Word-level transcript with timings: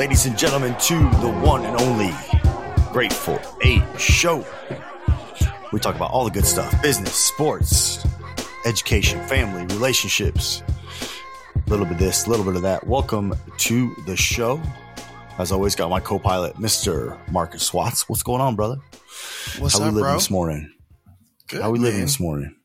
Ladies 0.00 0.24
and 0.24 0.38
gentlemen, 0.38 0.74
to 0.76 0.94
the 0.94 1.30
one 1.44 1.62
and 1.66 1.78
only 1.78 2.10
Grateful 2.90 3.38
Eight 3.60 3.82
Show. 3.98 4.46
We 5.74 5.78
talk 5.78 5.94
about 5.94 6.10
all 6.10 6.24
the 6.24 6.30
good 6.30 6.46
stuff 6.46 6.80
business, 6.80 7.14
sports, 7.14 8.02
education, 8.64 9.22
family, 9.26 9.66
relationships. 9.74 10.62
A 11.54 11.68
little 11.68 11.84
bit 11.84 11.96
of 11.96 11.98
this, 11.98 12.26
a 12.26 12.30
little 12.30 12.46
bit 12.46 12.56
of 12.56 12.62
that. 12.62 12.86
Welcome 12.86 13.34
to 13.58 13.94
the 14.06 14.16
show. 14.16 14.58
As 15.36 15.52
always, 15.52 15.74
got 15.74 15.90
my 15.90 16.00
co 16.00 16.18
pilot, 16.18 16.56
Mr. 16.56 17.18
Marcus 17.30 17.74
Watts. 17.74 18.08
What's 18.08 18.22
going 18.22 18.40
on, 18.40 18.56
brother? 18.56 18.78
What's 19.58 19.76
How 19.76 19.84
up, 19.84 19.92
we 19.92 19.96
living 19.96 20.00
bro? 20.00 20.14
this 20.14 20.30
morning? 20.30 20.72
Good, 21.48 21.60
How 21.60 21.72
we 21.72 21.78
living 21.78 22.00
this 22.00 22.18
morning? 22.18 22.56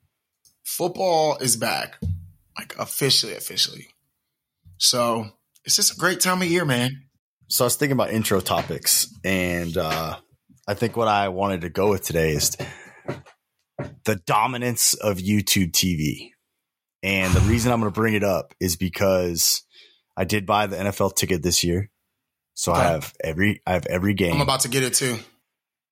Football 0.63 1.39
is 1.39 1.57
back, 1.57 1.97
like 2.57 2.77
officially, 2.79 3.35
officially. 3.35 3.89
So 4.77 5.31
it's 5.65 5.75
just 5.75 5.91
a 5.91 5.97
great 5.97 6.21
time 6.21 6.41
of 6.41 6.47
year, 6.47 6.63
man. 6.63 7.01
So 7.47 7.63
I 7.63 7.67
was 7.67 7.75
thinking 7.75 7.93
about 7.93 8.09
intro 8.11 8.39
topics, 8.41 9.07
and 9.23 9.77
uh, 9.77 10.17
I 10.67 10.73
think 10.73 10.97
what 10.97 11.07
I 11.07 11.29
wanted 11.29 11.61
to 11.61 11.69
go 11.69 11.89
with 11.91 12.03
today 12.03 12.31
is 12.31 12.57
the 14.05 14.15
dominance 14.25 14.93
of 14.95 15.17
YouTube 15.17 15.71
TV. 15.71 16.31
And 17.03 17.33
the 17.33 17.41
reason 17.41 17.71
I'm 17.71 17.79
going 17.81 17.91
to 17.91 17.95
bring 17.99 18.15
it 18.15 18.23
up 18.23 18.55
is 18.59 18.75
because 18.75 19.61
I 20.17 20.23
did 20.23 20.47
buy 20.47 20.65
the 20.65 20.77
NFL 20.77 21.15
ticket 21.15 21.43
this 21.43 21.63
year, 21.63 21.91
so 22.55 22.73
I 22.73 22.83
have 22.83 23.13
every 23.23 23.61
I 23.67 23.73
have 23.73 23.85
every 23.85 24.15
game. 24.15 24.33
I'm 24.33 24.41
about 24.41 24.61
to 24.61 24.69
get 24.69 24.81
it 24.81 24.95
too. 24.95 25.17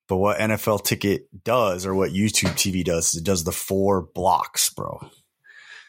but 0.08 0.16
what 0.16 0.38
NFL 0.38 0.82
ticket 0.84 1.28
does, 1.44 1.86
or 1.86 1.94
what 1.94 2.10
YouTube 2.10 2.54
TV 2.54 2.84
does, 2.84 3.14
is 3.14 3.20
it 3.20 3.24
does 3.24 3.44
the 3.44 3.52
four 3.52 4.08
blocks, 4.12 4.70
bro. 4.70 4.98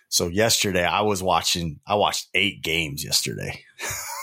So 0.09 0.27
yesterday 0.27 0.85
I 0.85 1.01
was 1.01 1.23
watching. 1.23 1.79
I 1.87 1.95
watched 1.95 2.27
eight 2.35 2.61
games 2.61 3.03
yesterday. 3.03 3.63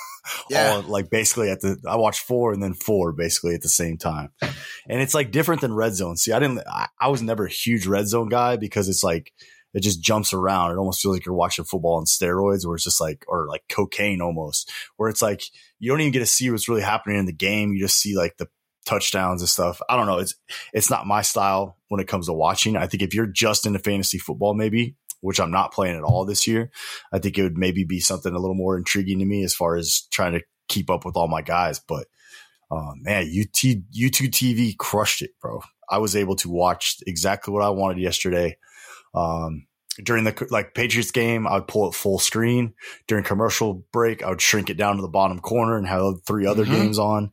Yeah. 0.51 0.75
all 0.75 0.83
like 0.83 1.11
basically 1.11 1.51
at 1.51 1.61
the 1.61 1.79
I 1.89 1.97
watched 1.97 2.21
four 2.21 2.53
and 2.53 2.63
then 2.63 2.75
four 2.75 3.13
basically 3.13 3.55
at 3.55 3.63
the 3.63 3.69
same 3.69 3.99
time. 3.99 4.31
And 4.89 5.01
it's 5.01 5.15
like 5.15 5.31
different 5.31 5.61
than 5.61 5.75
red 5.75 5.95
zone. 5.95 6.17
See, 6.17 6.33
I 6.33 6.39
didn't 6.39 6.61
I, 6.67 6.89
I 7.01 7.09
was 7.09 7.23
never 7.23 7.47
a 7.47 7.51
huge 7.51 7.87
red 7.87 8.07
zone 8.09 8.29
guy 8.29 8.57
because 8.57 8.89
it's 8.89 9.03
like 9.03 9.33
it 9.75 9.81
just 9.81 10.03
jumps 10.03 10.33
around. 10.33 10.73
It 10.73 10.79
almost 10.79 11.01
feels 11.01 11.17
like 11.17 11.27
you're 11.27 11.35
watching 11.35 11.65
football 11.65 11.97
on 11.97 12.05
steroids 12.05 12.67
where 12.67 12.75
it's 12.75 12.85
just 12.85 13.01
like 13.01 13.25
or 13.29 13.47
like 13.49 13.63
cocaine 13.69 14.21
almost, 14.21 14.71
where 14.97 15.09
it's 15.09 15.23
like 15.23 15.43
you 15.79 15.91
don't 15.91 16.01
even 16.01 16.13
get 16.13 16.21
to 16.21 16.27
see 16.27 16.51
what's 16.51 16.69
really 16.69 16.83
happening 16.83 17.19
in 17.19 17.27
the 17.27 17.33
game. 17.33 17.73
You 17.73 17.81
just 17.81 17.99
see 17.99 18.17
like 18.17 18.37
the 18.37 18.49
touchdowns 18.85 19.41
and 19.43 19.49
stuff. 19.49 19.81
I 19.89 19.97
don't 19.97 20.07
know. 20.07 20.19
It's 20.19 20.35
it's 20.73 20.91
not 20.91 21.07
my 21.07 21.23
style 21.23 21.79
when 21.89 22.01
it 22.01 22.09
comes 22.09 22.27
to 22.27 22.33
watching. 22.33 22.77
I 22.77 22.87
think 22.87 23.03
if 23.03 23.15
you're 23.15 23.27
just 23.27 23.67
into 23.67 23.79
fantasy 23.79 24.19
football, 24.19 24.55
maybe, 24.55 24.97
which 25.23 25.41
I'm 25.41 25.51
not 25.51 25.73
playing 25.73 25.97
at 25.97 26.03
all 26.05 26.25
this 26.27 26.47
year, 26.47 26.71
I 27.13 27.19
think 27.19 27.39
it 27.39 27.43
would 27.43 27.57
maybe 27.57 27.85
be 27.85 27.99
something 28.01 28.35
a 28.35 28.39
little 28.39 28.55
more 28.55 28.77
intriguing 28.77 29.19
to 29.21 29.25
me 29.25 29.43
as 29.43 29.55
far 29.55 29.77
as 29.77 30.03
trying 30.11 30.35
to 30.35 30.43
keep 30.69 30.91
up 30.91 31.05
with 31.07 31.17
all 31.17 31.29
my 31.29 31.41
guys. 31.43 31.79
But 31.81 32.07
uh, 32.71 32.93
man, 32.97 33.23
UT 33.25 33.53
YouTube 33.55 34.31
TV 34.31 34.77
crushed 34.77 35.23
it, 35.23 35.31
bro. 35.41 35.63
I 35.91 35.99
was 35.99 36.15
able 36.17 36.37
to 36.37 36.51
watch 36.51 36.97
exactly 37.07 37.53
what 37.53 37.63
I 37.63 37.71
wanted 37.71 37.99
yesterday. 38.01 38.57
Um, 39.15 39.67
during 40.03 40.25
the 40.25 40.47
like 40.51 40.73
Patriots 40.75 41.11
game, 41.11 41.47
I 41.47 41.55
would 41.55 41.69
pull 41.69 41.87
it 41.89 41.95
full 41.95 42.19
screen. 42.19 42.73
During 43.07 43.25
commercial 43.25 43.85
break, 43.93 44.23
I 44.23 44.31
would 44.31 44.41
shrink 44.41 44.71
it 44.71 44.79
down 44.79 44.97
to 44.97 45.03
the 45.03 45.09
bottom 45.09 45.39
corner 45.39 45.77
and 45.77 45.87
have 45.87 46.25
three 46.27 46.47
other 46.47 46.65
Mhm. 46.65 46.71
games 46.71 46.99
on. 46.99 47.31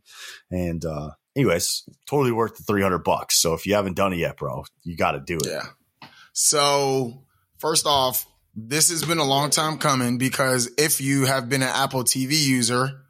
And 0.52 0.84
uh, 0.84 1.12
anyways, 1.38 1.84
totally 2.06 2.34
worth 2.34 2.58
the 2.58 2.64
three 2.64 2.82
hundred 2.82 3.06
bucks. 3.06 3.38
So 3.42 3.54
if 3.54 3.66
you 3.66 3.76
haven't 3.76 3.96
done 3.96 4.12
it 4.12 4.18
yet, 4.18 4.36
bro, 4.36 4.66
you 4.84 4.98
got 4.98 5.12
to 5.14 5.22
do 5.22 5.38
it. 5.38 5.46
Yeah. 5.48 6.10
So 6.34 7.24
first 7.60 7.86
off, 7.86 8.26
this 8.56 8.90
has 8.90 9.04
been 9.04 9.20
a 9.20 9.26
long 9.26 9.50
time 9.50 9.78
coming 9.78 10.18
because 10.18 10.72
if 10.78 11.00
you 11.00 11.26
have 11.26 11.50
been 11.50 11.62
an 11.62 11.70
Apple 11.70 12.04
TV 12.04 12.42
user, 12.42 13.02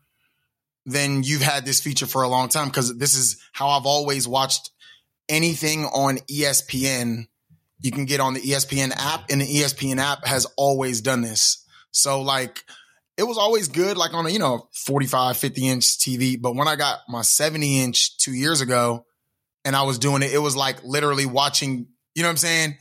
then 0.86 1.24
you've 1.24 1.42
had 1.42 1.66
this 1.66 1.82
feature 1.82 2.06
for 2.06 2.24
a 2.24 2.28
long 2.28 2.50
time 2.50 2.68
because 2.68 2.98
this 2.98 3.16
is 3.16 3.42
how 3.54 3.70
I've 3.70 3.86
always 3.86 4.28
watched 4.28 4.72
anything 5.28 5.86
on 5.86 6.18
ESPN. 6.30 7.28
You 7.80 7.92
can 7.92 8.06
get 8.06 8.20
on 8.20 8.34
the 8.34 8.42
ESPN 8.42 8.92
app, 8.96 9.30
and 9.30 9.40
the 9.40 9.46
ESPN 9.46 10.00
app 10.00 10.26
has 10.26 10.46
always 10.58 11.02
done 11.02 11.22
this. 11.22 11.66
So, 11.92 12.22
like, 12.22 12.64
it 13.18 13.24
was 13.24 13.38
always 13.38 13.68
good, 13.68 13.98
like 13.98 14.14
on 14.14 14.26
a, 14.26 14.30
you 14.30 14.40
know, 14.40 14.68
45, 14.74 15.38
50 15.38 15.68
inch 15.68 15.98
TV. 16.00 16.42
But 16.42 16.56
when 16.56 16.68
I 16.68 16.76
got 16.76 17.00
my 17.08 17.22
70 17.22 17.82
inch 17.82 18.18
two 18.18 18.34
years 18.34 18.62
ago 18.62 19.06
and 19.64 19.76
I 19.76 19.84
was 19.84 20.00
doing 20.00 20.24
it, 20.24 20.34
it 20.34 20.40
was 20.40 20.56
like 20.56 20.84
literally 20.84 21.26
watching, 21.26 21.88
you 22.16 22.24
know 22.24 22.30
what 22.30 22.32
I'm 22.32 22.38
saying? 22.38 22.78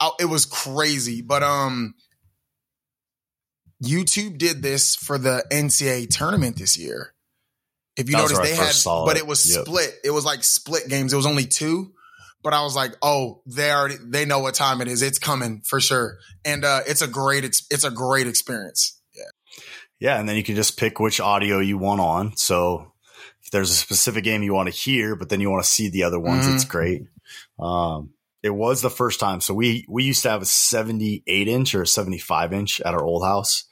I, 0.00 0.10
it 0.20 0.26
was 0.26 0.44
crazy. 0.44 1.22
But, 1.22 1.42
um, 1.42 1.94
YouTube 3.82 4.38
did 4.38 4.62
this 4.62 4.96
for 4.96 5.18
the 5.18 5.44
NCAA 5.52 6.08
tournament 6.10 6.56
this 6.56 6.76
year. 6.76 7.14
If 7.96 8.08
you 8.08 8.16
That 8.16 8.22
notice, 8.30 8.38
they 8.38 8.54
had, 8.54 8.74
but 8.84 9.16
it. 9.16 9.26
was 9.26 9.48
Yep. 9.54 9.64
split. 9.66 9.94
It 10.04 10.10
was 10.10 10.24
like 10.24 10.44
split 10.44 10.88
games. 10.88 11.12
It 11.12 11.16
was 11.16 11.26
only 11.26 11.44
two, 11.46 11.92
but 12.42 12.52
I 12.52 12.62
was 12.62 12.76
like, 12.76 12.92
oh, 13.02 13.42
they 13.46 13.70
already 13.72 13.96
they 14.00 14.24
know 14.24 14.38
what 14.38 14.54
time 14.54 14.80
it 14.80 14.88
is. 14.88 15.02
It's 15.02 15.18
coming 15.18 15.62
for 15.64 15.80
sure, 15.80 16.18
and 16.44 16.64
uh, 16.64 16.80
it's 16.86 17.02
a 17.02 17.08
great 17.08 17.44
it's 17.44 17.66
it's 17.70 17.82
a 17.84 17.90
great 17.90 18.26
experience. 18.28 19.00
Yeah, 19.14 19.22
Yeah, 19.98 20.20
and 20.20 20.28
then 20.28 20.36
you 20.36 20.44
can 20.44 20.54
just 20.54 20.76
pick 20.78 21.00
which 21.00 21.18
audio 21.20 21.58
you 21.58 21.76
want 21.76 22.00
on. 22.00 22.36
So 22.36 22.92
if 23.42 23.50
there's 23.50 23.70
a 23.70 23.74
specific 23.74 24.22
game 24.22 24.44
you 24.44 24.54
want 24.54 24.68
to 24.68 24.74
hear, 24.74 25.16
but 25.16 25.28
then 25.28 25.40
you 25.40 25.50
want 25.50 25.64
to 25.64 25.70
see 25.70 25.88
the 25.88 26.04
other 26.04 26.20
ones, 26.20 26.46
Mhm. 26.46 26.54
it's 26.54 26.64
great. 26.64 27.02
Um, 27.58 28.10
it 28.42 28.50
was 28.50 28.82
the 28.82 28.90
first 28.90 29.18
time. 29.20 29.40
So 29.40 29.52
we 29.54 29.84
we 29.88 30.04
used 30.04 30.22
to 30.22 30.30
have 30.30 30.42
a 30.42 30.46
78 30.46 31.48
inch 31.48 31.74
or 31.74 31.82
a 31.82 31.86
75 31.86 32.52
inch 32.52 32.80
at 32.80 32.94
our 32.94 33.02
old 33.04 33.24
house, 33.24 33.64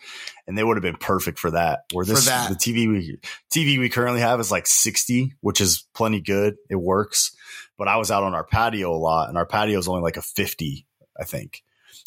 and 0.46 0.56
they 0.58 0.64
would 0.64 0.76
have 0.76 0.82
been 0.82 0.96
perfect 0.96 1.38
for 1.38 1.50
that. 1.52 1.80
Where 1.92 2.04
this 2.04 2.26
that. 2.26 2.48
the 2.48 2.56
TV 2.56 2.88
we 2.88 3.18
TV 3.52 3.78
we 3.78 3.88
currently 3.88 4.20
have 4.20 4.40
is 4.40 4.50
like 4.50 4.66
60, 4.66 5.34
which 5.40 5.60
is 5.60 5.84
plenty 5.94 6.20
good. 6.20 6.56
It 6.68 6.76
works. 6.76 7.34
But 7.78 7.88
I 7.88 7.96
was 7.96 8.10
out 8.10 8.22
on 8.22 8.34
our 8.34 8.44
patio 8.44 8.90
a 8.92 8.96
lot, 8.96 9.28
and 9.28 9.36
our 9.38 9.46
patio 9.46 9.78
is 9.78 9.86
only 9.86 10.00
like 10.02 10.16
a 10.16 10.22
50, 10.22 10.86
I 11.20 11.24
think. 11.24 11.62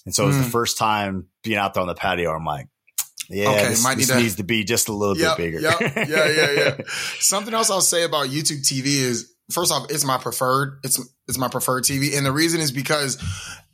And 0.05 0.15
so 0.15 0.23
it 0.23 0.27
was 0.27 0.37
the 0.37 0.43
Mm. 0.43 0.51
first 0.51 0.77
time 0.77 1.27
being 1.43 1.57
out 1.57 1.73
there 1.75 1.81
on 1.81 1.87
the 1.87 1.93
patio. 1.95 2.31
I'm 2.31 2.43
like, 2.45 2.67
yeah, 3.29 3.49
Okay, 3.49 3.67
this, 3.69 3.83
might 3.83 3.97
this 3.97 4.09
need 4.09 4.15
to- 4.15 4.21
needs 4.21 4.35
to 4.37 4.43
be 4.43 4.63
just 4.63 4.87
a 4.89 4.93
little 4.93 5.15
Yep, 5.15 5.37
bit 5.37 5.43
bigger. 5.43 5.59
yep, 5.61 5.79
yeah, 6.09 6.27
yeah, 6.29 6.51
yeah. 6.51 6.77
Something 7.19 7.53
else 7.53 7.69
I'll 7.69 7.81
say 7.81 8.03
about 8.03 8.29
YouTube 8.29 8.65
TV 8.67 8.85
is 9.01 9.31
first 9.51 9.71
off, 9.71 9.87
it's 9.89 10.05
my 10.05 10.17
preferred. 10.17 10.79
It's 10.83 10.99
it's 11.27 11.37
my 11.37 11.47
preferred 11.47 11.83
TV, 11.83 12.17
and 12.17 12.25
the 12.25 12.31
reason 12.31 12.61
is 12.61 12.71
because 12.71 13.21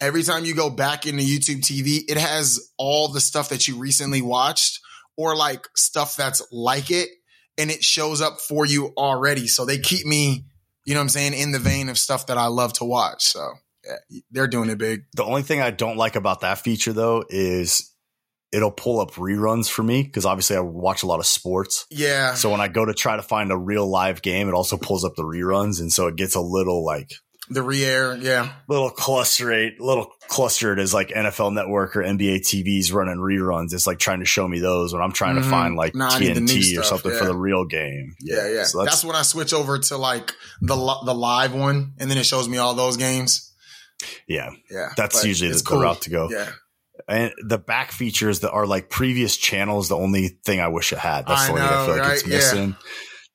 every 0.02 0.24
time 0.24 0.46
you 0.46 0.56
go 0.56 0.70
back 0.70 1.06
into 1.06 1.24
YouTube 1.24 1.62
TV, 1.62 2.04
it 2.08 2.18
has 2.18 2.72
all 2.78 3.10
the 3.10 3.22
stuff 3.22 3.50
that 3.50 3.68
you 3.68 3.78
recently 3.78 4.22
watched 4.22 4.80
or 5.18 5.36
like 5.36 5.68
stuff 5.76 6.16
that's 6.16 6.46
like 6.52 6.92
it, 6.92 7.10
and 7.58 7.72
it 7.72 7.84
shows 7.84 8.22
up 8.22 8.40
for 8.40 8.66
you 8.66 8.94
already. 8.98 9.48
So 9.48 9.66
they 9.66 9.78
keep 9.78 10.06
me, 10.06 10.46
you 10.86 10.94
know, 10.94 11.00
what 11.00 11.04
I'm 11.04 11.10
saying, 11.10 11.34
in 11.34 11.52
the 11.52 11.60
vein 11.60 11.90
of 11.90 11.98
stuff 11.98 12.28
that 12.28 12.38
I 12.38 12.48
love 12.48 12.74
to 12.74 12.86
watch. 12.86 13.24
So 13.24 13.54
they're 14.32 14.48
doing 14.48 14.70
it 14.70 14.78
big. 14.78 15.04
The 15.16 15.24
only 15.24 15.44
thing 15.44 15.62
I 15.62 15.72
don't 15.72 15.98
like 15.98 16.16
about 16.16 16.42
that 16.42 16.60
feature 16.60 16.94
though 16.94 17.24
is 17.30 17.95
it'll 18.56 18.72
pull 18.72 19.00
up 19.00 19.12
reruns 19.16 19.70
for 19.70 19.84
me 19.84 20.04
because 20.04 20.26
obviously 20.26 20.56
I 20.56 20.62
watch 20.62 21.04
a 21.04 21.08
lot 21.08 21.20
of 21.20 21.26
sports. 21.26 21.86
Yeah, 21.92 22.34
So 22.36 22.50
when 22.52 22.62
I 22.62 22.68
go 22.68 22.86
to 22.86 22.94
try 22.94 23.16
to 23.18 23.24
find 23.24 23.52
a 23.52 23.58
real 23.58 23.88
live 23.88 24.22
game, 24.22 24.48
it 24.48 24.54
also 24.54 24.78
pulls 24.78 25.04
up 25.04 25.16
the 25.16 25.24
reruns, 25.24 25.80
and 25.80 25.92
so 25.92 26.08
it 26.08 26.16
gets 26.16 26.36
a 26.36 26.42
little 26.42 26.84
like 26.86 27.12
the 27.48 27.62
re-air. 27.62 28.16
Yeah, 28.18 28.52
little 28.68 28.90
clusterate, 28.90 29.74
little 29.80 30.08
clustered 30.28 30.80
as 30.80 30.94
like 30.96 31.10
NFL 31.10 31.54
Network 31.54 31.96
or 31.96 32.02
NBA 32.02 32.38
TVs 32.42 32.92
running 32.92 33.18
reruns. 33.18 33.72
It's 33.74 33.86
like 33.86 34.00
trying 34.00 34.20
to 34.22 34.26
show 34.26 34.48
me 34.48 34.60
those 34.60 34.94
when 34.94 35.02
I'm 35.04 35.12
trying 35.12 35.36
Mhm. 35.36 35.44
to 35.44 35.50
find 35.50 35.76
like 35.76 35.94
Nah, 35.94 36.10
I 36.12 36.20
need 36.20 36.36
TNT 36.38 36.80
or 36.80 36.84
something 36.84 37.12
for 37.12 37.26
the 37.26 37.38
real 37.38 37.66
game. 37.66 38.16
Yeah, 38.22 38.48
yeah. 38.50 38.64
So 38.64 38.80
that's, 38.80 38.92
that's, 38.96 39.04
when 39.06 39.16
I 39.16 39.22
switch 39.22 39.54
over 39.54 39.78
to 39.78 39.98
like 39.98 40.34
the 40.62 40.76
the 41.06 41.14
live 41.14 41.54
one, 41.54 41.94
and 42.00 42.10
then 42.10 42.18
it 42.18 42.26
shows 42.26 42.50
me 42.50 42.58
all 42.58 42.74
those 42.74 42.98
games. 42.98 43.52
yeah, 44.28 44.50
Yeah, 44.72 44.90
that's 44.98 45.24
usually 45.24 45.50
the, 45.50 45.56
it's 45.56 45.70
the 45.70 45.78
route 45.78 46.02
to 46.02 46.10
go. 46.10 46.30
Yeah, 46.32 46.50
And 47.08 47.34
the 47.46 47.58
back 47.58 47.92
features 47.92 48.42
that 48.42 48.52
are 48.52 48.66
like 48.66 48.90
previous 48.90 49.38
channels, 49.38 49.90
the 49.90 49.98
only 49.98 50.40
thing 50.46 50.60
I 50.60 50.70
wish 50.70 50.94
it 50.94 51.00
had. 51.00 51.28
That's 51.28 51.42
I 51.42 51.48
the 51.48 51.54
only 51.54 51.68
thing 51.68 51.78
I 51.78 51.86
feel 51.86 51.98
like 51.98 52.14
it's 52.14 52.24
right? 52.24 52.32
Yeah. 52.32 52.38
missing. 52.38 52.76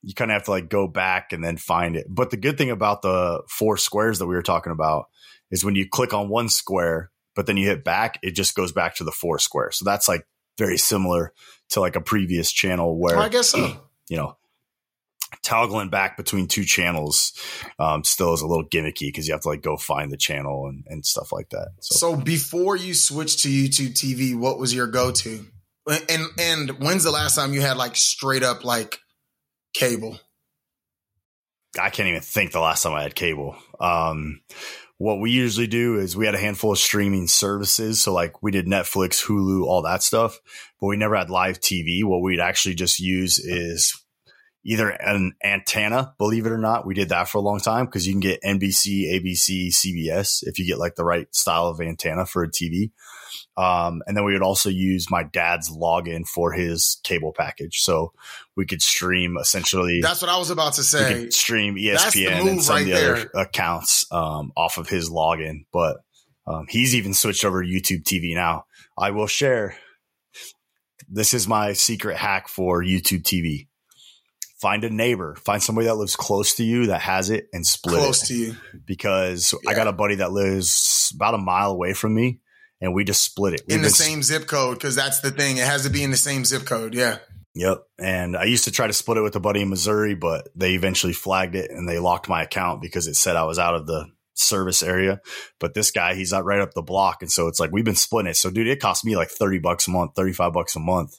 You 0.03 0.15
kind 0.15 0.31
of 0.31 0.35
have 0.35 0.45
to 0.45 0.51
like 0.51 0.69
go 0.69 0.89
back 0.89 1.33
and 1.33 1.45
then 1.45 1.57
find 1.57 1.97
it. 1.97 2.07
But 2.09 2.31
the 2.31 2.37
good 2.37 2.57
thing 2.57 2.71
about 2.71 3.03
the 3.03 3.43
four 3.49 3.77
squares 3.77 4.19
that 4.19 4.27
we 4.27 4.35
were 4.35 4.43
talking 4.43 4.73
about 4.73 5.07
is 5.51 5.65
when 5.65 5.75
you 5.75 5.89
click 5.89 6.15
on 6.15 6.29
one 6.29 6.49
square, 6.49 7.11
but 7.35 7.47
then 7.47 7.57
you 7.57 7.67
hit 7.67 7.85
back, 7.85 8.19
it 8.23 8.33
just 8.33 8.55
goes 8.55 8.73
back 8.73 8.97
to 8.97 9.05
the 9.05 9.13
four 9.13 9.39
square. 9.39 9.71
So 9.73 9.85
that's 9.85 10.09
like 10.09 10.27
very 10.59 10.79
similar 10.79 11.33
to 11.71 11.81
like 11.81 11.97
a 11.97 12.01
previous 12.01 12.51
channel 12.51 12.99
where 12.99 13.19
I 13.19 13.29
guess 13.29 13.51
so. 13.51 13.77
you 14.09 14.17
know, 14.17 14.37
toggling 15.43 15.89
back 15.89 16.17
between 16.17 16.47
two 16.47 16.65
channels 16.65 17.33
um, 17.79 18.05
still 18.05 18.35
is 18.35 18.43
a 18.43 18.47
little 18.47 18.67
gimmicky 18.67 19.09
because 19.09 19.27
you 19.27 19.35
have 19.35 19.43
to 19.43 19.49
like 19.49 19.63
go 19.63 19.77
find 19.77 20.13
the 20.13 20.17
channel 20.17 20.67
and, 20.67 20.85
and 20.89 21.05
stuff 21.05 21.33
like 21.33 21.49
that. 21.51 21.69
So, 21.81 21.95
So 21.95 22.17
before 22.17 22.77
you 22.77 22.95
switched 22.95 23.41
to 23.41 23.49
YouTube 23.49 23.95
TV, 23.95 24.37
what 24.37 24.59
was 24.59 24.75
your 24.75 24.87
go 24.87 25.11
to? 25.11 25.47
And 25.87 26.23
and 26.39 26.71
when's 26.83 27.05
the 27.05 27.11
last 27.11 27.35
time 27.35 27.53
you 27.53 27.63
had 27.63 27.77
like 27.77 27.97
straight 27.97 28.43
up 28.43 28.65
like 28.65 28.99
cable? 29.75 30.19
I 31.81 31.91
can't 31.91 32.09
even 32.09 32.21
think 32.21 32.53
the 32.53 32.61
last 32.61 32.83
time 32.83 32.95
I 32.95 33.03
had 33.03 33.15
cable. 33.15 33.57
Um, 33.81 34.41
what 34.99 35.21
we 35.21 35.31
usually 35.31 35.67
do 35.67 35.99
is 35.99 36.17
we 36.17 36.27
had 36.27 36.35
a 36.35 36.39
handful 36.39 36.73
of 36.73 36.79
streaming 36.79 37.27
services. 37.27 38.03
So 38.03 38.13
like 38.13 38.43
we 38.43 38.51
did 38.51 38.67
Netflix, 38.67 39.25
Hulu, 39.25 39.65
all 39.65 39.83
that 39.83 40.03
stuff, 40.03 40.39
but 40.81 40.89
we 40.89 40.97
never 40.97 41.17
had 41.17 41.31
live 41.31 41.61
TV. 41.61 42.05
What 42.05 42.21
we'd 42.21 42.41
actually 42.41 42.75
just 42.75 43.01
use 43.01 43.39
is 43.39 44.00
either 44.65 44.91
an 44.91 45.33
antenna, 45.43 46.15
believe 46.19 46.47
it 46.47 46.53
or 46.53 46.59
not. 46.59 46.87
We 46.87 46.95
did 46.95 47.09
that 47.11 47.29
for 47.29 47.39
a 47.39 47.43
long 47.43 47.61
time 47.61 47.87
because 47.87 48.07
you 48.07 48.13
can 48.13 48.21
get 48.21 48.43
NBC, 48.43 49.11
ABC, 49.13 49.69
CBS 49.69 50.43
if 50.43 50.59
you 50.59 50.67
get 50.67 50.79
like 50.79 50.97
the 50.97 51.05
right 51.05 51.35
style 51.35 51.69
of 51.69 51.81
antenna 51.81 52.27
for 52.27 52.43
a 52.43 52.51
TV. 52.51 52.91
Um, 53.57 54.03
and 54.07 54.17
then 54.17 54.25
we 54.25 54.33
would 54.33 54.43
also 54.43 54.69
use 54.69 55.11
my 55.11 55.23
dad's 55.23 55.71
login 55.71 56.27
for 56.27 56.53
his 56.53 57.01
cable 57.05 57.33
package. 57.37 57.81
So 57.81 58.13
we 58.57 58.67
could 58.67 58.83
stream 58.83 59.37
essentially. 59.41 60.01
That's 60.03 60.23
what 60.23 60.31
I 60.31 60.39
was 60.39 60.51
about 60.51 60.75
to 60.75 60.83
say. 60.83 61.31
stream 61.31 61.77
ESPN 61.77 62.49
and 62.49 62.63
some 62.63 62.77
right 62.77 62.81
of 62.83 62.87
the 62.87 62.93
there. 62.93 63.17
other 63.17 63.31
accounts 63.35 64.05
um, 64.11 64.53
off 64.57 64.79
of 64.79 64.89
his 64.89 65.11
login. 65.11 65.65
But 65.73 65.99
um, 66.47 66.67
he's 66.69 66.95
even 66.95 67.15
switched 67.15 67.45
over 67.45 67.63
to 67.63 67.69
YouTube 67.69 68.03
TV 68.03 68.35
now. 68.35 68.65
I 68.99 69.11
will 69.13 69.27
share. 69.27 69.77
This 71.09 71.33
is 71.35 71.49
my 71.49 71.73
secret 71.73 72.17
hack 72.17 72.47
for 72.47 72.85
YouTube 72.85 73.23
TV 73.23 73.69
find 74.61 74.85
a 74.85 74.91
neighbor, 74.91 75.35
find 75.37 75.63
somebody 75.63 75.87
that 75.87 75.95
lives 75.95 76.17
close 76.17 76.55
to 76.55 76.65
you 76.65 76.87
that 76.87 77.01
has 77.01 77.31
it 77.31 77.49
and 77.53 77.67
split 77.67 77.97
it. 77.97 77.99
close 77.99 78.23
it. 78.23 78.27
to 78.27 78.35
you. 78.35 78.57
Because 78.85 79.55
yeah. 79.65 79.71
I 79.71 79.75
got 79.75 79.89
a 79.89 79.93
buddy 79.93 80.17
that 80.17 80.33
lives 80.33 81.13
about 81.15 81.35
a 81.35 81.39
mile 81.39 81.71
away 81.71 81.95
from 81.95 82.15
me 82.15 82.41
and 82.81 82.95
we 82.95 83.05
just 83.05 83.23
split 83.23 83.55
it. 83.55 83.63
We've 83.67 83.79
in 83.79 83.83
the 83.83 83.91
same 83.91 84.23
zip 84.23 84.47
code 84.47 84.77
because 84.77 84.95
that's 84.95 85.21
the 85.21 85.31
thing. 85.31 85.57
It 85.57 85.67
has 85.67 85.85
to 85.85 85.91
be 85.91 86.03
in 86.03 86.11
the 86.11 86.17
same 86.17 86.45
zip 86.45 86.67
code. 86.67 86.95
Yeah. 86.95 87.19
Yep. 87.55 87.83
And 87.99 88.37
I 88.37 88.45
used 88.45 88.65
to 88.65 88.71
try 88.71 88.87
to 88.87 88.93
split 88.93 89.19
it 89.19 89.23
with 89.23 89.35
a 89.35 89.41
buddy 89.41 89.63
in 89.63 89.71
Missouri, 89.71 90.15
but 90.15 90.49
they 90.55 90.75
eventually 90.75 91.13
flagged 91.13 91.57
it 91.57 91.71
and 91.71 91.89
they 91.89 91.99
locked 91.99 92.29
my 92.29 92.43
account 92.43 92.81
because 92.81 93.07
it 93.07 93.17
said 93.17 93.37
I 93.37 93.45
was 93.45 93.59
out 93.59 93.75
of 93.75 93.87
the 93.87 94.07
service 94.35 94.83
area. 94.83 95.21
But 95.59 95.75
this 95.75 95.91
guy, 95.91 96.15
he's 96.15 96.33
not 96.33 96.45
right 96.45 96.61
up 96.61 96.75
the 96.75 96.83
block. 96.83 97.23
And 97.23 97.31
so 97.31 97.49
it's 97.49 97.59
like 97.59 97.73
we've 97.73 97.85
been 97.85 97.97
splitting 97.97 98.31
it. 98.31 98.37
So 98.37 98.51
dude, 98.51 98.69
it 98.69 98.81
cost 98.81 99.05
me 99.05 99.17
like 99.17 99.31
30 99.31 99.59
bucks 99.59 99.89
a 99.89 99.91
month, 99.91 100.13
35 100.15 100.53
bucks 100.53 100.77
a 100.77 100.81
month. 100.81 101.19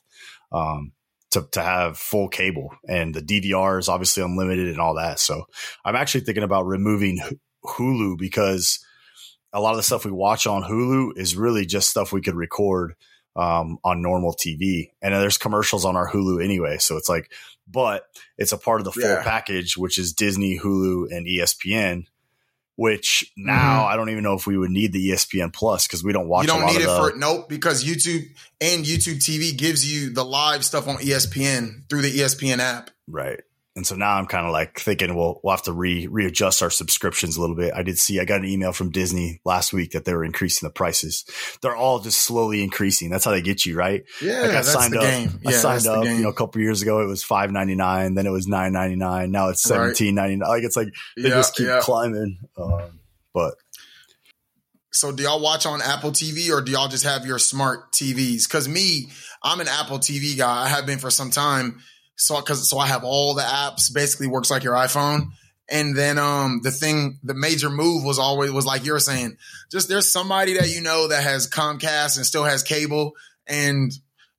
Um, 0.52 0.94
to, 1.32 1.48
to 1.52 1.62
have 1.62 1.98
full 1.98 2.28
cable 2.28 2.70
and 2.88 3.14
the 3.14 3.22
DVR 3.22 3.80
is 3.80 3.90
obviously 3.90 4.24
unlimited 4.24 4.68
and 4.68 4.80
all 4.80 4.96
that. 4.96 5.20
So 5.20 5.46
I'm 5.84 5.96
actually 5.96 6.22
thinking 6.22 6.44
about 6.44 6.66
removing 6.66 7.20
Hulu 7.66 8.18
because 8.18 8.84
a 9.54 9.62
lot 9.62 9.72
of 9.72 9.78
the 9.78 9.84
stuff 9.84 10.06
we 10.06 10.12
watch 10.12 10.48
on 10.48 10.64
Hulu 10.64 11.18
is 11.18 11.36
really 11.36 11.66
just 11.66 11.90
stuff 11.90 12.12
we 12.12 12.22
could 12.22 12.36
record 12.36 12.96
um, 13.36 13.78
on 13.84 14.02
normal 14.02 14.34
TV. 14.34 14.92
And 15.02 15.14
there's 15.14 15.38
commercials 15.38 15.86
on 15.86 15.96
our 15.96 16.10
Hulu 16.10 16.44
anyway. 16.44 16.78
So 16.78 16.98
it's 16.98 17.10
like, 17.10 17.32
but 17.68 18.06
it's 18.38 18.52
a 18.52 18.58
part 18.58 18.82
of 18.82 18.86
the 18.86 18.92
full 18.92 19.04
yeah. 19.04 19.24
package, 19.24 19.78
which 19.78 19.98
is 19.98 20.14
Disney, 20.14 20.60
Hulu, 20.60 21.08
and 21.12 21.26
ESPN 21.26 22.06
which 22.82 23.32
now 23.38 23.82
mm-hmm. 23.82 23.94
I 23.94 23.96
don't 23.96 24.10
even 24.10 24.24
know 24.24 24.34
if 24.34 24.48
we 24.48 24.58
would 24.58 24.72
need 24.72 24.92
the 24.92 25.12
ESPN 25.12 25.54
Plus 25.54 25.86
because 25.86 26.04
we 26.04 26.14
don't 26.14 26.28
watch. 26.28 26.48
You 26.48 26.54
don't 26.54 26.66
need 26.66 26.82
it 26.82 26.88
the, 26.88 27.12
for 27.12 27.16
nope 27.16 27.48
because 27.48 27.84
YouTube 27.84 28.26
and 28.60 28.84
YouTube 28.84 29.18
TV 29.18 29.56
gives 29.56 29.86
you 29.86 30.12
the 30.12 30.26
live 30.26 30.66
stuff 30.66 30.88
on 30.88 30.96
ESPN 30.96 31.88
through 31.88 32.02
the 32.02 32.12
ESPN 32.12 32.58
app. 32.58 32.90
Right. 33.08 33.42
And 33.74 33.88
so 33.88 33.96
now 33.96 34.18
I'm 34.18 34.26
kind 34.26 34.46
of 34.46 34.52
like 34.52 34.80
thinking, 34.80 35.16
well, 35.16 35.40
we'll 35.44 35.52
have 35.52 35.64
to 35.64 35.72
re 35.72 36.06
readjust 36.06 36.62
our 36.62 36.70
subscriptions 36.70 37.38
a 37.38 37.42
little 37.42 37.56
bit. 37.56 37.74
I 37.74 37.84
did 37.84 37.98
see, 37.98 38.20
I 38.20 38.26
got 38.26 38.42
an 38.42 38.46
email 38.46 38.74
from 38.74 38.92
Disney 38.92 39.40
last 39.46 39.72
week 39.72 39.92
that 39.92 40.04
they 40.04 40.14
were 40.14 40.26
increasing 40.26 40.68
the 40.68 40.74
prices. 40.74 41.24
They're 41.62 41.76
all 41.76 42.00
just 42.00 42.22
slowly 42.22 42.64
increasing. 42.64 43.10
That's 43.10 43.24
how 43.24 43.32
they 43.32 43.42
get 43.42 43.66
you, 43.66 43.78
right? 43.78 44.04
Yeah, 44.22 44.42
like 44.42 44.52
I 44.52 44.62
signed 44.62 44.98
up. 44.98 45.04
Game. 45.04 45.40
I 45.46 45.52
signed 45.54 45.88
up. 45.88 46.04
You 46.04 46.24
know, 46.24 46.30
a 46.30 46.34
couple 46.34 46.62
years 46.62 46.82
ago 46.82 47.02
it 47.02 47.06
was 47.06 47.24
five 47.24 47.50
ninety 47.52 47.76
nine, 47.76 48.16
then 48.16 48.26
it 48.26 48.32
was 48.32 48.46
nine 48.46 48.74
ninety 48.74 48.98
nine. 48.98 49.32
Now 49.32 49.48
it's 49.48 49.64
seventeen 49.64 50.16
ninety 50.16 50.36
nine. 50.36 50.50
Like 50.50 50.64
it's 50.64 50.76
like 50.76 50.90
they 51.16 51.30
yeah, 51.30 51.36
just 51.36 51.56
keep 51.56 51.68
yeah. 51.68 51.80
climbing. 51.82 52.40
Um, 52.58 53.00
but 53.34 53.54
so 54.92 55.14
do 55.14 55.24
y'all 55.24 55.42
watch 55.42 55.66
on 55.66 55.82
Apple 55.82 56.12
TV 56.12 56.52
or 56.52 56.62
do 56.62 56.74
y'all 56.74 56.90
just 56.90 57.06
have 57.06 57.26
your 57.26 57.40
smart 57.40 57.94
TVs? 57.94 58.50
Because 58.50 58.68
me, 58.68 59.08
I'm 59.42 59.62
an 59.62 59.70
Apple 59.70 60.00
TV 60.00 60.38
guy. 60.38 60.66
I 60.66 60.68
have 60.68 60.86
been 60.86 61.00
for 61.00 61.10
some 61.10 61.32
time 61.32 61.80
so 62.16 62.40
because 62.40 62.70
so 62.70 62.78
I 62.78 62.88
have 62.88 63.04
all 63.04 63.34
the 63.34 63.42
apps. 63.42 63.94
Basically, 63.94 64.28
works 64.28 64.52
like 64.52 64.64
your 64.64 64.76
iPhone. 64.76 65.32
And 65.70 65.96
then 65.96 66.18
um 66.18 66.60
the 66.64 66.72
thing, 66.72 67.20
the 67.24 67.34
major 67.34 67.70
move 67.70 68.04
was 68.04 68.20
always 68.20 68.52
was 68.52 68.66
like 68.66 68.86
you're 68.86 69.00
saying, 69.00 69.38
just 69.72 69.88
there's 69.88 70.12
somebody 70.12 70.56
that 70.56 70.70
you 70.70 70.82
know 70.82 71.08
that 71.08 71.24
has 71.24 71.50
Comcast 71.50 72.18
and 72.18 72.26
still 72.26 72.44
has 72.44 72.62
cable, 72.62 73.14
and 73.48 73.92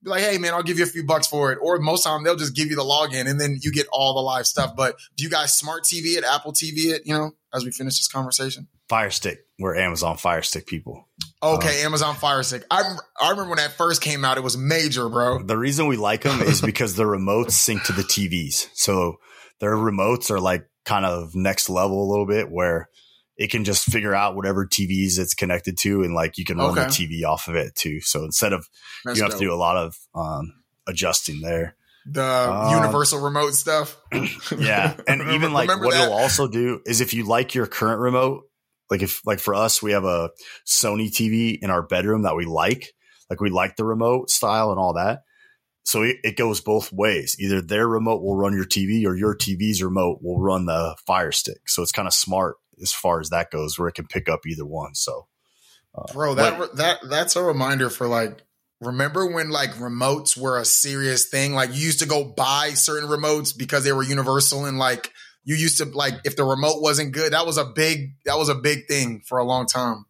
be 0.02 0.10
like, 0.10 0.22
hey 0.22 0.38
man, 0.38 0.52
I'll 0.52 0.62
give 0.62 0.78
you 0.78 0.84
a 0.84 0.88
few 0.88 1.04
bucks 1.04 1.26
for 1.26 1.52
it. 1.52 1.58
Or 1.62 1.78
most 1.78 2.04
time 2.04 2.24
they'll 2.24 2.36
just 2.36 2.54
give 2.54 2.69
you 2.69 2.76
the 2.76 2.82
login 2.82 3.28
and 3.28 3.40
then 3.40 3.58
you 3.60 3.72
get 3.72 3.86
all 3.92 4.14
the 4.14 4.20
live 4.20 4.46
stuff. 4.46 4.74
But 4.76 4.96
do 5.16 5.24
you 5.24 5.30
guys 5.30 5.56
smart 5.56 5.84
TV 5.84 6.16
it, 6.16 6.24
Apple 6.24 6.52
TV 6.52 6.92
it, 6.92 7.02
you 7.06 7.14
know, 7.14 7.32
as 7.54 7.64
we 7.64 7.70
finish 7.70 7.98
this 7.98 8.08
conversation? 8.08 8.69
Fire 8.88 9.10
Stick. 9.10 9.46
We're 9.58 9.76
Amazon 9.76 10.16
Fire 10.16 10.42
Stick 10.42 10.66
people. 10.66 11.08
Okay, 11.43 11.81
um, 11.81 11.87
Amazon 11.87 12.15
Fire 12.15 12.43
Stick. 12.43 12.65
I 12.71 12.83
I 13.21 13.31
remember 13.31 13.50
when 13.50 13.59
that 13.59 13.73
first 13.73 14.00
came 14.00 14.25
out, 14.25 14.39
it 14.39 14.44
was 14.44 14.56
major, 14.56 15.09
bro. 15.09 15.43
The 15.43 15.59
reason 15.59 15.87
we 15.87 15.97
like 15.97 16.23
them 16.23 16.41
is 16.41 16.61
because 16.61 16.94
the 16.94 17.05
remotes 17.05 17.53
sync 17.53 17.85
to 17.85 17.93
the 17.93 18.03
TVs. 18.03 18.69
So 18.75 19.17
their 19.61 19.75
remotes 19.75 20.31
are 20.31 20.41
like 20.41 20.69
kind 20.85 21.05
of 21.05 21.35
next 21.35 21.69
level 21.69 22.05
a 22.05 22.09
little 22.11 22.27
bit 22.27 22.50
where 22.50 22.89
it 23.37 23.50
can 23.50 23.65
just 23.65 23.85
figure 23.85 24.15
out 24.15 24.37
whatever 24.37 24.67
TVs 24.67 25.19
it's 25.19 25.35
connected 25.35 25.77
to 25.79 26.03
and 26.03 26.15
like 26.15 26.39
you 26.39 26.44
can 26.44 26.59
run 26.59 26.79
okay. 26.79 26.85
the 26.85 26.89
TV 26.89 27.25
off 27.29 27.49
of 27.49 27.56
it 27.56 27.75
too. 27.75 28.00
So 28.00 28.25
instead 28.25 28.53
of 28.53 28.69
That's 29.05 29.17
you 29.17 29.25
have 29.25 29.33
dope. 29.33 29.41
to 29.41 29.47
do 29.47 29.53
a 29.53 29.56
lot 29.56 29.77
of 29.77 29.97
um, 30.15 30.53
adjusting 30.87 31.41
there. 31.41 31.77
The 32.05 32.23
um, 32.23 32.77
universal 32.77 33.21
remote 33.21 33.55
stuff. 33.55 33.97
yeah. 34.59 34.97
And 35.06 35.23
even 35.33 35.53
like 35.53 35.69
what 35.69 35.93
that? 35.93 36.03
it'll 36.03 36.15
also 36.15 36.49
do 36.49 36.81
is 36.87 37.00
if 37.00 37.15
you 37.15 37.25
like 37.25 37.55
your 37.55 37.67
current 37.67 38.00
remote, 38.00 38.44
like 38.93 39.00
if 39.00 39.23
like 39.25 39.41
for 39.41 39.55
us, 39.55 39.83
we 39.83 39.93
have 39.93 40.05
a 40.05 40.29
Sony 40.67 41.11
TV 41.11 41.59
in 41.62 41.71
our 41.71 41.83
bedroom 41.83 42.23
that 42.23 42.37
we 42.37 42.44
like. 42.44 42.93
Like 43.31 43.41
we 43.41 43.49
like 43.49 43.77
the 43.77 43.87
remote 43.87 44.29
style 44.29 44.71
and 44.71 44.79
all 44.79 44.93
that. 44.93 45.23
So 45.83 46.03
it, 46.03 46.19
it 46.23 46.37
goes 46.37 46.61
both 46.61 46.93
ways. 46.93 47.35
Either 47.41 47.62
their 47.62 47.89
remote 47.89 48.23
will 48.23 48.37
run 48.37 48.53
your 48.53 48.67
TV 48.67 49.06
or 49.06 49.17
your 49.17 49.35
TV's 49.35 49.83
remote 49.83 50.19
will 50.21 50.39
run 50.39 50.67
the 50.67 50.94
Fire 51.06 51.33
Stick. 51.33 51.69
So 51.69 51.83
it's 51.83 51.91
kind 51.91 52.06
of 52.06 52.12
smart 52.12 52.56
as 52.83 52.93
far 52.93 53.19
as 53.19 53.31
that 53.31 53.50
goes, 53.50 53.79
where 53.79 53.89
it 53.89 53.94
can 53.94 54.06
pick 54.06 54.29
up 54.29 54.41
either 54.47 54.67
one. 54.67 54.94
So, 54.94 55.27
uh, 55.94 56.12
bro, 56.12 56.35
that 56.35 56.59
but, 56.59 56.77
that 56.77 56.99
that's 57.09 57.35
a 57.35 57.43
reminder 57.43 57.89
for 57.89 58.06
like 58.06 58.43
remember 58.83 59.27
when 59.27 59.49
like 59.49 59.71
remotes 59.77 60.37
were 60.37 60.59
a 60.59 60.67
serious 60.67 61.31
thing 61.31 61.55
like 61.55 61.71
you 61.71 61.81
used 61.81 62.00
to 62.00 62.06
go 62.06 62.25
buy 62.25 62.73
certain 62.75 63.09
remotes 63.09 63.56
because 63.56 63.85
they 63.85 63.93
were 63.93 64.03
universal 64.03 64.67
and 64.67 64.79
like 64.79 65.13
you 65.44 65.56
used 65.56 65.79
to 65.79 65.84
like 65.87 66.15
if 66.25 66.37
the 66.37 66.44
remote 66.44 66.81
wasn't 66.81 67.13
good, 67.13 67.32
that 67.32 67.46
was 67.46 67.58
a 67.58 67.65
big 67.65 68.15
that 68.25 68.39
was 68.39 68.49
a 68.49 68.55
big 68.55 68.87
thing 68.87 69.22
for 69.27 69.39
a 69.39 69.44
long 69.44 69.67
time. 69.67 70.05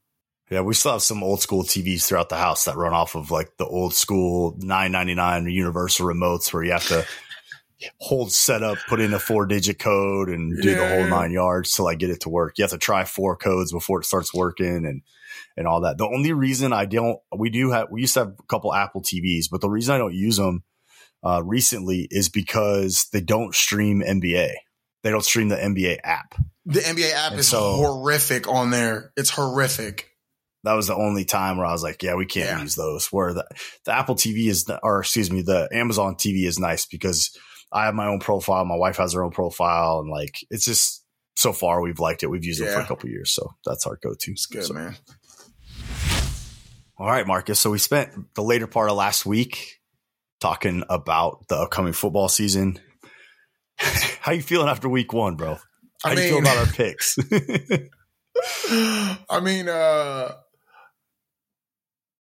Yeah, 0.51 0.61
we 0.61 0.75
still 0.75 0.93
have 0.93 1.03
some 1.03 1.23
old 1.23 1.41
school 1.41 1.63
TVs 1.63 2.07
throughout 2.07 2.29
the 2.29 2.37
house 2.37 2.67
that 2.67 2.77
run 2.77 2.93
off 2.93 3.15
of 3.15 3.31
like 3.31 3.57
the 3.57 3.65
old 3.65 3.95
school 3.95 4.55
999 4.59 5.47
universal 5.47 6.07
remotes 6.07 6.53
where 6.53 6.63
you 6.63 6.73
have 6.73 6.87
to 6.89 7.07
hold 7.99 8.33
setup, 8.33 8.77
put 8.87 9.01
in 9.01 9.15
a 9.15 9.19
four 9.19 9.47
digit 9.47 9.79
code 9.79 10.29
and 10.29 10.61
do 10.61 10.71
yeah. 10.71 10.77
the 10.77 10.89
whole 10.89 11.09
nine 11.09 11.33
yards 11.33 11.73
to 11.73 11.83
like 11.83 11.99
get 11.99 12.11
it 12.11 12.21
to 12.21 12.29
work. 12.29 12.59
You 12.59 12.65
have 12.65 12.71
to 12.73 12.79
try 12.79 13.05
four 13.05 13.35
codes 13.37 13.73
before 13.73 14.01
it 14.01 14.05
starts 14.05 14.35
working 14.35 14.85
and 14.85 15.03
and 15.57 15.67
all 15.67 15.81
that. 15.83 15.97
The 15.97 16.07
only 16.07 16.35
reason 16.35 16.75
I 16.75 16.85
don't 16.85 17.19
we 17.35 17.49
do 17.49 17.71
have 17.71 17.89
we 17.91 18.03
used 18.03 18.15
to 18.15 18.21
have 18.21 18.35
a 18.39 18.47
couple 18.47 18.75
Apple 18.75 19.01
TVs, 19.01 19.47
but 19.51 19.63
the 19.63 19.71
reason 19.71 19.95
I 19.95 19.99
don't 19.99 20.15
use 20.15 20.37
them 20.37 20.65
uh, 21.25 21.43
recently 21.43 22.07
is 22.11 22.29
because 22.29 23.07
they 23.13 23.23
don't 23.23 23.55
stream 23.55 24.03
NBA 24.03 24.53
they 25.03 25.11
don't 25.11 25.25
stream 25.25 25.49
the 25.49 25.57
NBA 25.57 25.99
app. 26.05 26.35
The 26.65 26.81
NBA 26.81 27.13
app 27.13 27.33
and 27.33 27.41
is 27.41 27.49
so, 27.49 27.75
horrific 27.75 28.49
on 28.49 28.71
there. 28.71 29.13
It's 29.17 29.31
horrific. 29.31 30.09
That 30.65 30.75
was 30.75 30.87
the 30.87 30.95
only 30.95 31.25
time 31.25 31.57
where 31.57 31.67
I 31.67 31.73
was 31.73 31.83
like, 31.83 32.03
yeah, 32.03 32.15
we 32.15 32.27
can't 32.27 32.49
yeah. 32.49 32.61
use 32.61 32.77
those. 32.77 33.07
Where 33.07 33.35
the, 33.35 33.45
the 33.85 33.93
Apple 33.93 34.15
TV 34.15 34.47
is, 34.49 34.71
or 34.83 35.01
excuse 35.01 35.31
me, 35.31 35.43
the 35.43 35.69
Amazon 35.73 36.15
TV 36.15 36.47
is 36.47 36.61
nice 36.61 36.87
because 36.87 37.37
I 37.73 37.87
have 37.87 37.95
my 37.95 38.07
own 38.07 38.21
profile. 38.21 38.65
My 38.65 38.77
wife 38.77 38.99
has 38.99 39.15
her 39.15 39.25
own 39.25 39.33
profile. 39.33 39.99
And 39.99 40.09
like, 40.09 40.37
it's 40.51 40.65
just 40.65 41.05
so 41.35 41.53
far 41.53 41.81
we've 41.81 41.99
liked 41.99 42.23
it. 42.23 42.29
We've 42.29 42.45
used 42.45 42.61
yeah. 42.61 42.69
it 42.69 42.75
for 42.75 42.81
a 42.81 42.87
couple 42.87 43.09
years. 43.09 43.33
So 43.33 43.55
that's 43.65 43.87
our 43.87 43.99
go 44.01 44.15
to. 44.15 44.31
It's 44.31 44.47
good, 44.47 44.65
so. 44.65 44.75
man. 44.75 44.95
All 46.97 47.09
right, 47.09 47.27
Marcus. 47.27 47.59
So 47.59 47.71
we 47.71 47.79
spent 47.79 48.35
the 48.35 48.43
later 48.43 48.69
part 48.69 48.89
of 48.89 48.97
last 48.97 49.27
week 49.27 49.81
talking 50.41 50.85
about 50.89 51.49
the 51.49 51.57
upcoming 51.57 51.93
football 51.93 52.29
season 52.29 52.79
how 54.23 54.33
you 54.33 54.41
feeling 54.41 54.69
after 54.69 54.89
week 54.89 55.13
one, 55.13 55.35
bro? 55.35 55.59
How 56.03 56.11
I 56.11 56.15
mean, 56.15 56.25
you 56.25 56.31
feel 56.31 56.39
about 56.39 56.59
our 56.59 56.73
picks? 56.73 57.19
I 59.29 59.41
mean, 59.41 59.69
uh 59.69 60.33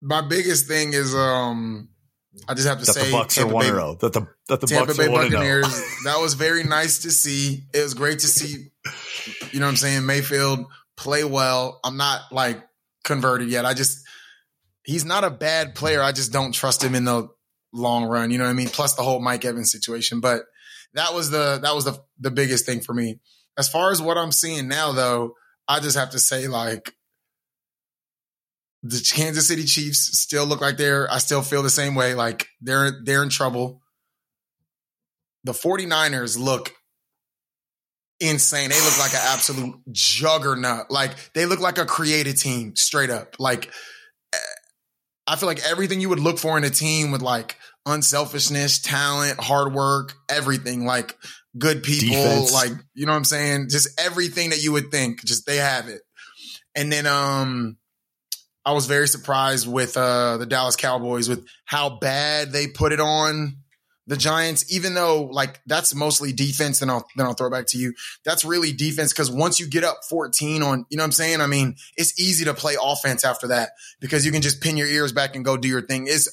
my 0.02 0.22
biggest 0.22 0.68
thing 0.68 0.94
is 0.94 1.16
um 1.16 1.90
I 2.48 2.54
just 2.54 2.68
have 2.68 2.80
to 2.80 2.86
that 2.86 2.94
say 2.94 3.08
the 3.08 3.12
Bucks 3.12 3.36
Tampa 3.36 3.50
are 3.50 3.54
one 3.54 3.64
Bay, 3.64 3.70
zero. 3.70 3.98
That 4.00 4.14
the 4.14 4.28
that 4.48 4.62
the 4.62 4.68
Tampa 4.68 4.88
Bucks 4.88 4.98
Bay 5.00 5.08
Buccaneers. 5.08 5.68
that 6.06 6.20
was 6.20 6.36
very 6.36 6.64
nice 6.64 7.00
to 7.00 7.12
see. 7.12 7.64
It 7.74 7.82
was 7.82 7.96
great 7.96 8.20
to 8.20 8.28
see. 8.28 8.68
You 9.52 9.60
know 9.60 9.66
what 9.66 9.72
I'm 9.72 9.78
saying? 9.78 10.06
Mayfield 10.06 10.66
play 10.98 11.24
well. 11.24 11.80
I'm 11.84 11.98
not 11.98 12.22
like 12.32 12.64
converted 13.04 13.50
yet. 13.50 13.66
I 13.66 13.74
just 13.74 14.08
he's 14.84 15.04
not 15.04 15.24
a 15.24 15.32
bad 15.32 15.74
player. 15.74 16.02
I 16.02 16.12
just 16.12 16.32
don't 16.32 16.52
trust 16.52 16.84
him 16.84 16.94
in 16.94 17.06
the 17.06 17.28
long 17.74 18.06
run. 18.06 18.30
You 18.30 18.38
know 18.38 18.44
what 18.44 18.52
I 18.52 18.54
mean? 18.54 18.70
Plus 18.70 18.94
the 18.94 19.02
whole 19.02 19.20
Mike 19.20 19.44
Evans 19.44 19.72
situation. 19.72 20.20
But 20.20 20.44
that 20.98 21.14
was 21.14 21.30
the 21.30 21.60
that 21.62 21.76
was 21.76 21.86
the 21.86 22.00
the 22.20 22.32
biggest 22.32 22.66
thing 22.66 22.82
for 22.82 22.94
me. 22.94 23.20
As 23.58 23.70
far 23.70 23.92
as 23.92 24.02
what 24.02 24.18
I'm 24.18 24.32
seeing 24.32 24.68
now, 24.68 24.92
though, 24.92 25.36
I 25.68 25.80
just 25.80 25.98
have 25.98 26.12
to 26.12 26.20
say 26.20 26.48
like 26.48 26.94
the 28.84 29.12
Kansas 29.16 29.48
City 29.48 29.64
Chiefs 29.64 30.18
still 30.20 30.46
look 30.46 30.62
like 30.62 30.78
they're. 30.78 31.12
I 31.12 31.20
still 31.20 31.42
feel 31.42 31.64
the 31.64 31.70
same 31.70 31.96
way. 31.96 32.14
Like 32.14 32.48
they're 32.62 33.02
they're 33.04 33.24
in 33.24 33.30
trouble. 33.30 33.82
the 35.44 35.54
49ers 35.54 36.38
look 36.38 36.74
insane. 38.20 38.70
They 38.70 38.82
look 38.82 39.00
like 39.00 39.14
an 39.14 39.22
absolute 39.24 39.76
juggernaut. 39.92 40.92
Like 40.92 41.34
they 41.34 41.46
look 41.46 41.60
like 41.60 41.78
a 41.78 41.86
created 41.86 42.38
team 42.38 42.76
straight 42.76 43.10
up. 43.10 43.36
Like 43.40 43.68
eh, 44.34 44.38
I 45.28 45.36
feel 45.36 45.48
like 45.48 45.62
everything 45.66 46.02
you 46.02 46.10
would 46.10 46.20
look 46.20 46.40
for 46.40 46.58
in 46.58 46.64
a 46.64 46.70
team 46.70 47.12
with 47.12 47.22
like 47.22 47.56
unselfishness, 47.88 48.80
talent, 48.80 49.40
hard 49.40 49.74
work, 49.74 50.14
everything, 50.30 50.86
like 50.86 51.18
good 51.58 51.82
people, 51.82 52.16
Defense. 52.16 52.54
like, 52.54 52.72
you 52.94 53.06
know 53.06 53.14
what 53.14 53.18
I'm 53.18 53.24
saying? 53.24 53.70
Just 53.70 54.00
everything 54.00 54.52
that 54.52 54.62
you 54.62 54.74
would 54.74 54.92
think, 54.92 55.24
just 55.24 55.46
they 55.46 55.58
have 55.58 55.88
it. 55.88 56.02
And 56.76 56.92
then 56.92 57.08
um 57.08 57.78
I 58.66 58.74
was 58.74 58.86
very 58.86 59.08
surprised 59.08 59.68
with 59.68 59.98
uh 59.98 60.38
the 60.38 60.46
Dallas 60.46 60.76
Cowboys 60.76 61.30
with 61.30 61.48
how 61.66 61.98
bad 61.98 62.52
they 62.52 62.68
put 62.68 62.92
it 62.92 63.00
on 63.00 63.58
the 64.08 64.16
Giants, 64.16 64.74
even 64.74 64.94
though 64.94 65.24
like 65.24 65.60
that's 65.66 65.94
mostly 65.94 66.32
defense, 66.32 66.80
then 66.80 66.90
I'll 66.90 67.06
then 67.18 67.26
I'll 67.26 67.34
throw 67.34 67.48
it 67.48 67.52
back 67.52 67.66
to 67.68 67.78
you. 67.78 67.94
That's 68.24 68.46
really 68.46 68.72
defense 68.72 69.12
because 69.12 69.30
once 69.30 69.60
you 69.60 69.68
get 69.68 69.84
up 69.84 69.98
14 70.10 70.64
on, 70.64 70.86
you 70.90 70.98
know 70.98 71.04
what 71.04 71.08
I'm 71.08 71.12
saying? 71.12 71.42
I 71.42 71.48
mean, 71.48 71.76
it's 71.98 72.18
easy 72.20 72.46
to 72.46 72.54
play 72.54 72.76
offense 72.82 73.26
after 73.26 73.48
that 73.48 73.72
because 74.00 74.26
you 74.26 74.32
can 74.32 74.42
just 74.42 74.62
pin 74.62 74.78
your 74.78 74.88
ears 74.88 75.12
back 75.12 75.36
and 75.36 75.44
go 75.44 75.58
do 75.58 75.68
your 75.68 75.82
thing. 75.82 76.06
It's 76.08 76.30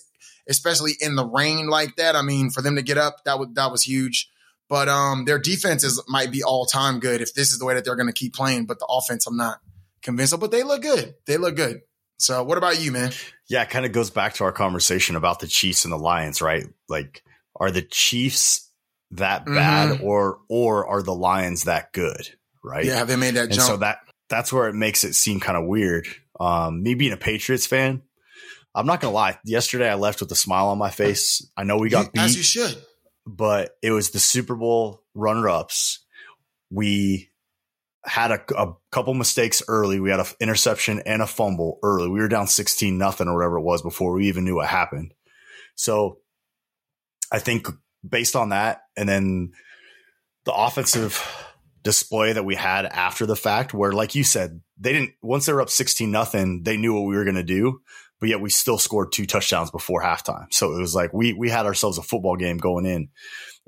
especially 0.48 0.92
in 1.00 1.16
the 1.16 1.24
rain 1.24 1.68
like 1.68 1.96
that. 1.96 2.16
I 2.16 2.22
mean, 2.22 2.50
for 2.50 2.62
them 2.62 2.76
to 2.76 2.82
get 2.82 2.98
up, 2.98 3.24
that 3.24 3.38
was 3.38 3.48
that 3.54 3.70
was 3.70 3.82
huge. 3.82 4.30
But 4.68 4.88
um 4.88 5.24
their 5.24 5.38
defenses 5.38 6.02
might 6.08 6.30
be 6.30 6.42
all 6.42 6.66
time 6.66 7.00
good 7.00 7.20
if 7.20 7.34
this 7.34 7.52
is 7.52 7.58
the 7.58 7.64
way 7.64 7.74
that 7.74 7.84
they're 7.84 7.96
gonna 7.96 8.12
keep 8.12 8.34
playing. 8.34 8.66
But 8.66 8.78
the 8.78 8.86
offense, 8.86 9.26
I'm 9.26 9.36
not 9.36 9.60
convinced 10.02 10.32
of, 10.32 10.40
but 10.40 10.50
they 10.50 10.62
look 10.62 10.82
good. 10.82 11.14
They 11.26 11.36
look 11.36 11.56
good. 11.56 11.82
So 12.18 12.42
what 12.44 12.58
about 12.58 12.80
you, 12.80 12.92
man? 12.92 13.12
Yeah, 13.48 13.62
it 13.62 13.70
kind 13.70 13.84
of 13.84 13.92
goes 13.92 14.10
back 14.10 14.34
to 14.34 14.44
our 14.44 14.52
conversation 14.52 15.16
about 15.16 15.40
the 15.40 15.46
Chiefs 15.46 15.84
and 15.84 15.92
the 15.92 15.98
Lions, 15.98 16.40
right? 16.40 16.66
Like 16.88 17.22
are 17.56 17.70
the 17.70 17.82
Chiefs 17.82 18.68
that 19.12 19.46
bad 19.46 19.96
mm-hmm. 19.96 20.04
or 20.04 20.40
or 20.48 20.86
are 20.86 21.02
the 21.02 21.14
Lions 21.14 21.64
that 21.64 21.92
good? 21.92 22.28
Right. 22.62 22.84
Yeah, 22.84 22.96
have 22.96 23.08
they 23.08 23.16
made 23.16 23.34
that 23.34 23.44
and 23.44 23.52
jump? 23.52 23.66
So 23.66 23.76
that 23.78 23.98
that's 24.28 24.52
where 24.52 24.68
it 24.68 24.74
makes 24.74 25.04
it 25.04 25.14
seem 25.14 25.40
kind 25.40 25.56
of 25.56 25.66
weird. 25.66 26.06
Um, 26.40 26.82
me 26.82 26.94
being 26.94 27.12
a 27.12 27.16
Patriots 27.16 27.66
fan, 27.66 28.02
I'm 28.74 28.86
not 28.86 29.00
gonna 29.00 29.14
lie. 29.14 29.38
Yesterday 29.44 29.88
I 29.88 29.94
left 29.94 30.20
with 30.20 30.32
a 30.32 30.36
smile 30.36 30.68
on 30.68 30.78
my 30.78 30.90
face. 30.90 31.48
I 31.56 31.64
know 31.64 31.78
we 31.78 31.90
got 31.90 32.12
beat, 32.12 32.20
as 32.20 32.36
you 32.36 32.42
should, 32.42 32.76
but 33.26 33.76
it 33.82 33.90
was 33.90 34.10
the 34.10 34.18
Super 34.18 34.56
Bowl 34.56 35.02
runner 35.14 35.48
ups. 35.48 36.04
We 36.70 37.30
had 38.04 38.32
a, 38.32 38.60
a, 38.60 38.74
couple 38.90 39.14
mistakes 39.14 39.62
early. 39.66 39.98
We 39.98 40.10
had 40.10 40.20
an 40.20 40.26
interception 40.40 41.02
and 41.06 41.22
a 41.22 41.26
fumble 41.26 41.78
early. 41.82 42.08
We 42.08 42.20
were 42.20 42.28
down 42.28 42.46
16 42.46 42.98
nothing 42.98 43.28
or 43.28 43.34
whatever 43.34 43.58
it 43.58 43.62
was 43.62 43.80
before 43.80 44.12
we 44.12 44.28
even 44.28 44.44
knew 44.44 44.56
what 44.56 44.68
happened. 44.68 45.14
So 45.74 46.18
I 47.32 47.38
think 47.38 47.66
based 48.06 48.36
on 48.36 48.50
that, 48.50 48.82
and 48.96 49.08
then 49.08 49.52
the 50.44 50.52
offensive 50.52 51.22
display 51.82 52.32
that 52.32 52.44
we 52.44 52.54
had 52.54 52.86
after 52.86 53.26
the 53.26 53.36
fact, 53.36 53.72
where 53.72 53.92
like 53.92 54.14
you 54.14 54.24
said, 54.24 54.60
they 54.78 54.92
didn't 54.92 55.12
once 55.22 55.46
they 55.46 55.52
were 55.52 55.62
up 55.62 55.70
sixteen 55.70 56.10
nothing, 56.10 56.62
they 56.62 56.76
knew 56.76 56.94
what 56.94 57.06
we 57.06 57.16
were 57.16 57.24
going 57.24 57.36
to 57.36 57.42
do, 57.42 57.80
but 58.20 58.28
yet 58.28 58.40
we 58.40 58.50
still 58.50 58.78
scored 58.78 59.12
two 59.12 59.26
touchdowns 59.26 59.70
before 59.70 60.02
halftime. 60.02 60.46
So 60.52 60.72
it 60.74 60.80
was 60.80 60.94
like 60.94 61.12
we 61.12 61.32
we 61.32 61.50
had 61.50 61.66
ourselves 61.66 61.98
a 61.98 62.02
football 62.02 62.36
game 62.36 62.58
going 62.58 62.86
in, 62.86 63.08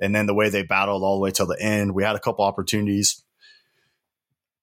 and 0.00 0.14
then 0.14 0.26
the 0.26 0.34
way 0.34 0.48
they 0.48 0.62
battled 0.62 1.02
all 1.02 1.16
the 1.16 1.22
way 1.22 1.30
till 1.30 1.46
the 1.46 1.60
end, 1.60 1.94
we 1.94 2.04
had 2.04 2.16
a 2.16 2.20
couple 2.20 2.44
opportunities. 2.44 3.22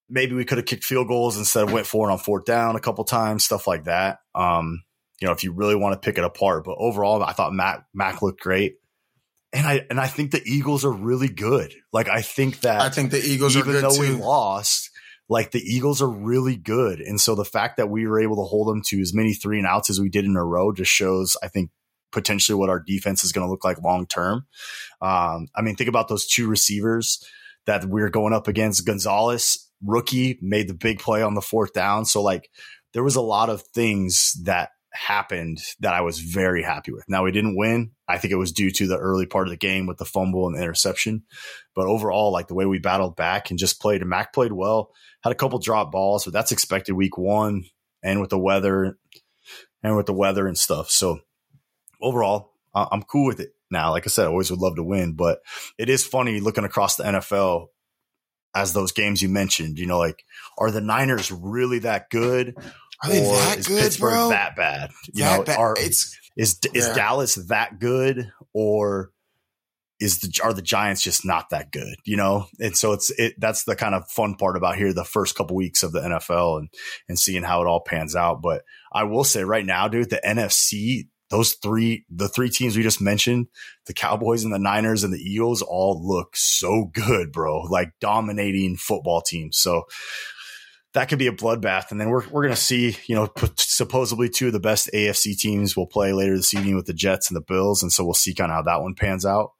Maybe 0.09 0.35
we 0.35 0.45
could 0.45 0.57
have 0.57 0.65
kicked 0.65 0.83
field 0.83 1.07
goals 1.07 1.37
instead 1.37 1.63
of 1.63 1.71
went 1.71 1.87
for 1.87 2.09
it 2.09 2.11
on 2.11 2.19
fourth 2.19 2.45
down 2.45 2.75
a 2.75 2.79
couple 2.79 3.03
times, 3.03 3.43
stuff 3.43 3.67
like 3.67 3.85
that. 3.85 4.19
Um, 4.35 4.83
you 5.19 5.27
know, 5.27 5.31
if 5.31 5.43
you 5.43 5.53
really 5.53 5.75
want 5.75 5.93
to 5.93 6.05
pick 6.05 6.17
it 6.17 6.23
apart, 6.23 6.65
but 6.65 6.75
overall, 6.77 7.23
I 7.23 7.31
thought 7.31 7.53
Mac 7.53 7.85
Mac 7.93 8.21
looked 8.21 8.41
great 8.41 8.75
and 9.53 9.67
I 9.67 9.85
and 9.89 9.99
I 9.99 10.07
think 10.07 10.31
the 10.31 10.41
Eagles 10.43 10.83
are 10.83 10.91
really 10.91 11.29
good. 11.29 11.73
Like 11.93 12.09
I 12.09 12.21
think 12.21 12.61
that 12.61 12.81
I 12.81 12.89
think 12.89 13.11
the 13.11 13.23
Eagles 13.23 13.55
even 13.55 13.81
though 13.81 13.95
too. 13.95 14.01
we 14.01 14.09
lost, 14.09 14.89
like 15.33 15.49
the 15.49 15.61
Eagles 15.61 15.99
are 15.99 16.09
really 16.09 16.55
good. 16.55 16.99
And 16.99 17.19
so 17.19 17.33
the 17.33 17.43
fact 17.43 17.77
that 17.77 17.89
we 17.89 18.05
were 18.05 18.21
able 18.21 18.35
to 18.35 18.47
hold 18.47 18.67
them 18.67 18.83
to 18.83 19.01
as 19.01 19.15
many 19.15 19.33
three 19.33 19.57
and 19.57 19.65
outs 19.65 19.89
as 19.89 19.99
we 19.99 20.07
did 20.07 20.25
in 20.25 20.35
a 20.35 20.45
row 20.45 20.71
just 20.71 20.91
shows, 20.91 21.35
I 21.41 21.47
think, 21.47 21.71
potentially 22.11 22.55
what 22.55 22.69
our 22.69 22.79
defense 22.79 23.23
is 23.23 23.31
going 23.31 23.45
to 23.45 23.49
look 23.49 23.63
like 23.63 23.81
long 23.81 24.05
term. 24.05 24.45
Um, 25.01 25.47
I 25.55 25.63
mean, 25.63 25.75
think 25.75 25.89
about 25.89 26.07
those 26.07 26.27
two 26.27 26.47
receivers 26.47 27.25
that 27.65 27.85
we 27.85 28.03
are 28.03 28.09
going 28.09 28.31
up 28.31 28.47
against. 28.47 28.85
Gonzalez, 28.85 29.67
rookie, 29.83 30.37
made 30.39 30.67
the 30.67 30.75
big 30.75 30.99
play 30.99 31.23
on 31.23 31.33
the 31.33 31.41
fourth 31.41 31.73
down. 31.73 32.05
So 32.05 32.21
like 32.21 32.51
there 32.93 33.03
was 33.03 33.15
a 33.15 33.21
lot 33.21 33.49
of 33.49 33.63
things 33.63 34.33
that 34.43 34.69
happened 34.93 35.59
that 35.79 35.93
I 35.93 36.01
was 36.01 36.19
very 36.19 36.61
happy 36.63 36.91
with. 36.91 37.03
Now 37.09 37.23
we 37.23 37.31
didn't 37.31 37.57
win. 37.57 37.91
I 38.07 38.17
think 38.17 38.31
it 38.31 38.37
was 38.37 38.51
due 38.51 38.71
to 38.71 38.87
the 38.87 38.97
early 38.97 39.25
part 39.25 39.47
of 39.47 39.51
the 39.51 39.57
game 39.57 39.87
with 39.87 39.97
the 39.97 40.05
fumble 40.05 40.47
and 40.47 40.55
the 40.55 40.61
interception. 40.61 41.23
But 41.75 41.87
overall, 41.87 42.31
like 42.31 42.47
the 42.47 42.53
way 42.53 42.65
we 42.65 42.79
battled 42.79 43.15
back 43.15 43.49
and 43.49 43.59
just 43.59 43.81
played, 43.81 44.01
and 44.01 44.09
Mac 44.09 44.33
played 44.33 44.51
well, 44.51 44.91
had 45.23 45.31
a 45.31 45.35
couple 45.35 45.59
drop 45.59 45.91
balls, 45.91 46.25
but 46.25 46.33
that's 46.33 46.51
expected 46.51 46.93
week 46.93 47.17
one 47.17 47.65
and 48.03 48.21
with 48.21 48.29
the 48.29 48.39
weather 48.39 48.97
and 49.81 49.97
with 49.97 50.05
the 50.05 50.13
weather 50.13 50.47
and 50.47 50.57
stuff. 50.57 50.89
So 50.89 51.19
overall, 52.01 52.51
I'm 52.75 53.03
cool 53.03 53.25
with 53.27 53.39
it 53.39 53.55
now. 53.71 53.91
Like 53.91 54.05
I 54.05 54.09
said, 54.09 54.25
I 54.25 54.29
always 54.29 54.51
would 54.51 54.59
love 54.59 54.75
to 54.75 54.83
win, 54.83 55.13
but 55.13 55.39
it 55.77 55.89
is 55.89 56.05
funny 56.05 56.39
looking 56.39 56.65
across 56.65 56.95
the 56.95 57.03
NFL 57.03 57.67
as 58.55 58.73
those 58.73 58.91
games 58.91 59.21
you 59.21 59.29
mentioned, 59.29 59.79
you 59.79 59.87
know, 59.87 59.97
like 59.97 60.23
are 60.57 60.69
the 60.69 60.81
Niners 60.81 61.31
really 61.31 61.79
that 61.79 62.09
good? 62.09 62.55
Are 63.03 63.09
they 63.09 63.19
that 63.19 63.65
good, 63.65 63.81
Pittsburgh 63.81 64.13
bro? 64.13 64.29
That 64.29 64.55
bad? 64.55 64.91
You 65.13 65.23
that 65.23 65.37
know, 65.37 65.43
bad. 65.43 65.59
are 65.59 65.75
it's 65.77 66.17
is 66.37 66.59
is 66.73 66.87
yeah. 66.87 66.93
Dallas 66.93 67.35
that 67.35 67.79
good 67.79 68.31
or 68.53 69.11
is 69.99 70.19
the 70.19 70.41
are 70.43 70.53
the 70.53 70.61
Giants 70.61 71.01
just 71.01 71.25
not 71.25 71.49
that 71.51 71.71
good? 71.71 71.95
You 72.05 72.17
know, 72.17 72.47
and 72.59 72.75
so 72.75 72.93
it's 72.93 73.09
it 73.11 73.35
that's 73.39 73.63
the 73.63 73.75
kind 73.75 73.95
of 73.95 74.09
fun 74.09 74.35
part 74.35 74.57
about 74.57 74.75
here 74.75 74.93
the 74.93 75.03
first 75.03 75.35
couple 75.35 75.55
weeks 75.55 75.83
of 75.83 75.91
the 75.91 76.01
NFL 76.01 76.59
and 76.59 76.69
and 77.07 77.19
seeing 77.19 77.43
how 77.43 77.61
it 77.61 77.67
all 77.67 77.81
pans 77.81 78.15
out. 78.15 78.41
But 78.41 78.63
I 78.91 79.03
will 79.03 79.23
say 79.23 79.43
right 79.43 79.65
now, 79.65 79.87
dude, 79.87 80.09
the 80.09 80.21
NFC 80.25 81.07
those 81.29 81.53
three, 81.53 82.05
the 82.11 82.29
three 82.29 82.49
teams 82.49 82.77
we 82.77 82.83
just 82.83 83.01
mentioned, 83.01 83.47
the 83.87 83.93
Cowboys 83.93 84.43
and 84.43 84.53
the 84.53 84.59
Niners 84.59 85.03
and 85.03 85.11
the 85.11 85.17
Eagles 85.17 85.63
all 85.63 85.99
look 86.05 86.37
so 86.37 86.91
good, 86.93 87.31
bro. 87.31 87.61
Like 87.61 87.93
dominating 87.99 88.77
football 88.77 89.21
teams. 89.21 89.57
So 89.57 89.85
that 90.93 91.09
could 91.09 91.19
be 91.19 91.27
a 91.27 91.31
bloodbath. 91.31 91.91
And 91.91 91.99
then 91.99 92.09
we're, 92.09 92.27
we're 92.29 92.43
going 92.43 92.53
to 92.53 92.61
see, 92.61 92.95
you 93.07 93.15
know, 93.15 93.29
supposedly 93.57 94.29
two 94.29 94.47
of 94.47 94.53
the 94.53 94.59
best 94.59 94.89
AFC 94.93 95.37
teams 95.37 95.75
will 95.75 95.87
play 95.87 96.13
later 96.13 96.35
this 96.35 96.53
evening 96.53 96.75
with 96.75 96.85
the 96.85 96.93
Jets 96.93 97.29
and 97.29 97.35
the 97.35 97.41
Bills. 97.41 97.81
And 97.81 97.91
so 97.91 98.03
we'll 98.03 98.13
see 98.13 98.33
kind 98.33 98.51
of 98.51 98.55
how 98.55 98.61
that 98.63 98.81
one 98.81 98.93
pans 98.95 99.25
out. 99.25 99.51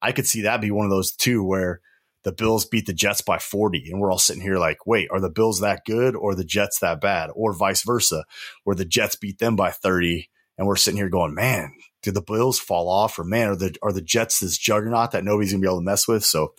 I 0.00 0.12
could 0.12 0.26
see 0.26 0.42
that 0.42 0.60
be 0.60 0.70
one 0.70 0.84
of 0.84 0.90
those 0.90 1.12
two 1.12 1.42
where 1.42 1.80
the 2.24 2.32
Bills 2.32 2.66
beat 2.66 2.86
the 2.86 2.92
Jets 2.92 3.22
by 3.22 3.38
40. 3.38 3.90
And 3.90 4.00
we're 4.00 4.12
all 4.12 4.18
sitting 4.18 4.42
here 4.42 4.58
like, 4.58 4.86
wait, 4.86 5.08
are 5.10 5.20
the 5.20 5.30
Bills 5.30 5.60
that 5.60 5.84
good 5.86 6.14
or 6.14 6.34
the 6.34 6.44
Jets 6.44 6.78
that 6.80 7.00
bad? 7.00 7.30
Or 7.34 7.54
vice 7.54 7.82
versa, 7.82 8.24
where 8.64 8.76
the 8.76 8.84
Jets 8.84 9.16
beat 9.16 9.38
them 9.38 9.56
by 9.56 9.70
30. 9.70 10.28
And 10.58 10.66
we're 10.66 10.76
sitting 10.76 10.98
here 10.98 11.08
going, 11.08 11.34
man, 11.34 11.72
did 12.02 12.14
the 12.14 12.22
Bills 12.22 12.58
fall 12.58 12.88
off? 12.88 13.18
Or 13.18 13.24
man, 13.24 13.48
are 13.48 13.56
the, 13.56 13.74
are 13.82 13.92
the 13.92 14.02
Jets 14.02 14.40
this 14.40 14.58
juggernaut 14.58 15.12
that 15.12 15.24
nobody's 15.24 15.52
going 15.52 15.62
to 15.62 15.66
be 15.66 15.70
able 15.70 15.80
to 15.80 15.84
mess 15.84 16.06
with? 16.06 16.24
So, 16.24 16.52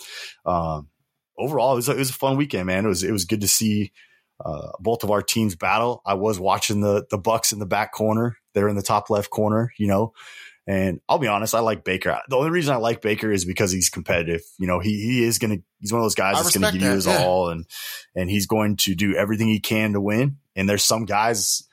um, 0.46 0.90
overall, 1.38 1.74
it 1.74 1.78
was, 1.78 1.90
a, 1.90 1.92
it 1.92 2.00
was 2.00 2.10
a 2.10 2.14
fun 2.14 2.36
weekend, 2.36 2.66
man. 2.66 2.86
It 2.86 2.90
was, 2.90 3.04
it 3.04 3.12
was 3.12 3.26
good 3.26 3.42
to 3.42 3.48
see 3.48 3.92
uh, 4.44 4.72
both 4.80 5.04
of 5.04 5.12
our 5.12 5.22
teams 5.22 5.56
battle. 5.56 6.02
I 6.06 6.16
was 6.16 6.40
watching 6.40 6.82
the 6.82 7.06
the 7.10 7.18
Bucks 7.18 7.52
in 7.52 7.60
the 7.60 7.66
back 7.66 7.94
corner. 7.94 8.38
They're 8.54 8.68
in 8.68 8.76
the 8.76 8.82
top 8.82 9.10
left 9.10 9.30
corner, 9.30 9.74
you 9.78 9.88
know. 9.88 10.14
And 10.66 11.02
I'll 11.10 11.20
be 11.20 11.28
honest, 11.28 11.56
I 11.56 11.60
like 11.60 11.84
Baker. 11.84 12.18
The 12.30 12.38
only 12.38 12.50
reason 12.50 12.74
I 12.74 12.78
like 12.78 13.02
Baker 13.02 13.32
is 13.32 13.44
because 13.44 13.72
he's 13.72 13.90
competitive. 13.90 14.42
You 14.58 14.68
know, 14.68 14.80
he 14.80 15.02
he 15.02 15.24
is 15.24 15.40
gonna 15.40 15.58
he's 15.80 15.92
one 15.92 16.00
of 16.00 16.06
those 16.06 16.16
guys 16.16 16.38
I 16.38 16.44
that's 16.44 16.56
gonna 16.56 16.72
give 16.72 16.82
that, 16.82 16.88
you 16.88 16.94
his 16.94 17.06
yeah. 17.06 17.24
all 17.24 17.50
and 17.50 17.66
and 18.16 18.30
he's 18.30 18.46
going 18.46 18.78
to 18.78 18.96
do 18.96 19.16
everything 19.16 19.48
he 19.48 19.60
can 19.60 19.94
to 19.94 20.02
win. 20.02 20.38
And 20.56 20.70
there's 20.70 20.86
some 20.86 21.06
guys 21.06 21.68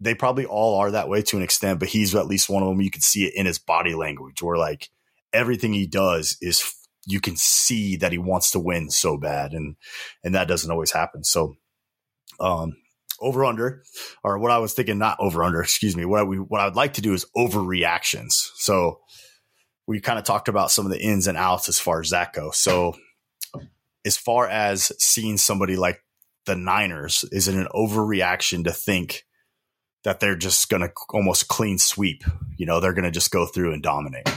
they 0.00 0.14
probably 0.14 0.46
all 0.46 0.78
are 0.78 0.90
that 0.90 1.08
way 1.08 1.22
to 1.22 1.36
an 1.36 1.42
extent, 1.44 1.78
but 1.78 1.88
he's 1.88 2.14
at 2.14 2.26
least 2.26 2.48
one 2.48 2.62
of 2.62 2.68
them. 2.68 2.80
You 2.80 2.90
can 2.90 3.02
see 3.02 3.24
it 3.24 3.34
in 3.36 3.46
his 3.46 3.58
body 3.58 3.94
language 3.94 4.42
where 4.42 4.58
like 4.58 4.88
everything 5.32 5.72
he 5.72 5.86
does 5.86 6.36
is 6.40 6.74
you 7.06 7.20
can 7.20 7.36
see 7.36 7.96
that 7.96 8.12
he 8.12 8.18
wants 8.18 8.52
to 8.52 8.60
win 8.60 8.90
so 8.90 9.16
bad 9.16 9.52
and 9.52 9.76
and 10.22 10.34
that 10.34 10.48
doesn't 10.48 10.70
always 10.70 10.92
happen. 10.92 11.24
So 11.24 11.56
um, 12.40 12.76
over 13.20 13.44
under, 13.44 13.82
or 14.24 14.38
what 14.38 14.50
I 14.50 14.58
was 14.58 14.74
thinking, 14.74 14.98
not 14.98 15.18
over 15.20 15.42
under, 15.44 15.62
excuse 15.62 15.96
me. 15.96 16.04
What 16.04 16.20
I, 16.20 16.24
we, 16.24 16.36
what 16.36 16.60
I 16.60 16.64
would 16.64 16.76
like 16.76 16.94
to 16.94 17.02
do 17.02 17.14
is 17.14 17.26
overreactions. 17.36 18.32
So 18.56 19.00
we 19.86 20.00
kind 20.00 20.18
of 20.18 20.24
talked 20.24 20.48
about 20.48 20.70
some 20.70 20.86
of 20.86 20.92
the 20.92 21.00
ins 21.00 21.26
and 21.26 21.38
outs 21.38 21.68
as 21.68 21.78
far 21.78 22.00
as 22.00 22.10
that 22.10 22.32
goes. 22.32 22.58
So 22.58 22.94
as 24.04 24.16
far 24.16 24.48
as 24.48 24.92
seeing 24.98 25.36
somebody 25.38 25.76
like 25.76 26.00
the 26.46 26.56
Niners, 26.56 27.24
is 27.30 27.48
it 27.48 27.54
an 27.54 27.68
overreaction 27.74 28.64
to 28.64 28.72
think 28.72 29.24
that 30.04 30.18
they're 30.18 30.36
just 30.36 30.68
going 30.68 30.82
to 30.82 30.90
almost 31.10 31.48
clean 31.48 31.78
sweep? 31.78 32.24
You 32.56 32.66
know, 32.66 32.80
they're 32.80 32.92
going 32.92 33.04
to 33.04 33.10
just 33.10 33.30
go 33.30 33.46
through 33.46 33.72
and 33.72 33.82
dominate. 33.82 34.28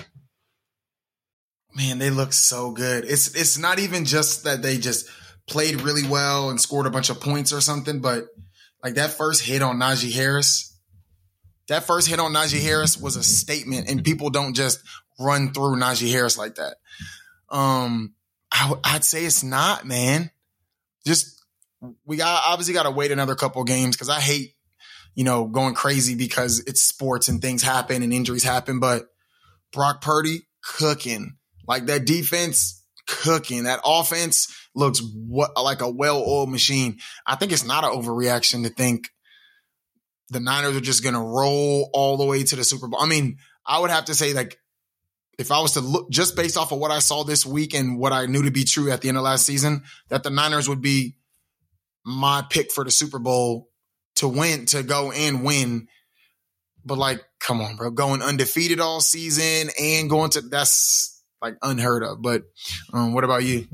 Man, 1.75 1.97
they 1.99 2.09
look 2.09 2.31
so 2.31 2.71
good. 2.71 3.03
It's 3.03 3.35
it's 3.35 3.57
not 3.57 3.79
even 3.79 4.05
just 4.05 4.45
that 4.45 4.61
they 4.61 4.77
just 4.77 5.09
played 5.47 5.81
really 5.81 6.07
well 6.07 6.49
and 6.49 6.59
scored 6.59 6.85
a 6.85 6.91
bunch 6.91 7.09
of 7.09 7.19
points 7.19 7.53
or 7.53 7.61
something, 7.61 8.01
but 8.01 8.25
like 8.83 8.95
that 8.95 9.11
first 9.11 9.43
hit 9.43 9.61
on 9.61 9.77
Najee 9.77 10.13
Harris, 10.13 10.77
that 11.67 11.83
first 11.85 12.07
hit 12.07 12.19
on 12.19 12.33
Najee 12.33 12.61
Harris 12.61 12.99
was 12.99 13.15
a 13.15 13.23
statement, 13.23 13.89
and 13.89 14.03
people 14.03 14.29
don't 14.29 14.53
just 14.53 14.81
run 15.19 15.53
through 15.53 15.77
Najee 15.77 16.11
Harris 16.11 16.37
like 16.37 16.55
that. 16.55 16.75
Um, 17.49 18.13
I, 18.51 18.75
would 18.93 19.03
say 19.03 19.25
it's 19.25 19.43
not, 19.43 19.85
man. 19.85 20.31
Just 21.05 21.43
we 22.05 22.17
got 22.17 22.43
obviously 22.45 22.73
got 22.73 22.83
to 22.83 22.91
wait 22.91 23.11
another 23.11 23.35
couple 23.35 23.63
games 23.63 23.95
because 23.95 24.09
I 24.09 24.19
hate 24.19 24.55
you 25.13 25.23
know 25.23 25.45
going 25.45 25.75
crazy 25.75 26.15
because 26.15 26.59
it's 26.59 26.81
sports 26.81 27.27
and 27.27 27.41
things 27.41 27.61
happen 27.61 28.03
and 28.03 28.13
injuries 28.13 28.43
happen. 28.43 28.79
But 28.79 29.05
Brock 29.71 30.01
Purdy 30.01 30.47
cooking 30.61 31.37
like 31.67 31.87
that 31.87 32.05
defense 32.05 32.83
cooking 33.07 33.63
that 33.65 33.79
offense 33.85 34.53
looks 34.75 35.01
what 35.01 35.51
like 35.61 35.81
a 35.81 35.89
well-oiled 35.89 36.49
machine. 36.49 36.99
I 37.25 37.35
think 37.35 37.51
it's 37.51 37.65
not 37.65 37.83
an 37.83 37.91
overreaction 37.91 38.63
to 38.63 38.69
think 38.69 39.09
the 40.29 40.39
Niners 40.39 40.75
are 40.75 40.81
just 40.81 41.03
going 41.03 41.15
to 41.15 41.21
roll 41.21 41.89
all 41.93 42.17
the 42.17 42.25
way 42.25 42.43
to 42.43 42.55
the 42.55 42.63
Super 42.63 42.87
Bowl. 42.87 43.01
I 43.01 43.07
mean, 43.07 43.37
I 43.65 43.79
would 43.79 43.89
have 43.89 44.05
to 44.05 44.15
say 44.15 44.33
like 44.33 44.59
if 45.37 45.51
I 45.51 45.61
was 45.61 45.73
to 45.73 45.81
look 45.81 46.09
just 46.09 46.35
based 46.35 46.57
off 46.57 46.71
of 46.71 46.79
what 46.79 46.91
I 46.91 46.99
saw 46.99 47.23
this 47.23 47.45
week 47.45 47.73
and 47.73 47.99
what 47.99 48.13
I 48.13 48.25
knew 48.25 48.43
to 48.43 48.51
be 48.51 48.63
true 48.63 48.91
at 48.91 49.01
the 49.01 49.09
end 49.09 49.17
of 49.17 49.23
last 49.23 49.45
season, 49.45 49.83
that 50.09 50.23
the 50.23 50.29
Niners 50.29 50.69
would 50.69 50.81
be 50.81 51.17
my 52.05 52.43
pick 52.49 52.71
for 52.71 52.83
the 52.83 52.91
Super 52.91 53.19
Bowl 53.19 53.69
to 54.15 54.27
win, 54.27 54.65
to 54.67 54.83
go 54.83 55.11
and 55.11 55.43
win. 55.43 55.87
But 56.85 56.97
like, 56.97 57.21
come 57.39 57.61
on, 57.61 57.75
bro, 57.75 57.91
going 57.91 58.21
undefeated 58.21 58.79
all 58.79 59.01
season 59.01 59.71
and 59.79 60.09
going 60.09 60.29
to 60.31 60.41
that's 60.41 61.23
like 61.41 61.55
unheard 61.61 62.03
of. 62.03 62.21
But 62.21 62.43
um, 62.93 63.13
what 63.13 63.23
about 63.23 63.43
you? 63.43 63.67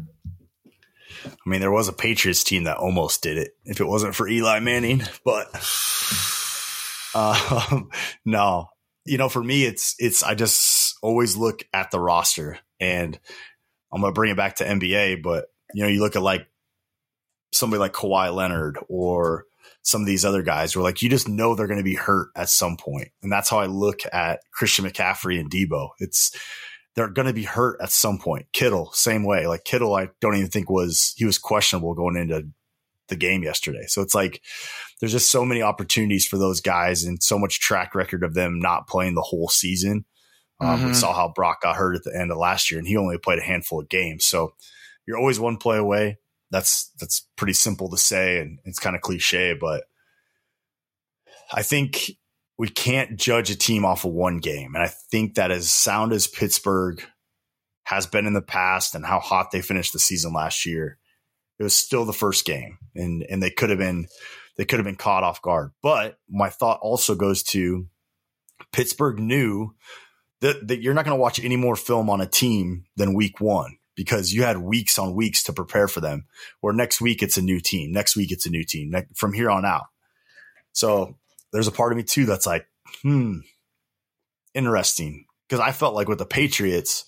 I 1.25 1.50
mean, 1.50 1.62
there 1.62 1.72
was 1.72 1.88
a 1.88 1.94
Patriots 1.94 2.44
team 2.44 2.63
that 2.66 2.78
almost 2.78 3.22
did 3.22 3.38
it 3.38 3.56
if 3.66 3.80
it 3.80 3.88
wasn't 3.88 4.16
for 4.16 4.28
Eli 4.28 4.60
Manning, 4.60 5.04
but 5.25 5.48
uh, 7.16 7.82
no, 8.25 8.68
you 9.06 9.18
know, 9.18 9.30
for 9.30 9.44
me, 9.44 9.66
it's 9.66 9.96
it's 10.00 10.24
I 10.24 10.36
just 10.36 10.98
always 11.01 11.36
look 11.36 11.63
at 11.74 11.92
the 11.92 12.00
roster, 12.00 12.60
and 12.80 13.20
I'm 13.92 14.01
gonna 14.01 14.13
bring 14.13 14.32
it 14.32 14.38
back 14.38 14.58
to 14.58 14.66
NBA, 14.66 15.22
but 15.24 15.46
you 15.74 15.84
know, 15.84 15.90
you 15.90 16.00
look 16.00 16.16
at 16.16 16.22
like 16.22 16.48
somebody 17.51 17.80
like 17.80 17.94
Kawhi 17.94 18.34
Leonard 18.34 18.78
or 18.88 19.46
some 19.84 20.01
of 20.01 20.08
these 20.08 20.25
other 20.25 20.44
guys 20.44 20.75
where 20.75 20.84
like 20.84 21.01
you 21.01 21.10
just 21.10 21.28
know 21.28 21.56
they're 21.56 21.68
going 21.68 21.80
to 21.80 21.84
be 21.84 21.96
hurt 21.96 22.30
at 22.36 22.50
some 22.50 22.78
point. 22.78 23.10
And 23.22 23.32
that's 23.32 23.50
how 23.50 23.60
I 23.60 23.66
look 23.66 24.01
at 24.12 24.42
Christian 24.51 24.86
McCaffrey 24.86 25.40
and 25.40 25.50
Deebo. 25.50 25.90
It's 26.00 26.36
they're 26.96 27.08
going 27.08 27.28
to 27.28 27.34
be 27.34 27.44
hurt 27.44 27.80
at 27.82 27.92
some 27.92 28.18
point. 28.18 28.48
Kittle, 28.54 28.92
same 28.94 29.24
way. 29.24 29.48
Like 29.48 29.64
Kittle, 29.64 29.96
I 29.96 30.10
don't 30.20 30.36
even 30.36 30.50
think 30.50 30.70
was 30.70 31.14
he 31.18 31.26
was 31.26 31.38
questionable 31.38 31.94
going 31.94 32.18
into 32.18 32.48
the 33.08 33.16
game 33.16 33.44
yesterday. 33.44 33.86
So 33.88 34.02
it's 34.02 34.16
like 34.16 34.42
there's 35.00 35.12
just 35.12 35.32
so 35.32 35.46
many 35.46 35.62
opportunities 35.62 36.26
for 36.26 36.38
those 36.38 36.62
guys 36.62 37.04
and 37.04 37.22
so 37.22 37.38
much 37.38 37.60
track 37.60 37.94
record 37.96 38.24
of 38.24 38.34
them 38.34 38.60
not 38.60 38.88
playing 38.88 39.16
the 39.16 39.22
whole 39.22 39.50
season. 39.50 40.06
Um, 40.60 40.80
mm-hmm. 40.80 40.88
We 40.88 40.94
saw 40.94 41.14
how 41.14 41.32
Brock 41.34 41.62
got 41.62 41.76
hurt 41.76 41.96
at 41.96 42.04
the 42.04 42.18
end 42.18 42.32
of 42.32 42.38
last 42.38 42.72
year, 42.72 42.80
and 42.80 42.88
he 42.88 42.98
only 42.98 43.18
played 43.18 43.40
a 43.40 43.44
handful 43.44 43.80
of 43.80 43.90
games. 43.90 44.26
So 44.26 44.54
you're 45.06 45.18
always 45.18 45.40
one 45.40 45.58
play 45.58 45.78
away. 45.78 46.20
That's 46.52 46.92
that's 47.00 47.28
pretty 47.36 47.54
simple 47.54 47.90
to 47.90 47.98
say, 47.98 48.40
and 48.40 48.60
it's 48.66 48.80
kind 48.80 48.96
of 48.96 49.02
cliche, 49.02 49.54
but 49.60 49.86
I 51.54 51.64
think 51.64 52.12
we 52.62 52.70
can't 52.70 53.18
judge 53.18 53.50
a 53.50 53.56
team 53.56 53.84
off 53.84 54.06
of 54.06 54.12
one 54.12 54.38
game. 54.38 54.75
And 54.75 54.84
I 54.84 54.88
think 54.88 55.34
that 55.34 55.50
as 55.50 55.68
sound 55.68 56.13
as 56.13 56.27
Pittsburgh 56.27 57.03
has 57.86 58.06
been 58.06 58.27
in 58.27 58.34
the 58.34 58.41
past 58.44 58.94
and 58.94 59.03
how 59.03 59.20
hot 59.20 59.50
they 59.50 59.63
finished 59.63 59.94
the 59.94 60.00
season 60.00 60.32
last 60.32 60.63
year, 60.63 61.00
it 61.58 61.63
was 61.63 61.75
still 61.75 62.06
the 62.06 62.13
first 62.13 62.46
game, 62.46 62.77
and 62.94 63.25
and 63.27 63.42
they 63.42 63.50
could 63.50 63.72
have 63.72 63.79
been 63.79 64.05
they 64.57 64.66
could 64.66 64.77
have 64.77 64.86
been 64.86 64.96
caught 64.96 65.24
off 65.24 65.42
guard. 65.42 65.72
But 65.81 66.20
my 66.29 66.50
thought 66.50 66.77
also 66.83 67.16
goes 67.16 67.42
to 67.46 67.88
Pittsburgh 68.72 69.18
knew 69.18 69.74
that, 70.42 70.68
that 70.68 70.83
you're 70.83 70.94
not 70.94 71.05
going 71.05 71.18
to 71.18 71.22
watch 71.22 71.44
any 71.44 71.55
more 71.55 71.75
film 71.75 72.12
on 72.12 72.22
a 72.22 72.27
team 72.27 72.83
than 72.96 73.16
week 73.16 73.42
one 73.42 73.79
because 73.96 74.33
you 74.33 74.44
had 74.44 74.57
weeks 74.57 75.00
on 75.00 75.16
weeks 75.16 75.42
to 75.46 75.53
prepare 75.53 75.88
for 75.88 76.00
them. 76.00 76.27
Or 76.62 76.74
next 76.74 77.01
week 77.01 77.24
it's 77.24 77.38
a 77.38 77.42
new 77.42 77.59
team. 77.59 77.92
Next 77.92 78.16
week 78.16 78.31
it's 78.31 78.46
a 78.46 78.51
new 78.51 78.64
team. 78.64 78.94
From 79.16 79.33
here 79.33 79.50
on 79.50 79.66
out. 79.66 79.86
So 80.74 81.18
there's 81.51 81.68
a 81.68 81.72
part 81.72 81.92
of 81.92 81.98
me 81.98 82.03
too 82.03 82.25
that's 82.25 82.46
like, 82.46 82.66
hmm, 83.01 83.40
interesting. 84.53 85.25
Because 85.48 85.61
I 85.61 85.72
felt 85.72 85.96
like 85.96 86.07
with 86.07 86.20
the 86.20 86.25
Patriots, 86.25 87.05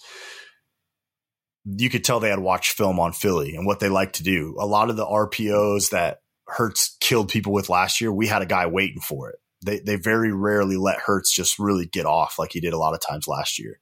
you 1.66 1.90
could 1.90 2.04
tell 2.04 2.20
they 2.20 2.30
had 2.30 2.40
watched 2.40 2.74
film 2.74 3.00
on 3.00 3.14
Philly 3.14 3.56
and 3.56 3.66
what 3.66 3.80
they 3.80 3.90
like 3.90 4.14
to 4.14 4.24
do. 4.24 4.56
A 4.60 4.66
lot 4.66 4.90
of 4.90 4.98
the 4.98 5.06
RPOs 5.06 5.92
that 5.92 6.20
Hurts 6.46 6.98
killed 7.00 7.30
people 7.30 7.54
with 7.54 7.70
last 7.70 8.02
year, 8.02 8.12
we 8.12 8.28
had 8.28 8.42
a 8.42 8.48
guy 8.48 8.66
waiting 8.68 9.00
for 9.00 9.30
it. 9.30 9.38
They 9.66 9.80
they 9.80 9.96
very 9.96 10.34
rarely 10.34 10.76
let 10.76 11.00
Hurts 11.00 11.34
just 11.34 11.58
really 11.58 11.86
get 11.86 12.06
off 12.06 12.38
like 12.38 12.52
he 12.52 12.60
did 12.60 12.74
a 12.74 12.78
lot 12.78 12.94
of 12.94 13.00
times 13.00 13.30
last 13.30 13.60
year. 13.60 13.80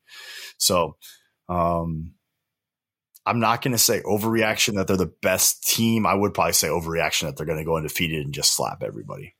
So 0.57 0.95
um 1.49 2.13
I'm 3.25 3.39
not 3.39 3.61
going 3.61 3.73
to 3.73 3.77
say 3.77 4.01
overreaction 4.01 4.75
that 4.75 4.87
they're 4.87 4.97
the 4.97 5.13
best 5.21 5.63
team. 5.63 6.07
I 6.07 6.13
would 6.13 6.33
probably 6.33 6.53
say 6.53 6.69
overreaction 6.69 7.23
that 7.23 7.37
they're 7.37 7.45
going 7.45 7.59
to 7.59 7.65
go 7.65 7.77
undefeated 7.77 8.25
and 8.25 8.33
just 8.33 8.55
slap 8.55 8.81
everybody. 8.81 9.35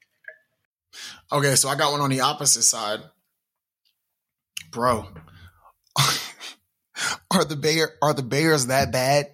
Okay, 1.32 1.56
so 1.56 1.70
I 1.70 1.76
got 1.76 1.92
one 1.92 2.02
on 2.02 2.10
the 2.10 2.22
opposite 2.22 2.64
side. 2.64 3.00
Bro, 4.72 5.08
are 7.32 7.46
the 7.46 7.56
Bear 7.56 7.90
are 8.02 8.14
the 8.14 8.24
Bears 8.24 8.68
that 8.68 8.92
bad? 8.92 9.28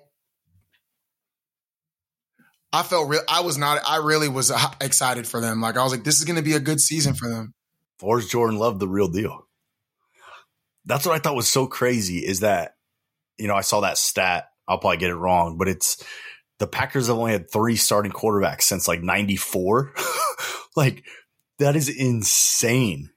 I 2.74 2.84
felt 2.84 3.10
real. 3.10 3.22
I 3.30 3.42
was 3.42 3.58
not. 3.58 3.82
I 3.88 3.98
really 3.98 4.30
was 4.30 4.52
uh, 4.52 4.72
excited 4.82 5.28
for 5.28 5.40
them. 5.40 5.62
Like 5.62 5.78
I 5.78 5.84
was 5.84 5.92
like, 5.92 6.04
this 6.04 6.20
is 6.20 6.26
going 6.26 6.36
to 6.36 6.44
be 6.44 6.54
a 6.54 6.60
good 6.60 6.80
season 6.80 7.14
for 7.14 7.30
them. 7.30 7.54
Or 8.02 8.20
is 8.20 8.28
Jordan 8.28 8.60
Love 8.60 8.80
the 8.80 8.88
real 8.88 9.08
deal? 9.08 9.48
That's 10.86 11.06
what 11.06 11.16
I 11.16 11.20
thought 11.20 11.36
was 11.36 11.50
so 11.50 11.68
crazy. 11.68 12.20
Is 12.20 12.42
that 12.42 12.74
you 13.38 13.48
know 13.48 13.56
I 13.56 13.62
saw 13.62 13.82
that 13.82 13.98
stat. 13.98 14.50
I'll 14.68 14.80
probably 14.80 14.98
get 14.98 15.10
it 15.10 15.16
wrong, 15.16 15.58
but 15.58 15.68
it's 15.68 16.04
the 16.60 16.68
Packers 16.68 17.08
have 17.08 17.18
only 17.18 17.32
had 17.32 17.52
three 17.52 17.76
starting 17.76 18.12
quarterbacks 18.12 18.64
since 18.64 18.88
like 18.88 19.02
'94. 19.02 19.94
like 20.76 21.04
that 21.60 21.76
is 21.76 21.90
insane. 21.90 23.10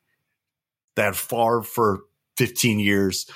That 0.97 1.17
Favre 1.17 1.63
for 1.63 2.01
15 2.37 2.79
years, 2.81 3.27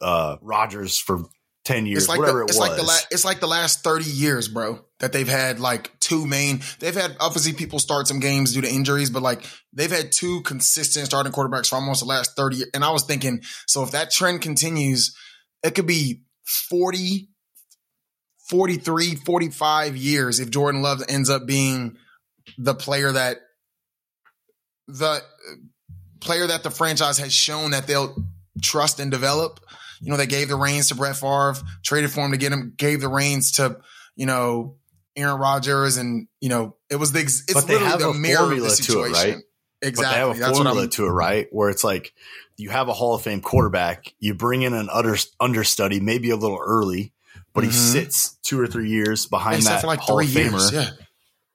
uh, 0.00 0.36
Rodgers 0.42 0.98
for 0.98 1.24
10 1.64 1.86
years, 1.86 2.02
it's 2.02 2.08
like 2.08 2.18
whatever 2.18 2.38
the, 2.38 2.44
it 2.44 2.50
it's 2.50 2.58
was. 2.58 2.68
Like 2.68 2.76
the 2.76 2.82
la- 2.82 2.98
it's 3.10 3.24
like 3.24 3.40
the 3.40 3.46
last 3.46 3.84
30 3.84 4.04
years, 4.04 4.48
bro, 4.48 4.84
that 4.98 5.12
they've 5.12 5.28
had 5.28 5.60
like 5.60 5.98
two 6.00 6.26
main. 6.26 6.60
They've 6.80 6.94
had 6.94 7.16
obviously 7.20 7.52
people 7.52 7.78
start 7.78 8.08
some 8.08 8.20
games 8.20 8.52
due 8.52 8.62
to 8.62 8.68
injuries, 8.70 9.10
but 9.10 9.22
like 9.22 9.44
they've 9.72 9.90
had 9.90 10.12
two 10.12 10.42
consistent 10.42 11.06
starting 11.06 11.32
quarterbacks 11.32 11.68
for 11.68 11.76
almost 11.76 12.00
the 12.00 12.08
last 12.08 12.36
30 12.36 12.56
years. 12.56 12.70
And 12.74 12.84
I 12.84 12.90
was 12.90 13.04
thinking, 13.04 13.42
so 13.66 13.82
if 13.84 13.92
that 13.92 14.10
trend 14.10 14.42
continues, 14.42 15.16
it 15.62 15.74
could 15.74 15.86
be 15.86 16.22
40, 16.44 17.28
43, 18.48 19.14
45 19.14 19.96
years 19.96 20.40
if 20.40 20.50
Jordan 20.50 20.82
Love 20.82 21.02
ends 21.08 21.30
up 21.30 21.46
being 21.46 21.96
the 22.58 22.74
player 22.74 23.12
that 23.12 23.38
the 24.92 25.22
player 26.20 26.46
that 26.46 26.62
the 26.62 26.70
franchise 26.70 27.18
has 27.18 27.32
shown 27.32 27.72
that 27.72 27.86
they'll 27.86 28.14
trust 28.60 29.00
and 29.00 29.10
develop. 29.10 29.60
You 30.00 30.10
know, 30.10 30.16
they 30.16 30.26
gave 30.26 30.48
the 30.48 30.56
reins 30.56 30.88
to 30.88 30.94
Brett 30.94 31.16
Favre, 31.16 31.54
traded 31.82 32.10
for 32.10 32.24
him 32.24 32.32
to 32.32 32.36
get 32.36 32.52
him, 32.52 32.74
gave 32.76 33.00
the 33.00 33.08
reins 33.08 33.52
to, 33.52 33.78
you 34.16 34.26
know, 34.26 34.76
Aaron 35.16 35.38
Rodgers, 35.38 35.96
and 35.96 36.26
you 36.40 36.48
know, 36.48 36.76
it 36.90 36.96
was 36.96 37.12
the 37.12 37.20
it's 37.20 37.52
but 37.52 37.66
they 37.66 37.74
literally 37.74 37.90
have 37.90 38.00
the 38.00 38.08
a 38.08 38.14
mirror 38.14 38.38
formula 38.38 38.70
of 38.70 38.76
the 38.76 38.82
to 38.82 39.00
it, 39.02 39.14
situation. 39.14 39.34
right? 39.34 39.44
Exactly. 39.82 40.04
But 40.04 40.10
they 40.10 40.18
have 40.18 40.36
a 40.36 40.40
That's 40.40 40.58
formula 40.58 40.88
to 40.88 41.06
it, 41.06 41.10
right? 41.10 41.48
Where 41.50 41.70
it's 41.70 41.84
like 41.84 42.14
you 42.56 42.70
have 42.70 42.88
a 42.88 42.92
Hall 42.92 43.14
of 43.14 43.22
Fame 43.22 43.40
quarterback, 43.40 44.14
you 44.18 44.34
bring 44.34 44.62
in 44.62 44.74
an 44.74 44.88
under, 44.90 45.16
understudy, 45.38 46.00
maybe 46.00 46.30
a 46.30 46.36
little 46.36 46.60
early, 46.64 47.12
but 47.52 47.62
mm-hmm. 47.62 47.70
he 47.70 47.76
sits 47.76 48.38
two 48.42 48.58
or 48.58 48.66
three 48.66 48.88
years 48.88 49.26
behind 49.26 49.62
that 49.64 49.84
like 49.84 50.00
Hall 50.00 50.20
of 50.20 50.26
Famer. 50.26 50.50
Years, 50.52 50.72
yeah 50.72 50.90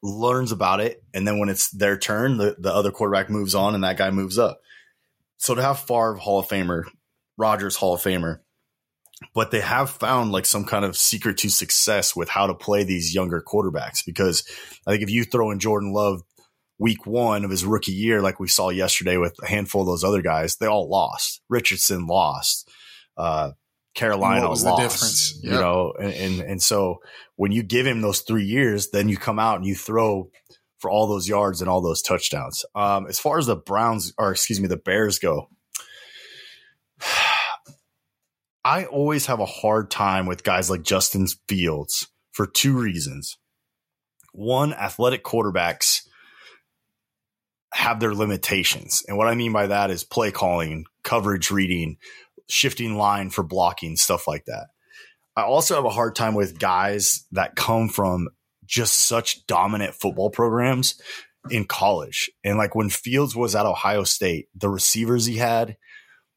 learns 0.04 0.52
about 0.52 0.80
it, 0.80 1.04
and 1.14 1.28
then 1.28 1.40
when 1.40 1.50
it's 1.50 1.70
their 1.72 1.98
turn, 1.98 2.38
the, 2.38 2.56
the 2.60 2.74
other 2.74 2.92
quarterback 2.92 3.30
moves 3.30 3.56
on 3.56 3.76
and 3.76 3.84
that 3.84 3.98
guy 3.98 4.12
moves 4.12 4.38
up. 4.38 4.62
So 5.38 5.56
to 5.56 5.62
have 5.62 5.80
Favre 5.80 6.16
Hall 6.16 6.40
of 6.40 6.48
Famer, 6.48 6.84
Rodgers 7.38 7.76
Hall 7.76 7.94
of 7.94 8.02
Famer, 8.02 8.40
but 9.34 9.52
they 9.52 9.62
have 9.62 9.90
found 9.90 10.32
like 10.32 10.46
some 10.46 10.66
kind 10.66 10.86
of 10.86 10.96
secret 10.96 11.38
to 11.40 11.50
success 11.50 12.16
with 12.16 12.30
how 12.30 12.48
to 12.48 12.54
play 12.54 12.84
these 12.84 13.16
younger 13.16 13.42
quarterbacks. 13.42 14.06
Because 14.06 14.44
I 14.86 14.92
think 14.92 15.04
if 15.04 15.10
you 15.10 15.24
throw 15.24 15.52
in 15.52 15.60
Jordan 15.60 15.92
Love 15.94 16.22
week 16.80 17.06
one 17.08 17.44
of 17.44 17.50
his 17.50 17.66
rookie 17.66 17.92
year, 17.92 18.22
like 18.22 18.40
we 18.40 18.48
saw 18.48 18.70
yesterday 18.70 19.18
with 19.18 19.36
a 19.42 19.48
handful 19.48 19.82
of 19.82 19.88
those 19.88 20.04
other 20.04 20.22
guys, 20.22 20.58
they 20.58 20.68
all 20.68 20.90
lost. 20.90 21.42
Richardson 21.50 22.06
lost. 22.06 22.70
Uh, 23.16 23.52
Carolina 23.98 24.48
was 24.48 24.64
lost, 24.64 24.78
the 24.78 24.84
difference? 24.84 25.40
Yep. 25.42 25.54
You 25.54 25.60
know, 25.60 25.94
and, 26.00 26.14
and 26.14 26.40
and 26.42 26.64
so 26.64 27.02
when 27.36 27.52
you 27.52 27.64
give 27.64 27.86
him 27.86 28.02
those 28.02 28.22
three 28.22 28.46
years, 28.46 28.92
then 28.92 29.10
you 29.10 29.18
come 29.18 29.40
out 29.40 29.58
and 29.58 29.66
you 29.66 29.76
throw 29.76 30.30
for 30.78 30.92
all 30.92 31.08
those 31.08 31.28
yards 31.28 31.62
and 31.62 31.70
all 31.70 31.82
those 31.82 32.02
touchdowns. 32.02 32.64
Um, 32.76 33.08
as 33.08 33.20
far 33.20 33.40
as 33.40 33.48
the 33.48 33.56
Browns 33.56 34.14
or 34.18 34.32
excuse 34.32 34.62
me, 34.62 34.68
the 34.68 34.78
Bears 34.78 35.18
go, 35.18 35.50
I 38.64 38.86
always 38.86 39.26
have 39.26 39.40
a 39.40 39.46
hard 39.46 39.90
time 39.90 40.28
with 40.28 40.44
guys 40.44 40.70
like 40.70 40.84
Justin 40.84 41.26
Fields 41.48 42.08
for 42.32 42.46
two 42.46 42.78
reasons. 42.78 43.38
One, 44.34 44.74
athletic 44.74 45.24
quarterbacks 45.24 46.02
have 47.74 48.00
their 48.00 48.14
limitations. 48.14 49.04
And 49.08 49.18
what 49.18 49.28
I 49.28 49.36
mean 49.36 49.54
by 49.54 49.68
that 49.68 49.90
is 49.90 50.04
play 50.04 50.32
calling, 50.32 50.86
coverage 51.04 51.50
reading, 51.50 51.98
shifting 52.50 52.98
line 52.98 53.30
for 53.30 53.44
blocking, 53.44 53.96
stuff 53.96 54.28
like 54.28 54.46
that. 54.46 54.68
I 55.36 55.44
also 55.44 55.76
have 55.76 55.86
a 55.86 55.90
hard 55.90 56.16
time 56.16 56.34
with 56.34 56.60
guys 56.60 57.26
that 57.32 57.56
come 57.56 57.90
from 57.90 58.30
just 58.66 59.08
such 59.08 59.46
dominant 59.48 59.94
football 59.94 60.30
programs 60.30 61.00
in 61.50 61.66
college. 61.66 62.30
And 62.44 62.58
like 62.58 62.76
when 62.76 62.90
Fields 62.90 63.36
was 63.36 63.56
at 63.56 63.66
Ohio 63.66 64.04
State, 64.04 64.48
the 64.56 64.70
receivers 64.70 65.26
he 65.26 65.38
had, 65.38 65.78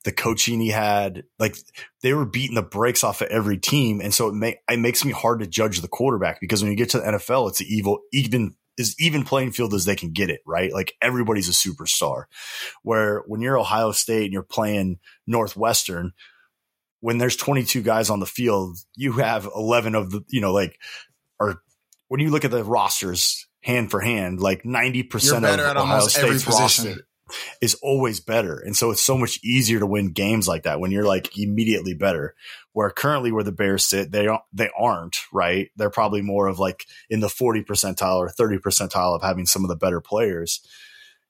the 0.04 0.12
coaching 0.12 0.60
he 0.60 0.68
had, 0.68 1.24
like 1.38 1.56
they 2.02 2.14
were 2.14 2.24
beating 2.24 2.54
the 2.54 2.62
brakes 2.62 3.04
off 3.04 3.20
of 3.20 3.28
every 3.28 3.58
team. 3.58 4.00
And 4.00 4.14
so 4.14 4.28
it, 4.28 4.34
may, 4.34 4.58
it 4.70 4.78
makes 4.78 5.04
me 5.04 5.12
hard 5.12 5.40
to 5.40 5.46
judge 5.46 5.80
the 5.80 5.88
quarterback 5.88 6.40
because 6.40 6.62
when 6.62 6.70
you 6.70 6.76
get 6.76 6.90
to 6.90 6.98
the 6.98 7.04
NFL, 7.04 7.48
it's 7.48 7.60
an 7.60 7.66
evil, 7.68 8.00
even 8.12 8.54
as 8.78 8.94
even 8.98 9.24
playing 9.24 9.52
field 9.52 9.74
as 9.74 9.84
they 9.84 9.96
can 9.96 10.12
get 10.12 10.30
it, 10.30 10.40
right? 10.46 10.72
Like 10.72 10.94
everybody's 11.02 11.48
a 11.48 11.52
superstar. 11.52 12.24
Where 12.82 13.22
when 13.26 13.40
you're 13.40 13.58
Ohio 13.58 13.92
State 13.92 14.24
and 14.24 14.32
you're 14.32 14.42
playing 14.42 14.98
Northwestern, 15.26 16.12
when 17.00 17.18
there's 17.18 17.36
22 17.36 17.82
guys 17.82 18.10
on 18.10 18.20
the 18.20 18.26
field, 18.26 18.78
you 18.94 19.12
have 19.12 19.48
11 19.54 19.94
of 19.94 20.10
the, 20.10 20.22
you 20.28 20.40
know, 20.40 20.52
like, 20.52 20.78
or 21.38 21.62
when 22.08 22.20
you 22.20 22.30
look 22.30 22.44
at 22.44 22.50
the 22.50 22.64
rosters 22.64 23.46
hand 23.62 23.90
for 23.90 24.00
hand, 24.00 24.40
like 24.40 24.62
90% 24.62 25.10
of 25.36 25.76
Ohio 25.76 26.00
State's 26.08 26.46
roster 26.46 27.06
is 27.60 27.74
always 27.82 28.20
better. 28.20 28.58
And 28.58 28.76
so 28.76 28.90
it's 28.90 29.02
so 29.02 29.16
much 29.16 29.38
easier 29.42 29.78
to 29.78 29.86
win 29.86 30.12
games 30.12 30.48
like 30.48 30.64
that 30.64 30.80
when 30.80 30.90
you're 30.90 31.04
like 31.04 31.36
immediately 31.38 31.94
better. 31.94 32.34
Where 32.72 32.90
currently 32.90 33.32
where 33.32 33.44
the 33.44 33.52
Bears 33.52 33.84
sit, 33.84 34.12
they 34.12 34.24
don't, 34.24 34.42
they 34.52 34.70
aren't, 34.78 35.18
right? 35.32 35.70
They're 35.76 35.90
probably 35.90 36.22
more 36.22 36.46
of 36.46 36.58
like 36.58 36.86
in 37.08 37.20
the 37.20 37.28
40 37.28 37.64
percentile 37.64 38.18
or 38.18 38.28
30 38.28 38.58
percentile 38.58 39.16
of 39.16 39.22
having 39.22 39.46
some 39.46 39.64
of 39.64 39.68
the 39.68 39.76
better 39.76 40.00
players. 40.00 40.60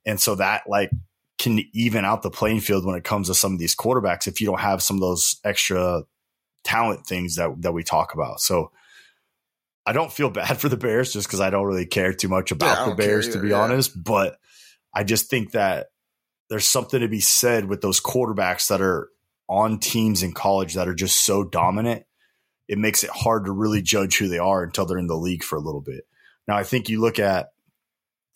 And 0.05 0.21
so 0.21 0.35
that 0.35 0.65
like 0.69 0.91
can 1.39 1.65
even 1.73 2.05
out 2.05 2.23
the 2.23 2.31
playing 2.31 2.61
field 2.61 2.85
when 2.85 2.97
it 2.97 3.05
comes 3.05 3.29
to 3.29 3.35
some 3.35 3.55
of 3.55 3.59
these 3.59 3.75
quarterbacks 3.75 4.27
if 4.27 4.41
you 4.41 4.47
don't 4.47 4.61
have 4.61 4.83
some 4.83 4.97
of 4.97 5.01
those 5.01 5.41
extra 5.43 6.03
talent 6.65 7.07
things 7.07 7.37
that 7.37 7.63
that 7.63 7.73
we 7.73 7.83
talk 7.83 8.13
about. 8.13 8.41
So 8.41 8.71
I 9.87 9.93
don't 9.93 10.13
feel 10.13 10.31
bad 10.31 10.55
for 10.59 10.69
the 10.69 10.77
Bears 10.77 11.13
just 11.13 11.27
because 11.27 11.41
I 11.41 11.51
don't 11.51 11.67
really 11.67 11.87
care 11.87 12.13
too 12.13 12.29
much 12.29 12.51
about 12.51 12.79
yeah, 12.79 12.91
the 12.91 12.97
Bears, 12.97 13.29
to 13.31 13.41
be 13.41 13.49
yeah. 13.49 13.61
honest. 13.61 14.03
But 14.03 14.39
I 14.95 15.05
just 15.05 15.31
think 15.31 15.53
that 15.53 15.89
there's 16.49 16.67
something 16.67 17.01
to 17.01 17.09
be 17.09 17.21
said 17.21 17.67
with 17.67 17.81
those 17.81 18.01
quarterbacks 18.01 18.69
that 18.69 18.81
are 18.81 19.09
on 19.49 19.79
teams 19.79 20.23
in 20.23 20.33
college 20.33 20.75
that 20.75 20.89
are 20.89 20.95
just 20.95 21.25
so 21.25 21.45
dominant. 21.45 22.05
It 22.69 22.79
makes 22.79 23.03
it 23.03 23.11
hard 23.11 23.47
to 23.47 23.53
really 23.53 23.83
judge 23.83 24.19
who 24.19 24.29
they 24.29 24.39
are 24.39 24.63
until 24.63 24.87
they're 24.87 24.99
in 24.99 25.07
the 25.07 25.17
league 25.17 25.43
for 25.43 25.57
a 25.57 25.61
little 25.61 25.81
bit. 25.81 26.05
Now, 26.47 26.57
I 26.57 26.63
think 26.63 26.89
you 26.89 27.01
look 27.01 27.19
at, 27.19 27.51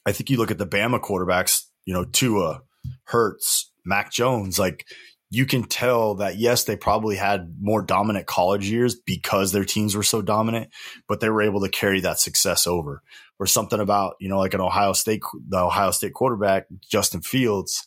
I 0.06 0.12
think 0.12 0.30
you 0.30 0.36
look 0.36 0.50
at 0.50 0.58
the 0.58 0.66
Bama 0.66 1.00
quarterbacks, 1.00 1.64
you 1.84 1.94
know, 1.94 2.04
Tua, 2.04 2.62
Hurts, 3.04 3.70
Mac 3.84 4.12
Jones, 4.12 4.58
like 4.58 4.86
you 5.34 5.46
can 5.46 5.64
tell 5.64 6.16
that 6.16 6.36
yes, 6.36 6.64
they 6.64 6.76
probably 6.76 7.16
had 7.16 7.56
more 7.60 7.82
dominant 7.82 8.26
college 8.26 8.68
years 8.68 8.94
because 8.94 9.52
their 9.52 9.64
teams 9.64 9.96
were 9.96 10.02
so 10.02 10.22
dominant, 10.22 10.70
but 11.08 11.20
they 11.20 11.28
were 11.28 11.42
able 11.42 11.60
to 11.62 11.68
carry 11.68 12.00
that 12.00 12.20
success 12.20 12.66
over. 12.66 13.02
Or 13.40 13.46
something 13.46 13.80
about, 13.80 14.14
you 14.20 14.28
know, 14.28 14.38
like 14.38 14.54
an 14.54 14.60
Ohio 14.60 14.92
State, 14.92 15.20
the 15.48 15.58
Ohio 15.58 15.90
State 15.90 16.14
quarterback, 16.14 16.66
Justin 16.88 17.20
Fields, 17.20 17.84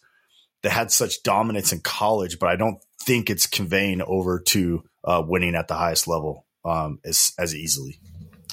that 0.62 0.72
had 0.72 0.92
such 0.92 1.24
dominance 1.24 1.72
in 1.72 1.80
college, 1.80 2.38
but 2.38 2.50
I 2.50 2.58
don't 2.58 2.84
think 3.02 3.30
it's 3.30 3.46
conveying 3.46 4.02
over 4.02 4.42
to 4.48 4.84
uh, 5.06 5.24
winning 5.26 5.56
at 5.56 5.70
the 5.70 5.76
highest 5.76 6.06
level 6.06 6.46
um, 6.66 7.00
as, 7.06 7.32
as 7.40 7.56
easily. 7.56 8.02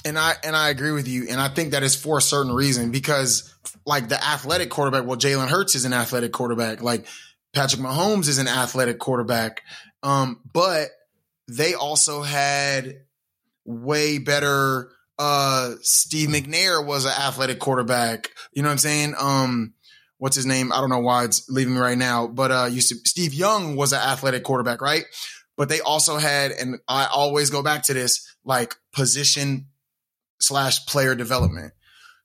And 0.05 0.17
I 0.17 0.35
and 0.43 0.55
I 0.55 0.69
agree 0.69 0.91
with 0.91 1.07
you, 1.07 1.27
and 1.29 1.41
I 1.41 1.49
think 1.49 1.71
that 1.71 1.81
is 1.83 1.95
for 1.95 2.19
a 2.19 2.21
certain 2.21 2.53
reason 2.53 2.91
because 2.91 3.53
like 3.85 4.07
the 4.07 4.23
athletic 4.23 4.69
quarterback, 4.69 5.05
well, 5.05 5.17
Jalen 5.17 5.47
Hurts 5.47 5.73
is 5.73 5.83
an 5.83 5.93
athletic 5.93 6.31
quarterback. 6.31 6.81
Like 6.81 7.07
Patrick 7.55 7.81
Mahomes 7.81 8.27
is 8.27 8.37
an 8.37 8.47
athletic 8.47 8.99
quarterback. 8.99 9.61
Um, 10.03 10.41
but 10.53 10.89
they 11.47 11.73
also 11.73 12.21
had 12.21 12.97
way 13.65 14.19
better 14.19 14.91
uh 15.17 15.75
Steve 15.81 16.29
McNair 16.29 16.85
was 16.85 17.05
an 17.05 17.13
athletic 17.17 17.59
quarterback. 17.59 18.29
You 18.53 18.61
know 18.61 18.67
what 18.67 18.73
I'm 18.73 18.77
saying? 18.79 19.15
Um 19.17 19.73
what's 20.17 20.35
his 20.35 20.45
name? 20.45 20.71
I 20.71 20.81
don't 20.81 20.89
know 20.89 20.99
why 20.99 21.23
it's 21.23 21.49
leaving 21.49 21.73
me 21.73 21.79
right 21.79 21.97
now, 21.97 22.27
but 22.27 22.51
uh 22.51 22.69
Steve 22.79 23.33
Young 23.33 23.75
was 23.75 23.93
an 23.93 23.99
athletic 23.99 24.43
quarterback, 24.43 24.81
right? 24.81 25.05
But 25.57 25.69
they 25.69 25.79
also 25.79 26.17
had, 26.17 26.51
and 26.51 26.79
I 26.87 27.05
always 27.05 27.49
go 27.49 27.63
back 27.63 27.83
to 27.83 27.93
this, 27.93 28.35
like 28.43 28.75
position 28.91 29.67
slash 30.39 30.85
player 30.85 31.15
development. 31.15 31.71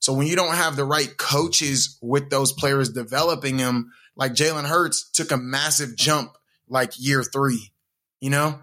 So 0.01 0.11
when 0.13 0.27
you 0.27 0.35
don't 0.35 0.55
have 0.55 0.75
the 0.75 0.83
right 0.83 1.15
coaches 1.17 1.97
with 2.01 2.29
those 2.29 2.51
players 2.51 2.89
developing 2.89 3.55
them, 3.57 3.93
like 4.17 4.33
Jalen 4.33 4.65
Hurts 4.65 5.09
took 5.09 5.31
a 5.31 5.37
massive 5.37 5.95
jump 5.95 6.33
like 6.67 6.91
year 6.97 7.23
three, 7.23 7.71
you 8.19 8.29
know? 8.29 8.59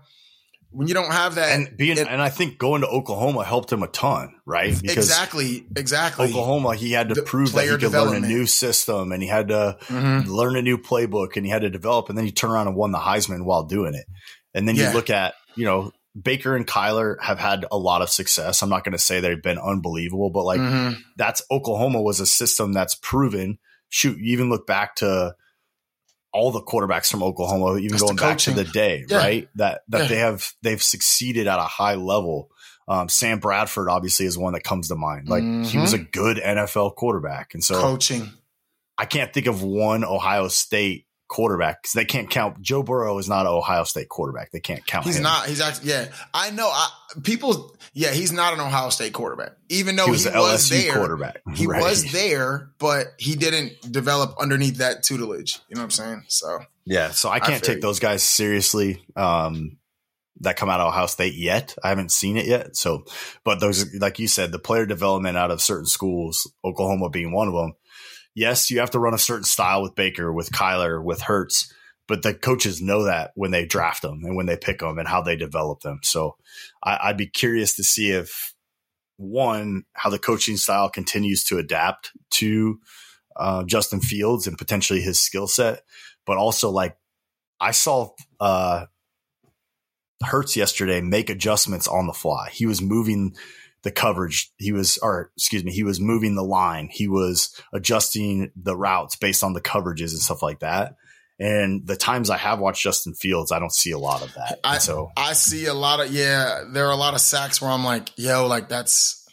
When 0.70 0.86
you 0.86 0.92
don't 0.92 1.10
have 1.12 1.36
that, 1.36 1.58
and 1.58 1.74
being, 1.78 1.96
it, 1.96 2.06
and 2.08 2.20
I 2.20 2.28
think 2.28 2.58
going 2.58 2.82
to 2.82 2.88
Oklahoma 2.88 3.42
helped 3.42 3.72
him 3.72 3.82
a 3.82 3.86
ton, 3.86 4.34
right? 4.44 4.78
Because 4.78 4.98
exactly, 4.98 5.66
exactly. 5.74 6.28
Oklahoma, 6.28 6.74
he 6.74 6.92
had 6.92 7.08
to 7.08 7.14
the 7.14 7.22
prove 7.22 7.52
that 7.52 7.64
he 7.64 7.78
could 7.78 7.92
learn 7.92 8.22
a 8.22 8.26
new 8.26 8.44
system, 8.44 9.10
and 9.10 9.22
he 9.22 9.28
had 9.30 9.48
to 9.48 9.78
mm-hmm. 9.86 10.30
learn 10.30 10.56
a 10.56 10.62
new 10.62 10.76
playbook, 10.76 11.36
and 11.36 11.46
he 11.46 11.50
had 11.50 11.62
to 11.62 11.70
develop, 11.70 12.10
and 12.10 12.18
then 12.18 12.26
he 12.26 12.32
turned 12.32 12.52
around 12.52 12.66
and 12.66 12.76
won 12.76 12.92
the 12.92 12.98
Heisman 12.98 13.46
while 13.46 13.62
doing 13.62 13.94
it. 13.94 14.04
And 14.52 14.68
then 14.68 14.76
yeah. 14.76 14.88
you 14.88 14.94
look 14.94 15.08
at, 15.08 15.32
you 15.56 15.64
know, 15.64 15.90
Baker 16.20 16.56
and 16.56 16.66
Kyler 16.66 17.16
have 17.20 17.38
had 17.38 17.66
a 17.70 17.78
lot 17.78 18.02
of 18.02 18.10
success. 18.10 18.62
I'm 18.62 18.68
not 18.68 18.84
going 18.84 18.92
to 18.92 18.98
say 18.98 19.20
they've 19.20 19.42
been 19.42 19.58
unbelievable, 19.58 20.30
but 20.30 20.44
like 20.44 20.60
mm-hmm. 20.60 21.00
that's 21.16 21.42
Oklahoma 21.50 22.00
was 22.02 22.20
a 22.20 22.26
system 22.26 22.72
that's 22.72 22.94
proven. 22.94 23.58
Shoot, 23.88 24.18
you 24.18 24.32
even 24.32 24.50
look 24.50 24.66
back 24.66 24.96
to 24.96 25.34
all 26.32 26.50
the 26.50 26.62
quarterbacks 26.62 27.10
from 27.10 27.22
Oklahoma, 27.22 27.78
even 27.78 27.92
that's 27.92 28.02
going 28.02 28.16
back 28.16 28.38
to 28.38 28.52
the 28.52 28.64
day, 28.64 29.04
yeah. 29.08 29.16
right? 29.16 29.48
That 29.56 29.82
that 29.88 30.02
yeah. 30.02 30.08
they 30.08 30.16
have 30.16 30.52
they've 30.62 30.82
succeeded 30.82 31.46
at 31.46 31.58
a 31.58 31.62
high 31.62 31.94
level. 31.94 32.50
Um, 32.86 33.08
Sam 33.08 33.38
Bradford 33.38 33.88
obviously 33.88 34.26
is 34.26 34.38
one 34.38 34.54
that 34.54 34.64
comes 34.64 34.88
to 34.88 34.94
mind. 34.94 35.28
Like 35.28 35.42
mm-hmm. 35.42 35.64
he 35.64 35.78
was 35.78 35.92
a 35.92 35.98
good 35.98 36.38
NFL 36.38 36.96
quarterback, 36.96 37.54
and 37.54 37.62
so 37.62 37.80
coaching. 37.80 38.30
I 38.96 39.04
can't 39.04 39.32
think 39.32 39.46
of 39.46 39.62
one 39.62 40.04
Ohio 40.04 40.48
State 40.48 41.06
quarterback 41.28 41.82
because 41.82 41.92
they 41.92 42.04
can't 42.04 42.28
count. 42.28 42.60
Joe 42.60 42.82
Burrow 42.82 43.18
is 43.18 43.28
not 43.28 43.46
an 43.46 43.52
Ohio 43.52 43.84
State 43.84 44.08
quarterback. 44.08 44.50
They 44.50 44.60
can't 44.60 44.84
count. 44.86 45.04
He's 45.04 45.16
him. 45.16 45.22
not. 45.22 45.46
He's 45.46 45.60
actually 45.60 45.90
yeah. 45.90 46.08
I 46.34 46.50
know. 46.50 46.68
I, 46.68 46.88
people. 47.22 47.76
Yeah, 47.92 48.10
he's 48.10 48.32
not 48.32 48.54
an 48.54 48.60
Ohio 48.60 48.90
State 48.90 49.12
quarterback. 49.12 49.52
Even 49.68 49.96
though 49.96 50.06
he 50.06 50.12
was, 50.12 50.24
he 50.24 50.30
was 50.30 50.68
there, 50.68 50.94
quarterback. 50.94 51.42
He 51.54 51.66
right. 51.66 51.82
was 51.82 52.10
there, 52.12 52.70
but 52.78 53.08
he 53.18 53.36
didn't 53.36 53.92
develop 53.92 54.36
underneath 54.40 54.78
that 54.78 55.02
tutelage. 55.02 55.58
You 55.68 55.76
know 55.76 55.82
what 55.82 55.84
I'm 55.84 55.90
saying? 55.90 56.24
So 56.28 56.60
yeah. 56.84 57.10
So 57.10 57.28
I 57.28 57.40
can't 57.40 57.62
I 57.62 57.66
take 57.66 57.80
those 57.80 58.00
guys 58.00 58.22
seriously. 58.22 59.02
Um, 59.14 59.78
that 60.40 60.56
come 60.56 60.68
out 60.68 60.80
of 60.80 60.88
Ohio 60.88 61.06
State 61.06 61.34
yet. 61.34 61.74
I 61.82 61.88
haven't 61.88 62.12
seen 62.12 62.36
it 62.36 62.46
yet. 62.46 62.76
So, 62.76 63.04
but 63.44 63.58
those, 63.60 63.92
like 63.96 64.18
you 64.18 64.28
said, 64.28 64.52
the 64.52 64.58
player 64.60 64.86
development 64.86 65.36
out 65.36 65.50
of 65.50 65.60
certain 65.60 65.86
schools, 65.86 66.48
Oklahoma 66.64 67.10
being 67.10 67.32
one 67.32 67.48
of 67.48 67.54
them, 67.54 67.74
yes, 68.38 68.70
you 68.70 68.78
have 68.78 68.92
to 68.92 68.98
run 68.98 69.14
a 69.14 69.18
certain 69.18 69.44
style 69.44 69.82
with 69.82 69.94
Baker, 69.94 70.32
with 70.32 70.50
Kyler, 70.50 71.02
with 71.02 71.20
Hurts, 71.20 71.72
but 72.06 72.22
the 72.22 72.32
coaches 72.32 72.80
know 72.80 73.04
that 73.04 73.32
when 73.34 73.50
they 73.50 73.66
draft 73.66 74.00
them 74.02 74.20
and 74.24 74.36
when 74.36 74.46
they 74.46 74.56
pick 74.56 74.78
them 74.78 74.98
and 74.98 75.08
how 75.08 75.20
they 75.20 75.36
develop 75.36 75.80
them. 75.80 76.00
So 76.02 76.36
I, 76.82 77.08
would 77.08 77.16
be 77.16 77.26
curious 77.26 77.76
to 77.76 77.84
see 77.84 78.10
if 78.10 78.54
one, 79.16 79.82
how 79.92 80.08
the 80.08 80.18
coaching 80.18 80.56
style 80.56 80.88
continues 80.88 81.44
to 81.44 81.58
adapt 81.58 82.12
to 82.30 82.78
uh, 83.36 83.64
Justin 83.64 84.00
Fields 84.00 84.46
and 84.46 84.56
potentially 84.56 85.00
his 85.00 85.20
skill 85.20 85.48
set, 85.48 85.82
but 86.24 86.38
also 86.38 86.70
like 86.70 86.96
I 87.60 87.72
saw 87.72 88.10
uh, 88.40 88.86
Hurts 90.22 90.56
yesterday 90.56 91.00
make 91.00 91.28
adjustments 91.28 91.88
on 91.88 92.06
the 92.06 92.12
fly. 92.12 92.50
He 92.52 92.66
was 92.66 92.80
moving 92.80 93.36
the 93.82 93.90
coverage. 93.90 94.52
He 94.56 94.72
was, 94.72 94.98
or 94.98 95.30
excuse 95.36 95.64
me, 95.64 95.72
he 95.72 95.84
was 95.84 96.00
moving 96.00 96.34
the 96.34 96.42
line. 96.42 96.88
He 96.90 97.08
was 97.08 97.54
adjusting 97.72 98.50
the 98.56 98.76
routes 98.76 99.16
based 99.16 99.42
on 99.42 99.52
the 99.52 99.60
coverages 99.60 100.12
and 100.12 100.20
stuff 100.20 100.42
like 100.42 100.60
that. 100.60 100.96
And 101.40 101.86
the 101.86 101.96
times 101.96 102.30
I 102.30 102.36
have 102.36 102.58
watched 102.58 102.82
Justin 102.82 103.14
Fields, 103.14 103.52
I 103.52 103.60
don't 103.60 103.72
see 103.72 103.92
a 103.92 103.98
lot 103.98 104.22
of 104.22 104.34
that. 104.34 104.58
I, 104.64 104.78
so 104.78 105.10
I 105.16 105.34
see 105.34 105.66
a 105.66 105.74
lot 105.74 106.00
of 106.00 106.10
yeah. 106.10 106.64
There 106.72 106.86
are 106.86 106.92
a 106.92 106.96
lot 106.96 107.14
of 107.14 107.20
sacks 107.20 107.62
where 107.62 107.70
I'm 107.70 107.84
like, 107.84 108.10
yo, 108.16 108.48
like 108.48 108.68
that's 108.68 109.24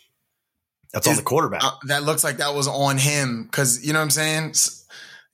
that's 0.93 1.07
is, 1.07 1.11
on 1.11 1.17
the 1.17 1.23
quarterback. 1.23 1.63
Uh, 1.63 1.71
that 1.87 2.03
looks 2.03 2.23
like 2.23 2.37
that 2.37 2.53
was 2.53 2.67
on 2.67 2.99
him 2.99 3.43
because 3.43 3.83
you 3.83 3.91
know 3.91 3.99
what 3.99 4.03
I'm 4.03 4.09
saying. 4.11 4.53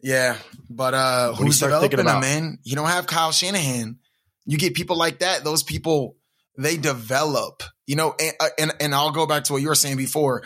Yeah, 0.02 0.38
but 0.70 0.94
uh, 0.94 1.34
when 1.34 1.48
who's 1.48 1.60
developing 1.60 2.00
about, 2.00 2.16
him, 2.16 2.44
man? 2.44 2.60
You 2.64 2.78
don't 2.78 2.88
have 2.88 3.06
Kyle 3.06 3.34
Shanahan. 3.34 4.00
You 4.46 4.58
get 4.58 4.74
people 4.74 4.96
like 4.98 5.20
that. 5.20 5.44
Those 5.44 5.64
people 5.64 6.16
they 6.64 6.78
develop, 6.78 7.64
you 7.86 7.96
know, 7.96 8.16
and, 8.20 8.34
uh, 8.40 8.50
and, 8.58 8.72
and 8.80 8.96
I'll 8.96 9.12
go 9.12 9.26
back 9.26 9.46
to 9.46 9.54
what 9.54 9.62
you 9.62 9.68
were 9.68 9.76
saying 9.76 9.98
before. 9.98 10.44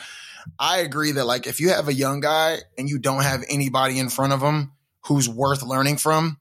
I 0.60 0.80
agree 0.80 1.12
that 1.14 1.26
like 1.26 1.48
if 1.48 1.60
you 1.60 1.70
have 1.70 1.88
a 1.88 1.94
young 1.94 2.20
guy 2.20 2.60
and 2.78 2.88
you 2.88 3.00
don't 3.00 3.24
have 3.24 3.44
anybody 3.50 4.00
in 4.00 4.10
front 4.10 4.34
of 4.34 4.42
him 4.42 4.72
who's 5.06 5.28
worth 5.28 5.64
learning 5.64 5.98
from, 5.98 6.40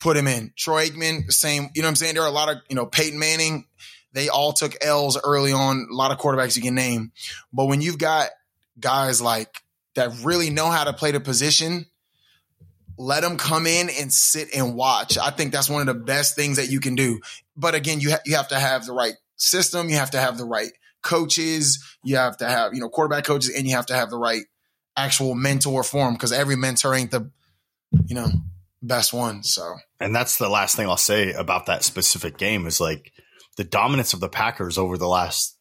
put 0.00 0.16
him 0.16 0.26
in. 0.26 0.52
Troy 0.56 0.88
Aikman, 0.88 1.32
same, 1.32 1.70
you 1.74 1.82
know 1.82 1.86
what 1.86 1.90
I'm 1.90 1.96
saying? 1.96 2.14
There 2.14 2.22
are 2.22 2.28
a 2.28 2.32
lot 2.32 2.48
of, 2.48 2.58
you 2.68 2.76
know, 2.76 2.86
Peyton 2.86 3.18
Manning, 3.18 3.66
they 4.12 4.28
all 4.28 4.52
took 4.52 4.76
L's 4.82 5.18
early 5.22 5.52
on, 5.52 5.88
a 5.90 5.94
lot 5.94 6.12
of 6.12 6.18
quarterbacks 6.18 6.56
you 6.56 6.62
can 6.62 6.74
name. 6.74 7.12
But 7.52 7.66
when 7.66 7.80
you've 7.80 7.98
got 7.98 8.30
guys 8.78 9.20
like 9.20 9.62
that 9.94 10.10
really 10.22 10.50
know 10.50 10.70
how 10.70 10.84
to 10.84 10.92
play 10.92 11.10
the 11.10 11.20
position, 11.20 11.86
let 12.98 13.22
them 13.22 13.36
come 13.36 13.66
in 13.66 13.88
and 13.88 14.12
sit 14.12 14.48
and 14.54 14.74
watch. 14.74 15.16
I 15.16 15.30
think 15.30 15.52
that's 15.52 15.70
one 15.70 15.80
of 15.80 15.86
the 15.86 16.02
best 16.02 16.34
things 16.34 16.56
that 16.56 16.68
you 16.68 16.80
can 16.80 16.96
do. 16.96 17.20
But 17.56 17.74
again, 17.74 18.00
you 18.00 18.10
ha- 18.10 18.20
you 18.26 18.36
have 18.36 18.48
to 18.48 18.58
have 18.58 18.84
the 18.84 18.92
right 18.92 19.14
system, 19.36 19.88
you 19.88 19.96
have 19.96 20.10
to 20.10 20.20
have 20.20 20.36
the 20.36 20.44
right 20.44 20.72
coaches, 21.02 21.82
you 22.02 22.16
have 22.16 22.36
to 22.38 22.48
have, 22.48 22.74
you 22.74 22.80
know, 22.80 22.88
quarterback 22.88 23.24
coaches, 23.24 23.54
and 23.56 23.66
you 23.66 23.76
have 23.76 23.86
to 23.86 23.94
have 23.94 24.10
the 24.10 24.18
right 24.18 24.42
actual 24.96 25.34
mentor 25.34 25.84
for 25.84 26.04
them 26.04 26.14
because 26.14 26.32
every 26.32 26.56
mentor 26.56 26.94
ain't 26.94 27.12
the, 27.12 27.30
you 28.06 28.16
know, 28.16 28.28
best 28.82 29.12
one. 29.12 29.44
So, 29.44 29.76
and 30.00 30.14
that's 30.14 30.36
the 30.36 30.48
last 30.48 30.76
thing 30.76 30.88
I'll 30.88 30.96
say 30.96 31.32
about 31.32 31.66
that 31.66 31.84
specific 31.84 32.36
game 32.36 32.66
is 32.66 32.80
like 32.80 33.12
the 33.56 33.64
dominance 33.64 34.12
of 34.12 34.20
the 34.20 34.28
Packers 34.28 34.76
over 34.76 34.98
the 34.98 35.08
last 35.08 35.56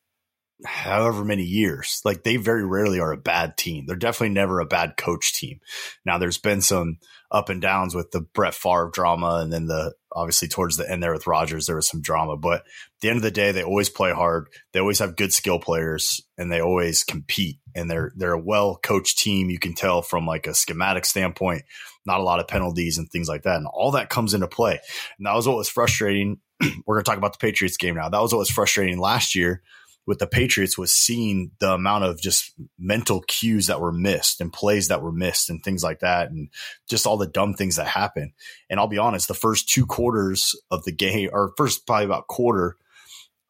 however 0.65 1.23
many 1.23 1.43
years. 1.43 2.01
Like 2.03 2.23
they 2.23 2.37
very 2.37 2.65
rarely 2.65 2.99
are 2.99 3.11
a 3.11 3.17
bad 3.17 3.57
team. 3.57 3.85
They're 3.85 3.95
definitely 3.95 4.33
never 4.33 4.59
a 4.59 4.65
bad 4.65 4.97
coach 4.97 5.33
team. 5.33 5.59
Now 6.05 6.17
there's 6.17 6.39
been 6.39 6.61
some 6.61 6.97
up 7.31 7.49
and 7.49 7.61
downs 7.61 7.93
with 7.93 8.11
the 8.11 8.21
Brett 8.21 8.53
Favre 8.53 8.89
drama 8.91 9.39
and 9.41 9.51
then 9.51 9.67
the 9.67 9.93
obviously 10.11 10.47
towards 10.47 10.77
the 10.77 10.89
end 10.89 11.03
there 11.03 11.13
with 11.13 11.27
Rodgers, 11.27 11.65
there 11.65 11.75
was 11.75 11.87
some 11.87 12.01
drama, 12.01 12.37
but 12.37 12.61
at 12.61 12.65
the 13.01 13.09
end 13.09 13.17
of 13.17 13.23
the 13.23 13.31
day 13.31 13.51
they 13.51 13.63
always 13.63 13.89
play 13.89 14.11
hard. 14.11 14.47
They 14.71 14.79
always 14.79 14.99
have 14.99 15.15
good 15.15 15.33
skill 15.33 15.59
players 15.59 16.21
and 16.37 16.51
they 16.51 16.61
always 16.61 17.03
compete 17.03 17.59
and 17.75 17.91
they're 17.91 18.11
they're 18.15 18.33
a 18.33 18.41
well 18.41 18.77
coached 18.81 19.19
team. 19.19 19.49
You 19.49 19.59
can 19.59 19.73
tell 19.73 20.01
from 20.01 20.25
like 20.25 20.47
a 20.47 20.53
schematic 20.53 21.05
standpoint, 21.05 21.63
not 22.05 22.19
a 22.19 22.23
lot 22.23 22.39
of 22.39 22.47
penalties 22.47 22.97
and 22.97 23.09
things 23.09 23.27
like 23.27 23.43
that. 23.43 23.57
And 23.57 23.67
all 23.67 23.91
that 23.91 24.09
comes 24.09 24.33
into 24.33 24.47
play. 24.47 24.79
And 25.17 25.27
that 25.27 25.35
was 25.35 25.47
what 25.47 25.57
was 25.57 25.69
frustrating. 25.69 26.39
We're 26.85 26.97
to 26.97 27.03
talk 27.03 27.17
about 27.17 27.33
the 27.33 27.45
Patriots 27.45 27.77
game 27.77 27.95
now. 27.95 28.09
That 28.09 28.21
was 28.21 28.31
what 28.31 28.39
was 28.39 28.49
frustrating 28.49 28.99
last 28.99 29.35
year 29.35 29.61
with 30.07 30.19
the 30.19 30.25
Patriots 30.25 30.77
was 30.77 30.93
seeing 30.93 31.51
the 31.59 31.73
amount 31.73 32.05
of 32.05 32.19
just 32.19 32.53
mental 32.79 33.21
cues 33.27 33.67
that 33.67 33.81
were 33.81 33.91
missed 33.91 34.39
and 34.39 34.53
plays 34.53 34.87
that 34.87 35.01
were 35.01 35.11
missed 35.11 35.49
and 35.49 35.61
things 35.61 35.83
like 35.83 35.99
that 35.99 36.31
and 36.31 36.49
just 36.89 37.05
all 37.05 37.17
the 37.17 37.27
dumb 37.27 37.53
things 37.53 37.75
that 37.75 37.87
happen. 37.87 38.31
And 38.69 38.79
I'll 38.79 38.87
be 38.87 38.97
honest, 38.97 39.27
the 39.27 39.33
first 39.33 39.69
two 39.69 39.85
quarters 39.85 40.55
of 40.71 40.85
the 40.85 40.93
game 40.93 41.29
or 41.33 41.51
first 41.57 41.85
probably 41.85 42.05
about 42.05 42.27
quarter, 42.27 42.77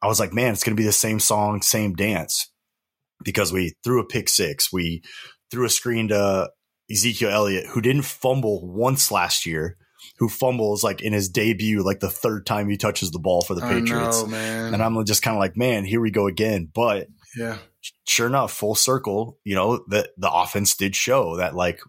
I 0.02 0.08
was 0.08 0.18
like, 0.18 0.34
man, 0.34 0.52
it's 0.52 0.64
going 0.64 0.76
to 0.76 0.80
be 0.80 0.86
the 0.86 0.92
same 0.92 1.20
song, 1.20 1.62
same 1.62 1.94
dance 1.94 2.50
because 3.24 3.52
we 3.52 3.74
threw 3.84 4.00
a 4.00 4.06
pick 4.06 4.28
six. 4.28 4.72
We 4.72 5.02
threw 5.52 5.64
a 5.64 5.70
screen 5.70 6.08
to 6.08 6.50
Ezekiel 6.90 7.30
Elliott, 7.30 7.66
who 7.66 7.80
didn't 7.80 8.02
fumble 8.02 8.66
once 8.66 9.12
last 9.12 9.46
year 9.46 9.76
who 10.18 10.28
fumbles 10.28 10.84
like 10.84 11.00
in 11.00 11.12
his 11.12 11.28
debut, 11.28 11.82
like 11.82 12.00
the 12.00 12.10
third 12.10 12.46
time 12.46 12.68
he 12.68 12.76
touches 12.76 13.10
the 13.10 13.18
ball 13.18 13.42
for 13.42 13.54
the 13.54 13.60
Patriots. 13.60 14.24
Know, 14.26 14.36
and 14.36 14.82
I'm 14.82 15.04
just 15.04 15.22
kind 15.22 15.36
of 15.36 15.40
like, 15.40 15.56
man, 15.56 15.84
here 15.84 16.00
we 16.00 16.10
go 16.10 16.26
again. 16.26 16.68
But 16.72 17.08
yeah, 17.36 17.58
sure 18.06 18.26
enough, 18.26 18.52
full 18.52 18.74
circle, 18.74 19.38
you 19.44 19.54
know, 19.54 19.84
that 19.88 20.10
the 20.16 20.30
offense 20.30 20.76
did 20.76 20.96
show 20.96 21.36
that 21.36 21.54
like 21.54 21.80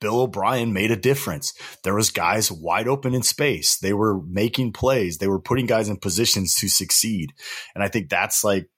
Bill 0.00 0.20
O'Brien 0.20 0.72
made 0.72 0.90
a 0.90 0.96
difference. 0.96 1.54
There 1.82 1.94
was 1.94 2.10
guys 2.10 2.52
wide 2.52 2.88
open 2.88 3.14
in 3.14 3.22
space. 3.22 3.78
They 3.78 3.92
were 3.92 4.20
making 4.22 4.72
plays. 4.72 5.18
They 5.18 5.28
were 5.28 5.40
putting 5.40 5.66
guys 5.66 5.88
in 5.88 5.96
positions 5.96 6.54
to 6.56 6.68
succeed. 6.68 7.32
And 7.74 7.82
I 7.82 7.88
think 7.88 8.08
that's 8.08 8.44
like 8.44 8.68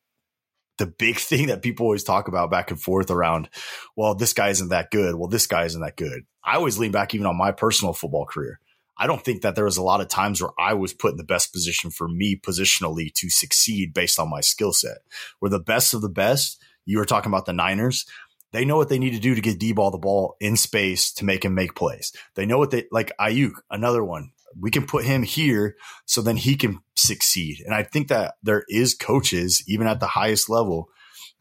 the 0.79 0.87
big 0.87 1.17
thing 1.19 1.49
that 1.49 1.63
people 1.63 1.87
always 1.87 2.05
talk 2.05 2.29
about 2.29 2.51
back 2.51 2.71
and 2.71 2.81
forth 2.81 3.11
around, 3.11 3.49
well, 3.97 4.15
this 4.15 4.33
guy 4.33 4.49
isn't 4.49 4.71
that 4.71 4.91
good. 4.91 5.15
Well, 5.15 5.29
this 5.29 5.47
guy 5.47 5.65
isn't 5.65 5.81
that 5.81 5.97
good. 5.97 6.23
I 6.45 6.57
always 6.57 6.79
lean 6.79 6.93
back 6.93 7.15
even 7.15 7.27
on 7.27 7.37
my 7.37 7.53
personal 7.53 7.93
football 7.93 8.27
career. 8.27 8.61
I 9.01 9.07
don't 9.07 9.25
think 9.25 9.41
that 9.43 9.57
there 9.57 9.65
was 9.65 9.79
a 9.79 9.83
lot 9.83 10.03
of 10.03 10.09
times 10.09 10.43
where 10.43 10.53
I 10.59 10.75
was 10.75 10.93
put 10.93 11.13
in 11.13 11.17
the 11.17 11.25
best 11.25 11.55
position 11.55 11.91
for 11.91 12.07
me 12.07 12.39
positionally 12.39 13.11
to 13.15 13.31
succeed 13.31 13.95
based 13.95 14.21
on 14.21 14.29
my 14.29 14.43
skill 14.43 14.75
set. 14.75 14.99
We're 15.41 15.49
the 15.49 15.59
best 15.59 15.95
of 15.95 16.03
the 16.03 16.11
best. 16.11 16.63
You 16.85 16.99
were 16.99 17.07
talking 17.07 17.31
about 17.31 17.47
the 17.47 17.55
Niners. 17.55 18.05
They 18.53 18.67
know 18.67 18.77
what 18.77 18.91
they 18.91 18.99
need 18.99 19.15
to 19.15 19.19
do 19.19 19.35
to 19.35 19.41
get 19.41 19.59
D-ball 19.59 19.91
the 19.91 19.99
ball 19.99 20.37
in 20.39 20.55
space 20.57 21.13
to 21.15 21.25
make 21.25 21.47
him 21.47 21.55
make 21.55 21.75
plays. 21.75 22.13
They 22.35 22.45
know 22.45 22.59
what 22.59 22.73
they 22.73 22.85
like 22.91 23.11
Aiyuk, 23.19 23.53
another 23.71 24.05
one. 24.05 24.33
We 24.61 24.71
can 24.71 24.87
put 24.87 25.05
him 25.05 25.23
here 25.23 25.77
so 26.05 26.21
then 26.21 26.37
he 26.37 26.57
can 26.57 26.81
succeed. 26.95 27.63
And 27.65 27.75
I 27.75 27.85
think 27.85 28.09
that 28.09 28.35
there 28.43 28.65
is 28.69 28.95
coaches, 28.95 29.63
even 29.67 29.87
at 29.87 30.01
the 30.01 30.09
highest 30.09 30.51
level, 30.51 30.89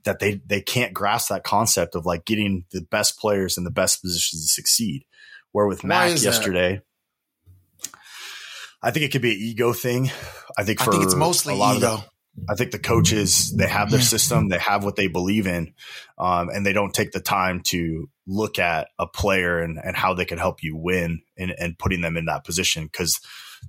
that 0.05 0.19
they 0.19 0.41
they 0.45 0.61
can't 0.61 0.93
grasp 0.93 1.27
that 1.29 1.43
concept 1.43 1.95
of 1.95 2.05
like 2.05 2.25
getting 2.25 2.63
the 2.71 2.81
best 2.81 3.19
players 3.19 3.57
in 3.57 3.65
the 3.65 3.71
best 3.71 4.01
positions 4.01 4.43
to 4.43 4.47
succeed. 4.47 5.03
Where 5.51 5.67
with 5.67 5.83
Mac 5.83 6.21
yesterday, 6.21 6.75
that? 6.75 6.83
I 8.81 8.91
think 8.91 9.05
it 9.05 9.11
could 9.11 9.21
be 9.21 9.33
an 9.33 9.39
ego 9.39 9.73
thing. 9.73 10.09
I 10.57 10.63
think 10.63 10.79
for 10.79 10.89
I 10.89 10.93
think 10.93 11.03
it's 11.03 11.15
mostly 11.15 11.55
ego. 11.55 11.79
The, 11.79 12.03
I 12.47 12.55
think 12.55 12.71
the 12.71 12.79
coaches 12.79 13.51
they 13.51 13.67
have 13.67 13.91
their 13.91 14.01
system, 14.01 14.47
they 14.47 14.59
have 14.59 14.85
what 14.85 14.95
they 14.95 15.07
believe 15.07 15.47
in, 15.47 15.73
um, 16.17 16.49
and 16.49 16.65
they 16.65 16.73
don't 16.73 16.93
take 16.93 17.11
the 17.11 17.19
time 17.19 17.61
to 17.67 18.09
look 18.27 18.59
at 18.59 18.87
a 18.97 19.07
player 19.07 19.59
and, 19.59 19.79
and 19.83 19.97
how 19.97 20.13
they 20.13 20.25
can 20.25 20.37
help 20.37 20.63
you 20.63 20.77
win 20.77 21.21
and, 21.37 21.53
and 21.59 21.77
putting 21.77 22.01
them 22.01 22.15
in 22.15 22.25
that 22.25 22.45
position 22.45 22.85
because 22.85 23.19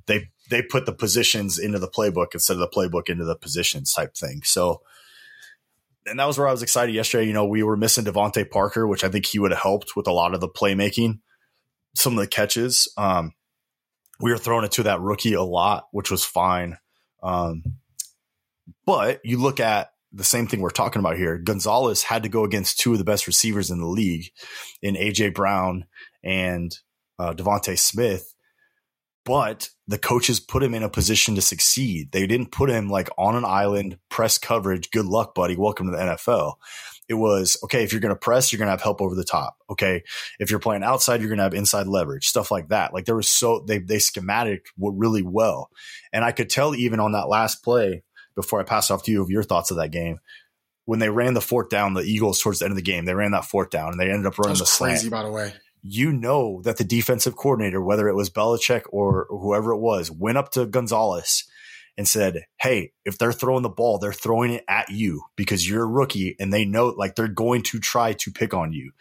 they 0.07 0.29
they 0.51 0.63
put 0.63 0.87
the 0.87 0.93
positions 0.93 1.59
into 1.59 1.79
the 1.79 1.89
playbook 1.89 2.29
instead 2.35 2.55
of 2.55 2.61
the 2.61 2.69
playbook 2.69 3.09
into 3.09 3.25
the 3.25 3.37
positions 3.37 3.93
type 3.93 4.15
thing. 4.15 4.43
So, 4.45 4.83
and 6.07 6.19
that 6.19 6.27
was 6.27 6.39
where 6.39 6.49
I 6.49 6.53
was 6.53 6.63
excited 6.63 6.95
yesterday. 6.95 7.27
You 7.27 7.33
know, 7.33 7.47
we 7.47 7.63
were 7.63 7.77
missing 7.77 8.05
DeVante 8.05 8.49
Parker, 8.51 8.87
which 8.87 9.05
I 9.05 9.09
think 9.09 9.27
he 9.27 9.39
would 9.39 9.51
have 9.51 9.61
helped 9.61 9.97
with 9.97 10.07
a 10.07 10.13
lot 10.13 10.35
of 10.35 10.41
the 10.41 10.49
playmaking, 10.49 11.21
some 11.95 12.13
of 12.13 12.21
the 12.21 12.29
catches. 12.29 12.93
Um, 12.97 13.33
we 14.21 14.31
were 14.31 14.39
throwing 14.39 14.65
it 14.65 14.73
to 14.73 14.85
that 14.85 15.01
rookie 15.01 15.35
a 15.35 15.43
lot, 15.43 15.89
which 15.93 16.11
was 16.11 16.25
fine. 16.25 16.77
Um, 17.23 17.63
but 18.85 19.21
you 19.25 19.39
look 19.39 19.61
at 19.61 19.93
the 20.13 20.25
same 20.25 20.47
thing 20.47 20.61
we're 20.61 20.71
talking 20.71 21.01
about 21.01 21.17
here. 21.17 21.39
Gonzalez 21.39 22.03
had 22.03 22.23
to 22.25 22.29
go 22.29 22.45
against 22.45 22.79
two 22.79 22.93
of 22.93 22.99
the 22.99 23.05
best 23.05 23.27
receivers 23.27 23.71
in 23.71 23.79
the 23.79 23.87
league 23.87 24.31
in 24.83 24.95
AJ 24.95 25.35
Brown 25.35 25.87
and 26.23 26.77
uh, 27.19 27.33
DeVonta 27.33 27.79
Smith. 27.79 28.35
But 29.25 29.69
the 29.87 29.99
coaches 29.99 30.41
put 30.41 30.63
him 30.63 30.75
in 30.75 30.83
a 30.83 30.89
position 30.89 31.35
to 31.35 31.43
succeed. 31.43 32.11
They 32.11 32.27
didn't 32.27 32.53
put 32.53 32.71
him 32.71 32.89
like 32.89 33.11
on 33.19 33.37
an 33.37 33.45
island, 33.45 33.99
press 34.09 34.39
coverage. 34.39 34.91
Good 34.91 35.05
luck, 35.05 35.35
buddy. 35.35 35.57
Welcome 35.57 35.87
to 35.87 35.97
the 35.97 36.03
NFL 36.03 36.55
it 37.11 37.15
was 37.15 37.57
okay 37.65 37.83
if 37.83 37.93
you're 37.93 38.01
going 38.01 38.15
to 38.15 38.19
press 38.19 38.53
you're 38.53 38.59
going 38.59 38.69
to 38.69 38.71
have 38.71 38.81
help 38.81 39.03
over 39.03 39.17
the 39.17 39.25
top 39.25 39.57
okay? 39.69 40.03
If 40.39 40.51
you're 40.51 40.61
playing 40.61 40.85
outside 40.85 41.21
you're 41.21 41.29
going 41.29 41.39
to 41.39 41.43
have 41.43 41.55
inside 41.55 41.89
leverage 41.89 42.29
stuff 42.29 42.51
like 42.51 42.69
that. 42.69 42.95
Like 42.95 43.05
there 43.05 43.17
was 43.17 43.29
so 43.29 43.65
they 43.67 43.79
they 43.79 43.99
schematic 43.99 44.67
really 44.79 45.23
well. 45.23 45.71
And 46.13 46.25
i 46.25 46.33
could 46.33 46.49
tell 46.49 46.75
even 46.75 47.01
on 47.01 47.13
that 47.13 47.29
last 47.29 47.65
play 47.65 48.05
before 48.37 48.61
i 48.61 48.63
pass 48.63 48.91
off 48.91 49.03
to 49.03 49.11
you 49.11 49.21
of 49.21 49.29
your 49.29 49.43
thoughts 49.43 49.71
of 49.71 49.77
that 49.77 49.91
game 49.91 50.21
when 50.85 51.01
they 51.01 51.11
ran 51.11 51.35
the 51.35 51.41
fourth 51.41 51.69
down 51.69 51.95
the 51.95 52.03
eagles 52.03 52.41
towards 52.41 52.61
the 52.61 52.65
end 52.65 52.73
of 52.73 52.77
the 52.77 52.83
game 52.83 53.05
they 53.05 53.15
ran 53.15 53.33
that 53.33 53.45
fourth 53.45 53.71
down 53.71 53.91
and 53.91 54.01
they 54.01 54.09
ended 54.09 54.27
up 54.27 54.39
running 54.39 54.57
the 54.57 54.65
crazy 54.65 55.09
slant. 55.09 55.11
by 55.11 55.23
the 55.25 55.31
way. 55.31 55.53
You 55.83 56.13
know 56.13 56.61
that 56.63 56.77
the 56.77 56.85
defensive 56.85 57.37
coordinator 57.37 57.83
whether 57.83 58.09
it 58.09 58.15
was 58.15 58.31
Belichick 58.31 58.83
or 58.91 59.27
whoever 59.31 59.73
it 59.73 59.79
was 59.79 60.11
went 60.11 60.39
up 60.39 60.53
to 60.53 60.67
Gonzalez 60.67 61.45
and 62.01 62.09
said, 62.09 62.47
Hey, 62.59 62.93
if 63.05 63.19
they're 63.19 63.31
throwing 63.31 63.63
the 63.63 63.69
ball, 63.69 63.99
they're 63.99 64.11
throwing 64.11 64.55
it 64.55 64.65
at 64.67 64.89
you 64.89 65.21
because 65.37 65.69
you're 65.69 65.83
a 65.83 65.87
rookie 65.87 66.35
and 66.41 66.51
they 66.51 66.65
know 66.65 66.87
like 66.87 67.15
they're 67.15 67.29
going 67.29 67.61
to 67.65 67.79
try 67.79 68.15
to 68.15 68.31
pick 68.31 68.55
on 68.55 68.73
you. 68.73 68.93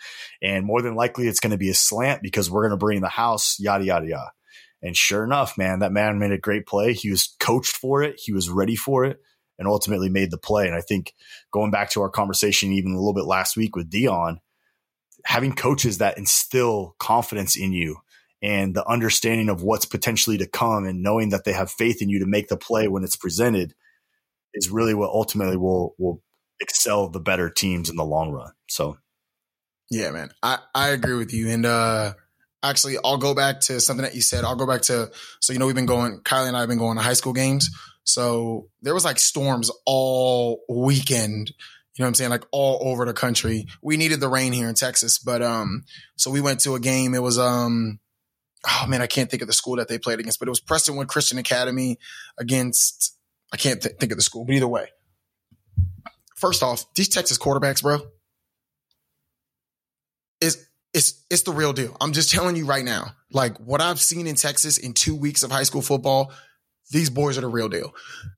And 0.41 0.65
more 0.65 0.81
than 0.81 0.95
likely, 0.95 1.25
it's 1.25 1.39
going 1.39 1.51
to 1.51 1.57
be 1.57 1.69
a 1.69 1.73
slant 1.73 2.21
because 2.21 2.51
we're 2.51 2.63
going 2.63 2.77
to 2.77 2.85
bring 2.85 2.99
the 2.99 3.07
house, 3.07 3.57
yada, 3.57 3.85
yada, 3.85 4.05
yada. 4.05 4.31
And 4.81 4.97
sure 4.97 5.23
enough, 5.23 5.57
man, 5.57 5.79
that 5.79 5.93
man 5.93 6.19
made 6.19 6.33
a 6.33 6.38
great 6.38 6.67
play. 6.67 6.91
He 6.91 7.09
was 7.09 7.38
coached 7.39 7.77
for 7.77 8.03
it, 8.03 8.19
he 8.21 8.33
was 8.33 8.49
ready 8.49 8.75
for 8.75 9.05
it, 9.05 9.21
and 9.57 9.65
ultimately 9.65 10.09
made 10.09 10.29
the 10.29 10.38
play. 10.38 10.67
And 10.67 10.75
I 10.75 10.81
think 10.81 11.13
going 11.53 11.71
back 11.71 11.91
to 11.91 12.01
our 12.01 12.09
conversation 12.09 12.73
even 12.73 12.91
a 12.91 12.97
little 12.97 13.13
bit 13.13 13.23
last 13.23 13.55
week 13.55 13.77
with 13.77 13.89
Dion, 13.89 14.41
having 15.23 15.53
coaches 15.53 15.99
that 15.99 16.17
instill 16.17 16.97
confidence 16.99 17.55
in 17.55 17.71
you 17.71 17.99
and 18.41 18.73
the 18.73 18.88
understanding 18.88 19.49
of 19.49 19.63
what's 19.63 19.86
potentially 19.86 20.38
to 20.38 20.47
come 20.47 20.86
and 20.86 21.04
knowing 21.04 21.30
that 21.30 21.43
they 21.43 21.54
have 21.54 21.69
faith 21.69 22.02
in 22.02 22.10
you 22.10 22.19
to 22.19 22.25
make 22.25 22.47
the 22.47 22.58
play 22.58 22.88
when 22.88 23.04
it's 23.04 23.15
presented 23.15 23.73
is 24.54 24.69
really 24.69 24.93
what 24.93 25.10
ultimately 25.10 25.58
will 25.58 25.95
will 25.97 26.21
excel 26.60 27.10
the 27.10 27.19
better 27.19 27.49
teams 27.49 27.89
in 27.89 27.95
the 27.95 28.06
long 28.06 28.32
run. 28.32 28.52
So 28.67 28.97
yeah, 29.89 30.12
man. 30.12 30.30
I, 30.43 30.60
I 30.73 30.89
agree 30.89 31.15
with 31.15 31.34
you. 31.34 31.49
And 31.49 31.65
uh 31.65 32.13
actually 32.62 32.97
I'll 33.04 33.17
go 33.17 33.34
back 33.34 33.62
to 33.62 33.80
something 33.80 34.04
that 34.04 34.15
you 34.15 34.21
said. 34.21 34.43
I'll 34.43 34.56
go 34.56 34.67
back 34.67 34.82
to 34.84 35.12
so 35.39 35.54
you 35.54 35.60
know 35.60 35.65
we've 35.65 35.75
been 35.75 35.86
going 35.86 36.19
Kylie 36.19 36.47
and 36.47 36.58
I 36.58 36.62
have 36.62 36.69
been 36.69 36.78
going 36.78 36.97
to 36.97 37.04
high 37.04 37.13
school 37.13 37.34
games. 37.34 37.69
So 38.04 38.69
there 38.82 38.93
was 38.93 39.06
like 39.06 39.19
storms 39.19 39.69
all 39.86 40.62
weekend. 40.69 41.52
You 41.95 42.04
know 42.04 42.06
what 42.06 42.10
I'm 42.10 42.15
saying? 42.15 42.30
Like 42.30 42.45
all 42.52 42.80
over 42.89 43.06
the 43.06 43.13
country. 43.13 43.67
We 43.82 43.97
needed 43.97 44.21
the 44.21 44.30
rain 44.30 44.54
here 44.54 44.69
in 44.69 44.75
Texas, 44.75 45.19
but 45.19 45.41
um 45.41 45.84
so 46.17 46.32
we 46.32 46.41
went 46.41 46.62
to 46.62 46.75
a 46.75 46.80
game. 46.80 47.13
It 47.13 47.21
was 47.21 47.38
um 47.38 47.99
oh 48.67 48.86
man, 48.88 49.02
I 49.02 49.08
can't 49.08 49.30
think 49.30 49.41
of 49.41 49.48
the 49.48 49.54
school 49.54 49.78
that 49.78 49.88
they 49.88 49.98
played 49.98 50.19
against, 50.19 50.39
but 50.39 50.48
it 50.48 50.52
was 50.52 50.62
Prestonwood 50.62 51.08
Christian 51.08 51.38
Academy 51.38 51.98
against, 52.38 53.17
I 53.54 53.58
can't 53.58 53.82
th- 53.82 53.95
think 54.00 54.12
of 54.12 54.17
the 54.17 54.24
school, 54.24 54.45
but 54.45 54.54
either 54.54 54.67
way. 54.67 54.88
First 56.36 56.63
off, 56.63 56.86
these 56.93 57.10
Texas 57.10 57.38
quarterbacks, 57.38 57.82
bro, 57.82 58.00
is 60.41 60.65
it's 60.93 61.24
it's 61.30 61.43
the 61.43 61.52
real 61.52 61.74
deal. 61.74 61.95
I'm 62.00 62.13
just 62.13 62.32
telling 62.32 62.56
you 62.56 62.65
right 62.65 62.84
now. 62.84 63.13
Like 63.32 63.58
what 63.58 63.82
I've 63.82 64.00
seen 64.00 64.26
in 64.26 64.36
Texas 64.36 64.78
in 64.78 64.93
two 64.93 65.15
weeks 65.15 65.43
of 65.43 65.52
high 65.52 65.63
school 65.63 65.82
football, 65.82 66.32
these 66.91 67.10
boys 67.10 67.38
are 67.38 67.41
the 67.41 67.48
real 67.48 67.69
deal. 67.69 67.93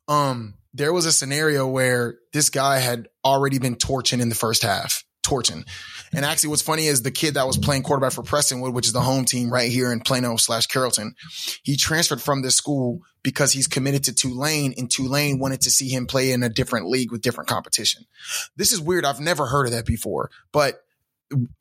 Um, 0.07 0.55
there 0.73 0.91
was 0.91 1.05
a 1.05 1.11
scenario 1.11 1.67
where 1.67 2.17
this 2.33 2.49
guy 2.49 2.79
had 2.79 3.07
already 3.23 3.59
been 3.59 3.75
torching 3.75 4.19
in 4.19 4.29
the 4.29 4.35
first 4.35 4.63
half 4.63 5.03
torching. 5.23 5.65
And 6.13 6.25
actually, 6.25 6.49
what's 6.49 6.61
funny 6.61 6.87
is 6.87 7.01
the 7.01 7.11
kid 7.11 7.35
that 7.35 7.47
was 7.47 7.57
playing 7.57 7.83
quarterback 7.83 8.13
for 8.13 8.23
Prestonwood, 8.23 8.73
which 8.73 8.87
is 8.87 8.93
the 8.93 9.01
home 9.01 9.25
team 9.25 9.51
right 9.51 9.71
here 9.71 9.91
in 9.91 10.01
Plano 10.01 10.35
slash 10.35 10.67
Carrollton, 10.67 11.15
he 11.63 11.77
transferred 11.77 12.21
from 12.21 12.41
this 12.41 12.55
school 12.55 13.01
because 13.23 13.53
he's 13.53 13.67
committed 13.67 14.03
to 14.05 14.13
Tulane, 14.13 14.73
and 14.77 14.89
Tulane 14.89 15.39
wanted 15.39 15.61
to 15.61 15.71
see 15.71 15.89
him 15.89 16.07
play 16.07 16.31
in 16.31 16.43
a 16.43 16.49
different 16.49 16.87
league 16.87 17.11
with 17.11 17.21
different 17.21 17.49
competition. 17.49 18.05
This 18.55 18.71
is 18.71 18.81
weird. 18.81 19.05
I've 19.05 19.19
never 19.19 19.45
heard 19.45 19.67
of 19.67 19.73
that 19.73 19.85
before, 19.85 20.31
but 20.51 20.83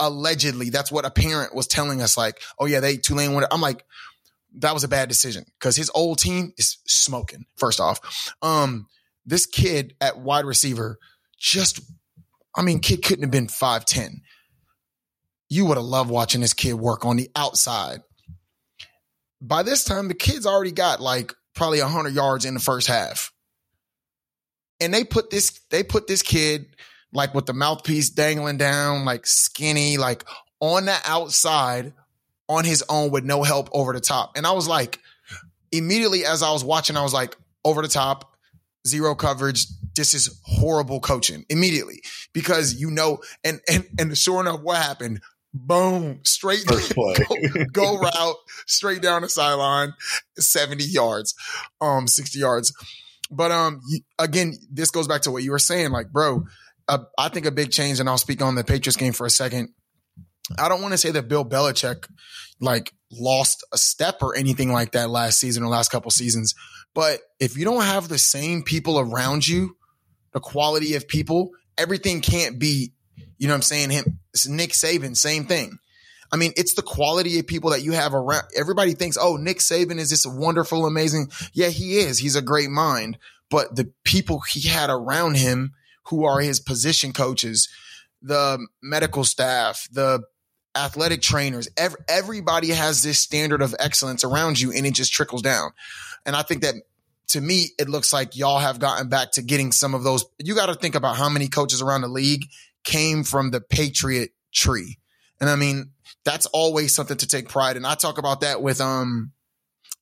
allegedly, 0.01 0.71
that's 0.71 0.91
what 0.91 1.05
a 1.05 1.11
parent 1.11 1.55
was 1.55 1.67
telling 1.67 2.03
us. 2.03 2.17
Like, 2.17 2.41
oh 2.59 2.67
yeah, 2.67 2.81
they 2.81 2.97
Tulane 2.97 3.35
wanted. 3.35 3.53
I'm 3.53 3.61
like, 3.61 3.85
that 4.57 4.75
was 4.75 4.85
a 4.85 4.89
bad 4.89 5.09
decision 5.09 5.45
because 5.59 5.77
his 5.77 5.91
old 5.95 6.19
team 6.19 6.53
is 6.57 6.79
smoking. 6.87 7.47
First 7.57 7.81
off, 7.81 8.33
um, 8.43 8.89
this 9.27 9.47
kid 9.47 9.95
at 10.01 10.19
wide 10.19 10.45
receiver 10.45 10.99
just 11.39 11.81
I 12.55 12.63
mean, 12.63 12.81
kid 12.81 13.05
couldn't 13.05 13.23
have 13.23 13.31
been 13.31 13.47
5'10. 13.47 14.21
You 15.49 15.67
would 15.67 15.77
have 15.77 15.87
loved 15.87 16.11
watching 16.11 16.41
this 16.41 16.53
kid 16.53 16.75
work 16.75 17.05
on 17.05 17.17
the 17.17 17.31
outside. 17.35 18.01
By 19.41 19.63
this 19.63 19.85
time, 19.85 20.09
the 20.09 20.15
kid's 20.15 20.47
already 20.47 20.73
got 20.73 21.01
like 21.01 21.35
probably 21.55 21.81
100 21.81 22.13
yards 22.13 22.45
in 22.45 22.55
the 22.55 22.61
first 22.61 22.87
half. 22.87 23.33
And 24.81 24.95
they 24.95 25.05
put 25.05 25.31
this, 25.31 25.61
they 25.71 25.83
put 25.83 26.07
this 26.07 26.23
kid 26.23 26.75
like 27.13 27.35
with 27.35 27.47
the 27.47 27.53
mouthpiece 27.53 28.11
dangling 28.11 28.57
down, 28.57 29.05
like 29.05 29.27
skinny, 29.27 29.97
like 29.97 30.25
on 30.61 30.85
the 30.85 30.97
outside 31.05 31.93
on 32.49 32.65
his 32.65 32.85
own 32.89 33.11
with 33.11 33.25
no 33.25 33.43
help 33.43 33.69
over 33.73 33.93
the 33.93 34.01
top. 34.01 34.33
And 34.37 34.47
I 34.47 34.53
was 34.53 34.69
like, 34.69 34.99
immediately 35.73 36.25
as 36.25 36.43
I 36.43 36.51
was 36.51 36.65
watching, 36.65 36.97
I 36.97 37.03
was 37.03 37.15
like, 37.15 37.37
over 37.65 37.83
the 37.83 37.89
top, 37.89 38.35
zero 38.87 39.15
coverage. 39.15 39.67
This 39.97 40.15
is 40.15 40.41
horrible 40.45 41.01
coaching 41.01 41.45
immediately 41.49 42.03
because 42.33 42.81
you 42.81 42.91
know, 42.91 43.19
and 43.45 43.61
and 43.69 43.87
and 43.99 44.17
sure 44.17 44.41
enough, 44.41 44.61
what 44.61 44.77
happened? 44.77 45.21
Boom, 45.53 46.21
straight 46.23 46.65
go, 46.95 47.15
go 47.73 47.99
route, 47.99 48.37
straight 48.67 49.03
down 49.03 49.23
the 49.23 49.29
sideline, 49.29 49.93
70 50.39 50.85
yards, 50.85 51.35
um, 51.81 52.07
60 52.07 52.39
yards. 52.39 52.73
But 53.33 53.51
um, 53.51 53.81
again, 54.19 54.55
this 54.71 54.93
goes 54.93 55.09
back 55.09 55.23
to 55.23 55.33
what 55.33 55.43
you 55.43 55.51
were 55.51 55.59
saying, 55.59 55.91
like, 55.91 56.11
bro. 56.11 56.45
Uh, 56.89 56.99
I 57.19 57.29
think 57.29 57.47
a 57.47 57.53
big 57.53 57.71
change, 57.71 58.01
and 58.01 58.09
I'll 58.09 58.19
speak 58.19 58.43
on 58.43 58.57
the 58.57 58.65
Patriots 58.65 58.97
game 58.97 59.13
for 59.13 59.27
a 59.27 59.31
second. 59.31 59.71
I 60.59 60.69
don't 60.69 60.83
want 60.83 60.93
to 60.93 60.99
say 60.99 61.13
that 61.13 61.29
Bill 61.29 61.45
Belichick 61.45 62.09
like 62.61 62.93
lost 63.13 63.65
a 63.73 63.79
step 63.79 64.23
or 64.23 64.37
anything 64.37 64.73
like 64.73 64.93
that 64.93 65.11
last 65.11 65.39
season 65.39 65.63
or 65.63 65.69
last 65.69 65.91
couple 65.91 66.11
seasons, 66.11 66.55
but 66.95 67.21
if 67.39 67.57
you 67.57 67.65
don't 67.65 67.83
have 67.83 68.09
the 68.09 68.19
same 68.19 68.63
people 68.63 68.99
around 68.99 69.47
you, 69.47 69.77
the 70.33 70.41
quality 70.41 70.95
of 70.95 71.09
people, 71.09 71.51
everything 71.77 72.21
can't 72.21 72.59
be, 72.59 72.93
you 73.39 73.49
know 73.49 73.55
what 73.55 73.59
I'm 73.59 73.63
saying? 73.63 73.91
Him, 73.91 74.21
Nick 74.49 74.71
Saban, 74.71 75.17
same 75.17 75.45
thing. 75.47 75.79
I 76.33 76.37
mean, 76.37 76.53
it's 76.57 76.75
the 76.75 76.83
quality 76.83 77.39
of 77.39 77.47
people 77.47 77.71
that 77.71 77.83
you 77.83 77.93
have 77.93 78.15
around. 78.15 78.45
Everybody 78.57 78.95
thinks, 78.95 79.19
oh, 79.21 79.37
Nick 79.37 79.59
Saban 79.59 79.99
is 79.99 80.11
this 80.11 80.27
wonderful, 80.27 80.87
amazing. 80.87 81.31
Yeah, 81.53 81.69
he 81.69 81.99
is. 81.99 82.19
He's 82.19 82.37
a 82.37 82.43
great 82.43 82.71
mind. 82.71 83.19
But 83.51 83.75
the 83.75 83.93
people 84.05 84.41
he 84.41 84.69
had 84.69 84.91
around 84.91 85.37
him 85.37 85.73
who 86.05 86.25
are 86.25 86.41
his 86.41 86.61
position 86.61 87.13
coaches, 87.13 87.69
the 88.23 88.65
medical 88.81 89.25
staff, 89.25 89.89
the 89.91 90.23
athletic 90.77 91.21
trainers, 91.21 91.69
every, 91.77 91.99
everybody 92.09 92.69
has 92.69 93.03
this 93.03 93.19
standard 93.19 93.61
of 93.61 93.75
excellence 93.81 94.23
around 94.23 94.61
you 94.61 94.71
and 94.71 94.87
it 94.87 94.95
just 94.95 95.13
trickles 95.13 95.43
down. 95.43 95.71
And 96.25 96.37
I 96.37 96.43
think 96.43 96.63
that 96.63 96.75
to 97.31 97.41
me, 97.41 97.71
it 97.79 97.89
looks 97.89 98.13
like 98.13 98.37
y'all 98.37 98.59
have 98.59 98.79
gotten 98.79 99.09
back 99.09 99.33
to 99.33 99.43
getting 99.43 99.73
some 99.73 99.95
of 99.95 100.03
those. 100.03 100.25
You 100.39 100.55
got 100.55 100.67
to 100.67 100.75
think 100.75 100.95
about 100.95 101.17
how 101.17 101.29
many 101.29 101.49
coaches 101.49 101.83
around 101.83 102.03
the 102.03 102.09
league 102.09 102.47
came 102.85 103.25
from 103.25 103.51
the 103.51 103.61
Patriot 103.61 104.31
tree. 104.53 104.99
And 105.41 105.49
I 105.49 105.57
mean, 105.57 105.93
that's 106.25 106.47
always 106.47 106.95
something 106.95 107.17
to 107.17 107.27
take 107.27 107.49
pride 107.49 107.77
in. 107.77 107.85
I 107.85 107.95
talk 107.95 108.19
about 108.19 108.43
that 108.43 108.63
with, 108.63 108.81
um, 108.81 109.33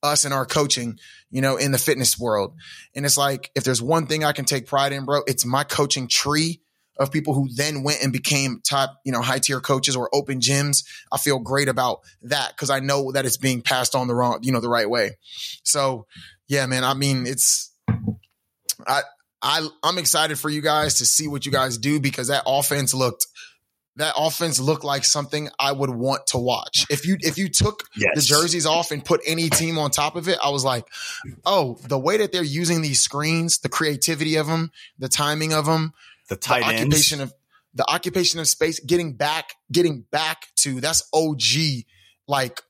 us 0.03 0.25
and 0.25 0.33
our 0.33 0.47
coaching, 0.47 0.99
you 1.31 1.41
know, 1.41 1.57
in 1.57 1.73
the 1.73 1.79
fitness 1.79 2.19
world. 2.19 2.55
And 2.95 3.05
it's 3.05 3.19
like, 3.19 3.51
if 3.55 3.65
there's 3.65 3.83
one 3.83 4.07
thing 4.07 4.25
I 4.25 4.33
can 4.33 4.45
take 4.45 4.67
pride 4.67 4.93
in, 4.93 5.05
bro, 5.05 5.23
it's 5.27 5.45
my 5.45 5.65
coaching 5.65 6.09
tree 6.09 6.61
of 6.99 7.13
people 7.13 7.35
who 7.35 7.49
then 7.55 7.83
went 7.83 8.03
and 8.03 8.13
became 8.13 8.61
top, 8.69 8.99
you 9.05 9.13
know, 9.13 9.23
high 9.23 9.39
tier 9.39 9.61
coaches 9.61 9.97
or 9.97 10.09
open 10.13 10.41
gyms. 10.41 10.85
I 11.13 11.19
feel 11.19 11.39
great 11.39 11.69
about 11.69 12.01
that 12.23 12.51
because 12.51 12.71
I 12.71 12.81
know 12.81 13.13
that 13.13 13.25
it's 13.25 13.37
being 13.37 13.63
passed 13.63 13.95
on 13.95 14.09
the 14.09 14.15
wrong, 14.15 14.41
you 14.43 14.53
know, 14.53 14.61
the 14.61 14.69
right 14.69 14.89
way. 14.89 15.17
So 15.63 16.07
yeah, 16.49 16.67
man, 16.67 16.85
I 16.85 16.95
mean, 16.95 17.27
it's, 17.27 17.73
I, 18.87 19.03
I, 19.43 19.69
I'm 19.83 19.99
excited 19.99 20.39
for 20.39 20.51
you 20.51 20.61
guys 20.61 20.95
to 20.95 21.07
see 21.07 21.29
what 21.29 21.47
you 21.47 21.53
guys 21.53 21.79
do 21.79 22.01
because 22.01 22.29
that 22.29 22.43
offense 22.47 22.95
looked, 22.95 23.27
that 23.97 24.15
offense 24.17 24.59
looked 24.59 24.85
like 24.85 25.05
something 25.05 25.49
I 25.59 25.73
would 25.73 25.91
want 25.91 26.29
to 26.29 26.39
watch. 26.39 26.87
If 26.89 27.05
you 27.05 27.17
if 27.21 27.37
you 27.37 27.49
took 27.49 27.83
yes. 27.97 28.13
the 28.15 28.23
jerseys 28.23 28.65
off 28.65 28.93
and 28.93 29.05
put 29.05 29.21
any 29.27 29.51
team 29.51 29.77
on 29.77 29.91
top 29.91 30.15
of 30.15 30.29
it, 30.29 30.39
I 30.43 30.51
was 30.51 30.65
like, 30.65 30.87
oh, 31.45 31.79
the 31.83 31.99
way 31.99 32.19
that 32.19 32.31
they're 32.31 32.45
using 32.45 32.81
these 32.81 33.01
screens, 33.01 33.59
the 33.59 33.69
creativity 33.69 34.37
of 34.37 34.47
them, 34.47 34.71
the 34.99 35.09
timing 35.09 35.53
of 35.53 35.67
them, 35.67 35.93
the 36.29 36.37
tight 36.37 36.61
the 36.61 36.77
occupation 36.77 37.21
of 37.21 37.35
the 37.75 37.91
occupation 37.91 38.41
of 38.41 38.49
space, 38.49 38.81
getting 38.81 39.15
back, 39.15 39.55
getting 39.71 40.05
back 40.13 40.47
to 40.57 40.81
that's 40.81 41.09
OG 41.13 41.85
like 42.29 42.61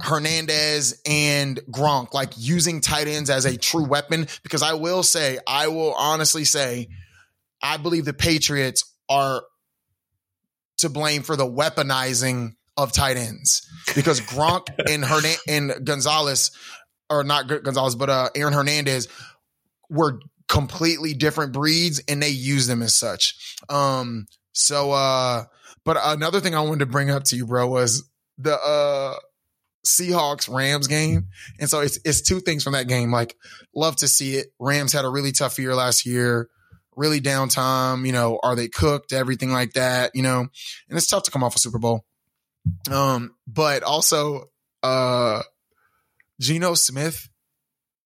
Hernandez 0.00 1.00
and 1.06 1.58
Gronk, 1.70 2.14
like 2.14 2.32
using 2.36 2.80
tight 2.80 3.06
ends 3.06 3.30
as 3.30 3.44
a 3.44 3.56
true 3.56 3.84
weapon. 3.84 4.26
Because 4.42 4.62
I 4.62 4.74
will 4.74 5.02
say, 5.02 5.38
I 5.46 5.68
will 5.68 5.94
honestly 5.94 6.44
say, 6.44 6.88
I 7.62 7.76
believe 7.76 8.04
the 8.04 8.14
Patriots 8.14 8.84
are 9.08 9.42
to 10.78 10.88
blame 10.88 11.22
for 11.22 11.36
the 11.36 11.46
weaponizing 11.46 12.54
of 12.76 12.92
tight 12.92 13.16
ends 13.16 13.68
because 13.94 14.20
Gronk 14.20 14.68
and 14.90 15.04
Hernan 15.04 15.36
and 15.46 15.84
Gonzalez, 15.84 16.50
or 17.10 17.24
not 17.24 17.46
Gonzalez, 17.48 17.94
but 17.94 18.08
uh, 18.08 18.30
Aaron 18.34 18.54
Hernandez 18.54 19.08
were 19.90 20.20
completely 20.48 21.14
different 21.14 21.52
breeds 21.52 22.02
and 22.08 22.22
they 22.22 22.30
use 22.30 22.66
them 22.66 22.82
as 22.82 22.96
such. 22.96 23.56
Um, 23.68 24.26
so, 24.52 24.92
uh, 24.92 25.44
but 25.84 25.98
another 26.02 26.40
thing 26.40 26.54
I 26.54 26.62
wanted 26.62 26.80
to 26.80 26.86
bring 26.86 27.10
up 27.10 27.24
to 27.24 27.36
you, 27.36 27.46
bro, 27.46 27.68
was 27.68 28.08
the, 28.38 28.54
uh, 28.54 29.16
Seahawks 29.86 30.52
Rams 30.52 30.86
game. 30.86 31.28
And 31.58 31.70
so 31.70 31.80
it's, 31.80 31.98
it's 32.04 32.20
two 32.20 32.40
things 32.40 32.62
from 32.62 32.74
that 32.74 32.88
game. 32.88 33.10
Like, 33.10 33.36
love 33.74 33.96
to 33.96 34.08
see 34.08 34.36
it. 34.36 34.48
Rams 34.58 34.92
had 34.92 35.04
a 35.04 35.08
really 35.08 35.32
tough 35.32 35.58
year 35.58 35.74
last 35.74 36.04
year, 36.04 36.48
really 36.96 37.20
downtime. 37.20 38.06
You 38.06 38.12
know, 38.12 38.38
are 38.42 38.54
they 38.54 38.68
cooked? 38.68 39.12
Everything 39.12 39.50
like 39.52 39.72
that, 39.72 40.10
you 40.14 40.22
know, 40.22 40.40
and 40.40 40.50
it's 40.98 41.06
tough 41.08 41.22
to 41.22 41.30
come 41.30 41.42
off 41.42 41.56
a 41.56 41.58
Super 41.58 41.78
Bowl. 41.78 42.04
Um, 42.90 43.34
but 43.46 43.82
also, 43.82 44.50
uh, 44.82 45.42
Geno 46.40 46.74
Smith 46.74 47.29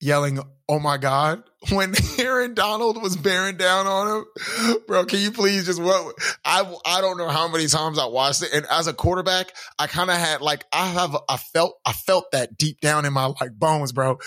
yelling, 0.05 0.41
"Oh 0.69 0.79
my 0.79 0.99
God!" 0.99 1.43
when 1.71 1.95
Aaron 2.19 2.55
Donald 2.55 3.03
was 3.03 3.17
bearing 3.17 3.57
down 3.57 3.87
on 3.87 4.25
him, 4.67 4.77
bro. 4.87 5.05
Can 5.05 5.21
you 5.21 5.33
please 5.33 5.67
just 5.67 5.81
what? 5.81 6.15
I 6.45 6.61
I 6.87 7.01
don't 7.01 7.19
know 7.19 7.29
how 7.29 7.49
many 7.49 7.67
times 7.67 7.99
I 7.99 8.07
watched 8.07 8.43
it, 8.43 8.53
and 8.53 8.67
as 8.71 8.87
a 8.87 8.93
quarterback, 8.93 9.53
I 9.79 9.87
kind 9.87 10.11
of 10.11 10.17
had 10.17 10.41
like 10.41 10.65
I 10.73 10.89
have 10.89 11.17
I 11.29 11.39
felt 11.39 11.79
I 11.85 11.93
felt 11.93 12.33
that 12.33 12.57
deep 12.57 12.81
down 12.81 13.05
in 13.05 13.13
my 13.13 13.33
like 13.41 13.53
bones, 13.59 13.93
bro. 13.93 14.19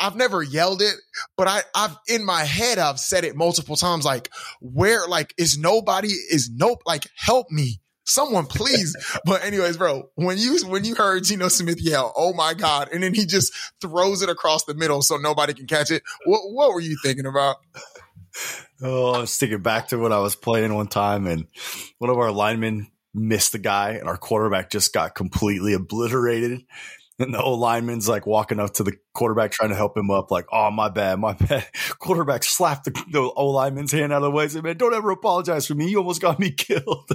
I've 0.00 0.16
never 0.16 0.42
yelled 0.42 0.80
it, 0.80 0.94
but 1.36 1.46
I, 1.46 1.60
I've 1.74 1.94
in 2.08 2.24
my 2.24 2.44
head, 2.44 2.78
I've 2.78 2.98
said 2.98 3.24
it 3.24 3.36
multiple 3.36 3.76
times. 3.76 4.06
Like, 4.06 4.30
where, 4.60 5.06
like, 5.06 5.34
is 5.36 5.58
nobody, 5.58 6.08
is 6.08 6.50
nope, 6.50 6.78
like, 6.86 7.06
help 7.16 7.50
me. 7.50 7.82
Someone 8.04 8.46
please. 8.46 8.94
but 9.24 9.44
anyways, 9.44 9.76
bro, 9.76 10.10
when 10.14 10.38
you 10.38 10.58
when 10.66 10.84
you 10.84 10.94
heard 10.94 11.24
Geno 11.24 11.48
Smith 11.48 11.80
yell, 11.80 12.12
"Oh 12.16 12.32
my 12.32 12.54
god," 12.54 12.88
and 12.92 13.02
then 13.02 13.14
he 13.14 13.26
just 13.26 13.52
throws 13.80 14.22
it 14.22 14.28
across 14.28 14.64
the 14.64 14.74
middle 14.74 15.02
so 15.02 15.16
nobody 15.16 15.54
can 15.54 15.66
catch 15.66 15.90
it. 15.90 16.02
What 16.24 16.42
what 16.50 16.72
were 16.72 16.80
you 16.80 16.96
thinking 17.02 17.26
about? 17.26 17.56
Oh, 18.82 19.12
I 19.12 19.18
was 19.20 19.36
thinking 19.36 19.62
back 19.62 19.88
to 19.88 19.98
when 19.98 20.12
I 20.12 20.18
was 20.18 20.34
playing 20.34 20.74
one 20.74 20.88
time 20.88 21.26
and 21.26 21.46
one 21.98 22.10
of 22.10 22.18
our 22.18 22.32
linemen 22.32 22.88
missed 23.14 23.52
the 23.52 23.58
guy 23.58 23.92
and 23.92 24.08
our 24.08 24.16
quarterback 24.16 24.70
just 24.70 24.92
got 24.92 25.14
completely 25.14 25.72
obliterated. 25.72 26.64
And 27.18 27.32
the 27.34 27.42
old 27.42 27.60
lineman's 27.60 28.08
like 28.08 28.26
walking 28.26 28.60
up 28.60 28.74
to 28.74 28.82
the 28.82 28.94
quarterback 29.12 29.52
trying 29.52 29.70
to 29.70 29.76
help 29.76 29.96
him 29.96 30.10
up, 30.10 30.30
like, 30.30 30.46
oh, 30.52 30.70
my 30.70 30.88
bad, 30.88 31.18
my 31.18 31.32
bad. 31.48 31.66
Quarterback 31.98 32.42
slapped 32.42 32.84
the, 32.84 33.04
the 33.10 33.20
old 33.20 33.54
lineman's 33.54 33.92
hand 33.92 34.12
out 34.12 34.18
of 34.18 34.24
the 34.24 34.30
way. 34.30 34.48
Said, 34.48 34.64
man, 34.64 34.76
don't 34.76 34.94
ever 34.94 35.10
apologize 35.10 35.66
for 35.66 35.74
me. 35.74 35.88
You 35.88 35.98
almost 35.98 36.20
got 36.20 36.38
me 36.38 36.50
killed. 36.56 37.10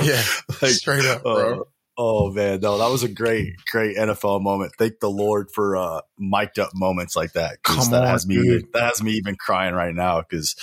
yeah. 0.00 0.22
like, 0.62 0.72
straight 0.72 1.04
up, 1.04 1.22
bro. 1.22 1.60
Uh, 1.60 1.64
oh, 1.96 2.32
man. 2.32 2.60
No, 2.60 2.78
that 2.78 2.90
was 2.90 3.02
a 3.02 3.08
great, 3.08 3.54
great 3.70 3.96
NFL 3.96 4.42
moment. 4.42 4.72
Thank 4.78 5.00
the 5.00 5.10
Lord 5.10 5.50
for 5.52 5.76
uh, 5.76 6.00
mic'd 6.18 6.58
up 6.58 6.70
moments 6.74 7.14
like 7.14 7.32
that. 7.32 7.62
Come 7.62 7.90
that 7.90 8.02
on, 8.02 8.08
has 8.08 8.26
me, 8.26 8.36
dude. 8.36 8.72
that 8.72 8.82
has 8.82 9.02
me 9.02 9.12
even 9.12 9.36
crying 9.36 9.74
right 9.74 9.94
now 9.94 10.20
because 10.20 10.56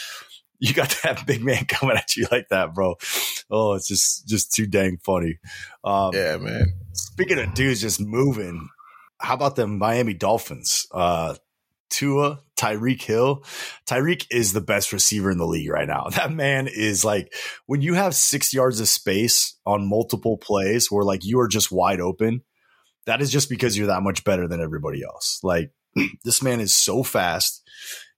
you 0.60 0.74
got 0.74 0.98
that 1.04 1.26
big 1.26 1.44
man 1.44 1.66
coming 1.68 1.98
at 1.98 2.16
you 2.16 2.28
like 2.32 2.50
that, 2.50 2.74
bro. 2.74 2.96
Oh, 3.50 3.74
it's 3.74 3.88
just 3.88 4.28
just 4.28 4.54
too 4.54 4.68
dang 4.68 4.98
funny. 5.04 5.40
Um, 5.84 6.12
yeah, 6.14 6.38
man. 6.38 6.74
Speaking 6.94 7.40
of 7.40 7.54
dudes 7.54 7.82
just 7.82 8.02
moving, 8.02 8.70
how 9.20 9.34
about 9.34 9.56
the 9.56 9.68
Miami 9.68 10.14
Dolphins? 10.14 10.88
Uh, 10.92 11.36
Tua 11.90 12.42
Tyreek 12.58 13.02
Hill. 13.02 13.44
Tyreek 13.86 14.26
is 14.30 14.54
the 14.54 14.62
best 14.62 14.92
receiver 14.92 15.32
in 15.32 15.38
the 15.38 15.46
league 15.46 15.70
right 15.70 15.88
now. 15.88 16.08
That 16.16 16.32
man 16.32 16.68
is 16.68 17.06
like 17.06 17.34
when 17.68 17.82
you 17.82 17.94
have 17.94 18.16
six 18.16 18.54
yards 18.54 18.80
of 18.80 18.88
space 18.88 19.58
on 19.66 19.88
multiple 19.88 20.38
plays 20.38 20.92
where 20.92 21.04
like 21.04 21.24
you 21.24 21.40
are 21.40 21.48
just 21.48 21.72
wide 21.72 22.02
open. 22.02 22.42
That 23.06 23.22
is 23.22 23.32
just 23.32 23.50
because 23.50 23.78
you're 23.78 23.88
that 23.88 24.02
much 24.02 24.24
better 24.24 24.48
than 24.48 24.62
everybody 24.62 25.04
else. 25.04 25.40
Like 25.44 25.72
this 26.24 26.42
man 26.42 26.60
is 26.60 26.76
so 26.76 27.04
fast. 27.04 27.62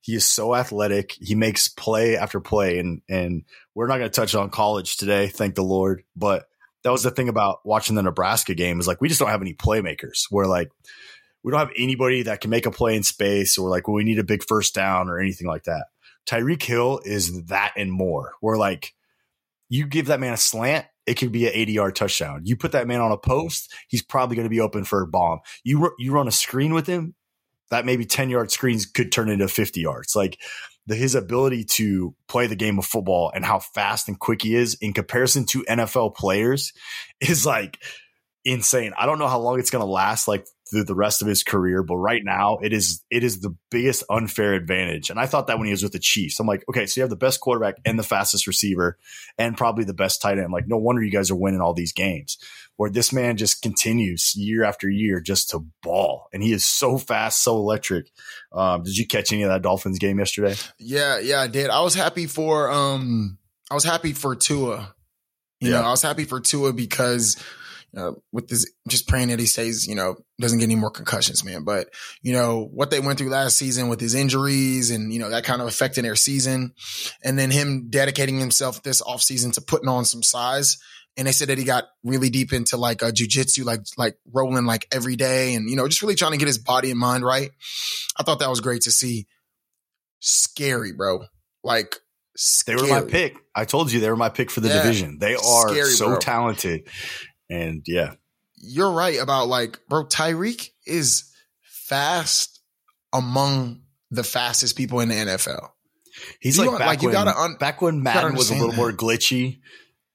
He 0.08 0.14
is 0.14 0.24
so 0.24 0.54
athletic. 0.54 1.18
He 1.20 1.34
makes 1.34 1.68
play 1.68 2.16
after 2.16 2.40
play. 2.40 2.78
And 2.78 3.02
and 3.10 3.44
we're 3.74 3.88
not 3.88 3.98
going 3.98 4.08
to 4.08 4.20
touch 4.20 4.34
on 4.34 4.48
college 4.48 4.96
today, 4.96 5.26
thank 5.26 5.54
the 5.54 5.62
Lord. 5.62 6.02
But 6.16 6.46
that 6.82 6.92
was 6.92 7.02
the 7.02 7.10
thing 7.10 7.28
about 7.28 7.58
watching 7.62 7.94
the 7.94 8.02
Nebraska 8.02 8.54
game 8.54 8.80
is 8.80 8.86
like 8.86 9.02
we 9.02 9.08
just 9.08 9.20
don't 9.20 9.28
have 9.28 9.42
any 9.42 9.52
playmakers. 9.52 10.22
Where 10.30 10.46
like 10.46 10.70
we 11.42 11.50
don't 11.50 11.60
have 11.60 11.72
anybody 11.76 12.22
that 12.22 12.40
can 12.40 12.48
make 12.48 12.64
a 12.64 12.70
play 12.70 12.96
in 12.96 13.02
space 13.02 13.58
or 13.58 13.68
like 13.68 13.86
well, 13.86 13.96
we 13.96 14.04
need 14.04 14.18
a 14.18 14.24
big 14.24 14.42
first 14.48 14.74
down 14.74 15.10
or 15.10 15.20
anything 15.20 15.46
like 15.46 15.64
that. 15.64 15.88
Tyreek 16.26 16.62
Hill 16.62 17.02
is 17.04 17.44
that 17.48 17.74
and 17.76 17.92
more. 17.92 18.32
Where 18.40 18.56
like 18.56 18.94
you 19.68 19.86
give 19.86 20.06
that 20.06 20.20
man 20.20 20.32
a 20.32 20.38
slant, 20.38 20.86
it 21.04 21.18
could 21.18 21.32
be 21.32 21.46
an 21.46 21.52
80 21.52 21.72
yard 21.72 21.96
touchdown. 21.96 22.46
You 22.46 22.56
put 22.56 22.72
that 22.72 22.86
man 22.86 23.02
on 23.02 23.12
a 23.12 23.18
post, 23.18 23.74
he's 23.88 24.02
probably 24.02 24.36
going 24.36 24.46
to 24.46 24.50
be 24.50 24.60
open 24.60 24.84
for 24.84 25.02
a 25.02 25.06
bomb. 25.06 25.40
You 25.64 25.92
you 25.98 26.12
run 26.12 26.28
a 26.28 26.32
screen 26.32 26.72
with 26.72 26.86
him, 26.86 27.14
that 27.70 27.86
maybe 27.86 28.04
10 28.04 28.30
yard 28.30 28.50
screens 28.50 28.86
could 28.86 29.12
turn 29.12 29.28
into 29.28 29.48
50 29.48 29.80
yards. 29.80 30.16
Like 30.16 30.38
the, 30.86 30.94
his 30.94 31.14
ability 31.14 31.64
to 31.64 32.14
play 32.28 32.46
the 32.46 32.56
game 32.56 32.78
of 32.78 32.86
football 32.86 33.30
and 33.34 33.44
how 33.44 33.58
fast 33.58 34.08
and 34.08 34.18
quick 34.18 34.42
he 34.42 34.54
is 34.54 34.74
in 34.80 34.92
comparison 34.92 35.44
to 35.46 35.64
NFL 35.64 36.14
players 36.14 36.72
is 37.20 37.44
like 37.44 37.78
insane. 38.44 38.92
I 38.98 39.06
don't 39.06 39.18
know 39.18 39.28
how 39.28 39.40
long 39.40 39.58
it's 39.58 39.70
going 39.70 39.84
to 39.84 39.90
last. 39.90 40.28
Like 40.28 40.46
through 40.70 40.84
the 40.84 40.94
rest 40.94 41.22
of 41.22 41.28
his 41.28 41.42
career. 41.42 41.82
But 41.82 41.96
right 41.96 42.22
now, 42.24 42.58
it 42.62 42.72
is 42.72 43.02
it 43.10 43.24
is 43.24 43.40
the 43.40 43.56
biggest 43.70 44.04
unfair 44.10 44.54
advantage. 44.54 45.10
And 45.10 45.18
I 45.18 45.26
thought 45.26 45.46
that 45.46 45.58
when 45.58 45.66
he 45.66 45.72
was 45.72 45.82
with 45.82 45.92
the 45.92 45.98
Chiefs, 45.98 46.38
I'm 46.40 46.46
like, 46.46 46.64
okay, 46.68 46.86
so 46.86 47.00
you 47.00 47.02
have 47.02 47.10
the 47.10 47.16
best 47.16 47.40
quarterback 47.40 47.76
and 47.84 47.98
the 47.98 48.02
fastest 48.02 48.46
receiver, 48.46 48.98
and 49.38 49.56
probably 49.56 49.84
the 49.84 49.94
best 49.94 50.20
tight 50.20 50.38
end. 50.38 50.52
Like, 50.52 50.68
no 50.68 50.76
wonder 50.76 51.02
you 51.02 51.10
guys 51.10 51.30
are 51.30 51.36
winning 51.36 51.60
all 51.60 51.74
these 51.74 51.92
games. 51.92 52.38
Where 52.78 52.90
this 52.90 53.12
man 53.12 53.36
just 53.36 53.60
continues 53.60 54.34
year 54.36 54.62
after 54.62 54.88
year 54.88 55.20
just 55.20 55.50
to 55.50 55.66
ball, 55.82 56.28
and 56.32 56.44
he 56.44 56.52
is 56.52 56.64
so 56.64 56.96
fast, 56.96 57.42
so 57.42 57.56
electric. 57.56 58.06
Um, 58.52 58.84
did 58.84 58.96
you 58.96 59.04
catch 59.04 59.32
any 59.32 59.42
of 59.42 59.50
that 59.50 59.62
Dolphins 59.62 59.98
game 59.98 60.20
yesterday? 60.20 60.54
Yeah, 60.78 61.18
yeah, 61.18 61.40
I 61.40 61.48
did. 61.48 61.70
I 61.70 61.82
was 61.82 61.94
happy 61.94 62.26
for 62.26 62.70
um, 62.70 63.36
I 63.68 63.74
was 63.74 63.82
happy 63.82 64.12
for 64.12 64.36
Tua. 64.36 64.94
You 65.60 65.72
yeah. 65.72 65.80
know, 65.80 65.88
I 65.88 65.90
was 65.90 66.02
happy 66.02 66.22
for 66.22 66.40
Tua 66.40 66.72
because 66.72 67.36
uh, 67.96 68.12
with 68.32 68.48
this, 68.48 68.70
just 68.86 69.08
praying 69.08 69.28
that 69.28 69.40
he 69.40 69.46
stays, 69.46 69.86
you 69.86 69.94
know, 69.94 70.16
doesn't 70.40 70.58
get 70.58 70.66
any 70.66 70.76
more 70.76 70.90
concussions, 70.90 71.44
man. 71.44 71.64
But, 71.64 71.88
you 72.22 72.32
know, 72.32 72.68
what 72.72 72.90
they 72.90 73.00
went 73.00 73.18
through 73.18 73.30
last 73.30 73.56
season 73.56 73.88
with 73.88 74.00
his 74.00 74.14
injuries 74.14 74.90
and, 74.90 75.12
you 75.12 75.18
know, 75.18 75.30
that 75.30 75.44
kind 75.44 75.60
of 75.60 75.68
affecting 75.68 76.04
their 76.04 76.16
season. 76.16 76.74
And 77.24 77.38
then 77.38 77.50
him 77.50 77.88
dedicating 77.90 78.38
himself 78.38 78.82
this 78.82 79.02
offseason 79.02 79.52
to 79.54 79.60
putting 79.60 79.88
on 79.88 80.04
some 80.04 80.22
size. 80.22 80.78
And 81.18 81.26
they 81.26 81.32
said 81.32 81.48
that 81.48 81.58
he 81.58 81.64
got 81.64 81.84
really 82.02 82.30
deep 82.30 82.52
into 82.52 82.78
like 82.78 83.02
a 83.02 83.12
jujitsu, 83.12 83.64
like, 83.64 83.80
like 83.98 84.16
rolling 84.32 84.64
like 84.64 84.86
every 84.90 85.16
day 85.16 85.54
and, 85.54 85.68
you 85.68 85.76
know, 85.76 85.86
just 85.88 86.00
really 86.00 86.14
trying 86.14 86.32
to 86.32 86.38
get 86.38 86.46
his 86.46 86.58
body 86.58 86.90
and 86.90 86.98
mind 86.98 87.24
right. 87.24 87.50
I 88.16 88.22
thought 88.22 88.38
that 88.38 88.48
was 88.48 88.60
great 88.60 88.82
to 88.82 88.90
see. 88.90 89.26
Scary, 90.20 90.92
bro. 90.92 91.24
Like, 91.62 91.96
Scary. 92.36 92.80
They 92.80 92.82
were 92.82 93.00
my 93.02 93.10
pick. 93.10 93.36
I 93.52 93.64
told 93.64 93.90
you 93.90 93.98
they 93.98 94.08
were 94.08 94.16
my 94.16 94.28
pick 94.28 94.50
for 94.50 94.60
the 94.60 94.68
yeah. 94.68 94.80
division. 94.80 95.18
They 95.18 95.34
are 95.34 95.68
Scary, 95.68 95.90
so 95.90 96.06
bro. 96.06 96.18
talented. 96.20 96.86
And 97.50 97.82
yeah. 97.86 98.14
You're 98.54 98.92
right 98.92 99.20
about 99.20 99.48
like, 99.48 99.80
bro, 99.88 100.04
Tyreek 100.04 100.70
is 100.86 101.32
fast 101.62 102.60
among 103.12 103.82
the 104.12 104.22
fastest 104.22 104.76
people 104.76 105.00
in 105.00 105.08
the 105.08 105.16
NFL. 105.16 105.70
He's 106.40 106.58
you 106.58 106.70
like, 106.70 106.78
back 106.78 106.86
like 106.86 107.00
when, 107.00 107.08
you 107.08 107.12
gotta 107.12 107.36
un- 107.36 107.56
back 107.58 107.82
when 107.82 108.02
Madden 108.02 108.34
was 108.34 108.50
a 108.50 108.54
little 108.54 108.70
that. 108.70 108.76
more 108.76 108.92
glitchy. 108.92 109.58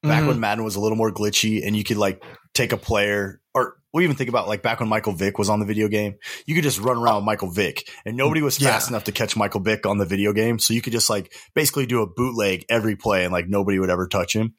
Back 0.04 0.18
mm-hmm. 0.20 0.28
when 0.28 0.40
Madden 0.40 0.64
was 0.64 0.76
a 0.76 0.80
little 0.80 0.96
more 0.96 1.10
glitchy, 1.10 1.66
and 1.66 1.74
you 1.76 1.82
could 1.82 1.96
like 1.96 2.22
take 2.52 2.72
a 2.72 2.76
player, 2.76 3.40
or 3.54 3.76
we 3.92 4.04
even 4.04 4.16
think 4.16 4.28
about 4.28 4.46
like 4.46 4.62
back 4.62 4.80
when 4.80 4.88
Michael 4.88 5.14
Vick 5.14 5.38
was 5.38 5.48
on 5.48 5.60
the 5.60 5.66
video 5.66 5.88
game. 5.88 6.16
You 6.46 6.54
could 6.54 6.64
just 6.64 6.78
run 6.78 6.98
around 6.98 7.16
with 7.16 7.24
Michael 7.24 7.50
Vick, 7.50 7.88
and 8.04 8.16
nobody 8.16 8.42
was 8.42 8.58
fast 8.58 8.88
yeah. 8.88 8.92
enough 8.92 9.04
to 9.04 9.12
catch 9.12 9.36
Michael 9.36 9.60
Vick 9.60 9.86
on 9.86 9.98
the 9.98 10.06
video 10.06 10.32
game. 10.32 10.58
So 10.58 10.74
you 10.74 10.82
could 10.82 10.92
just 10.92 11.10
like 11.10 11.32
basically 11.54 11.86
do 11.86 12.02
a 12.02 12.06
bootleg 12.06 12.64
every 12.68 12.96
play, 12.96 13.24
and 13.24 13.32
like 13.32 13.48
nobody 13.48 13.78
would 13.78 13.90
ever 13.90 14.06
touch 14.06 14.36
him 14.36 14.54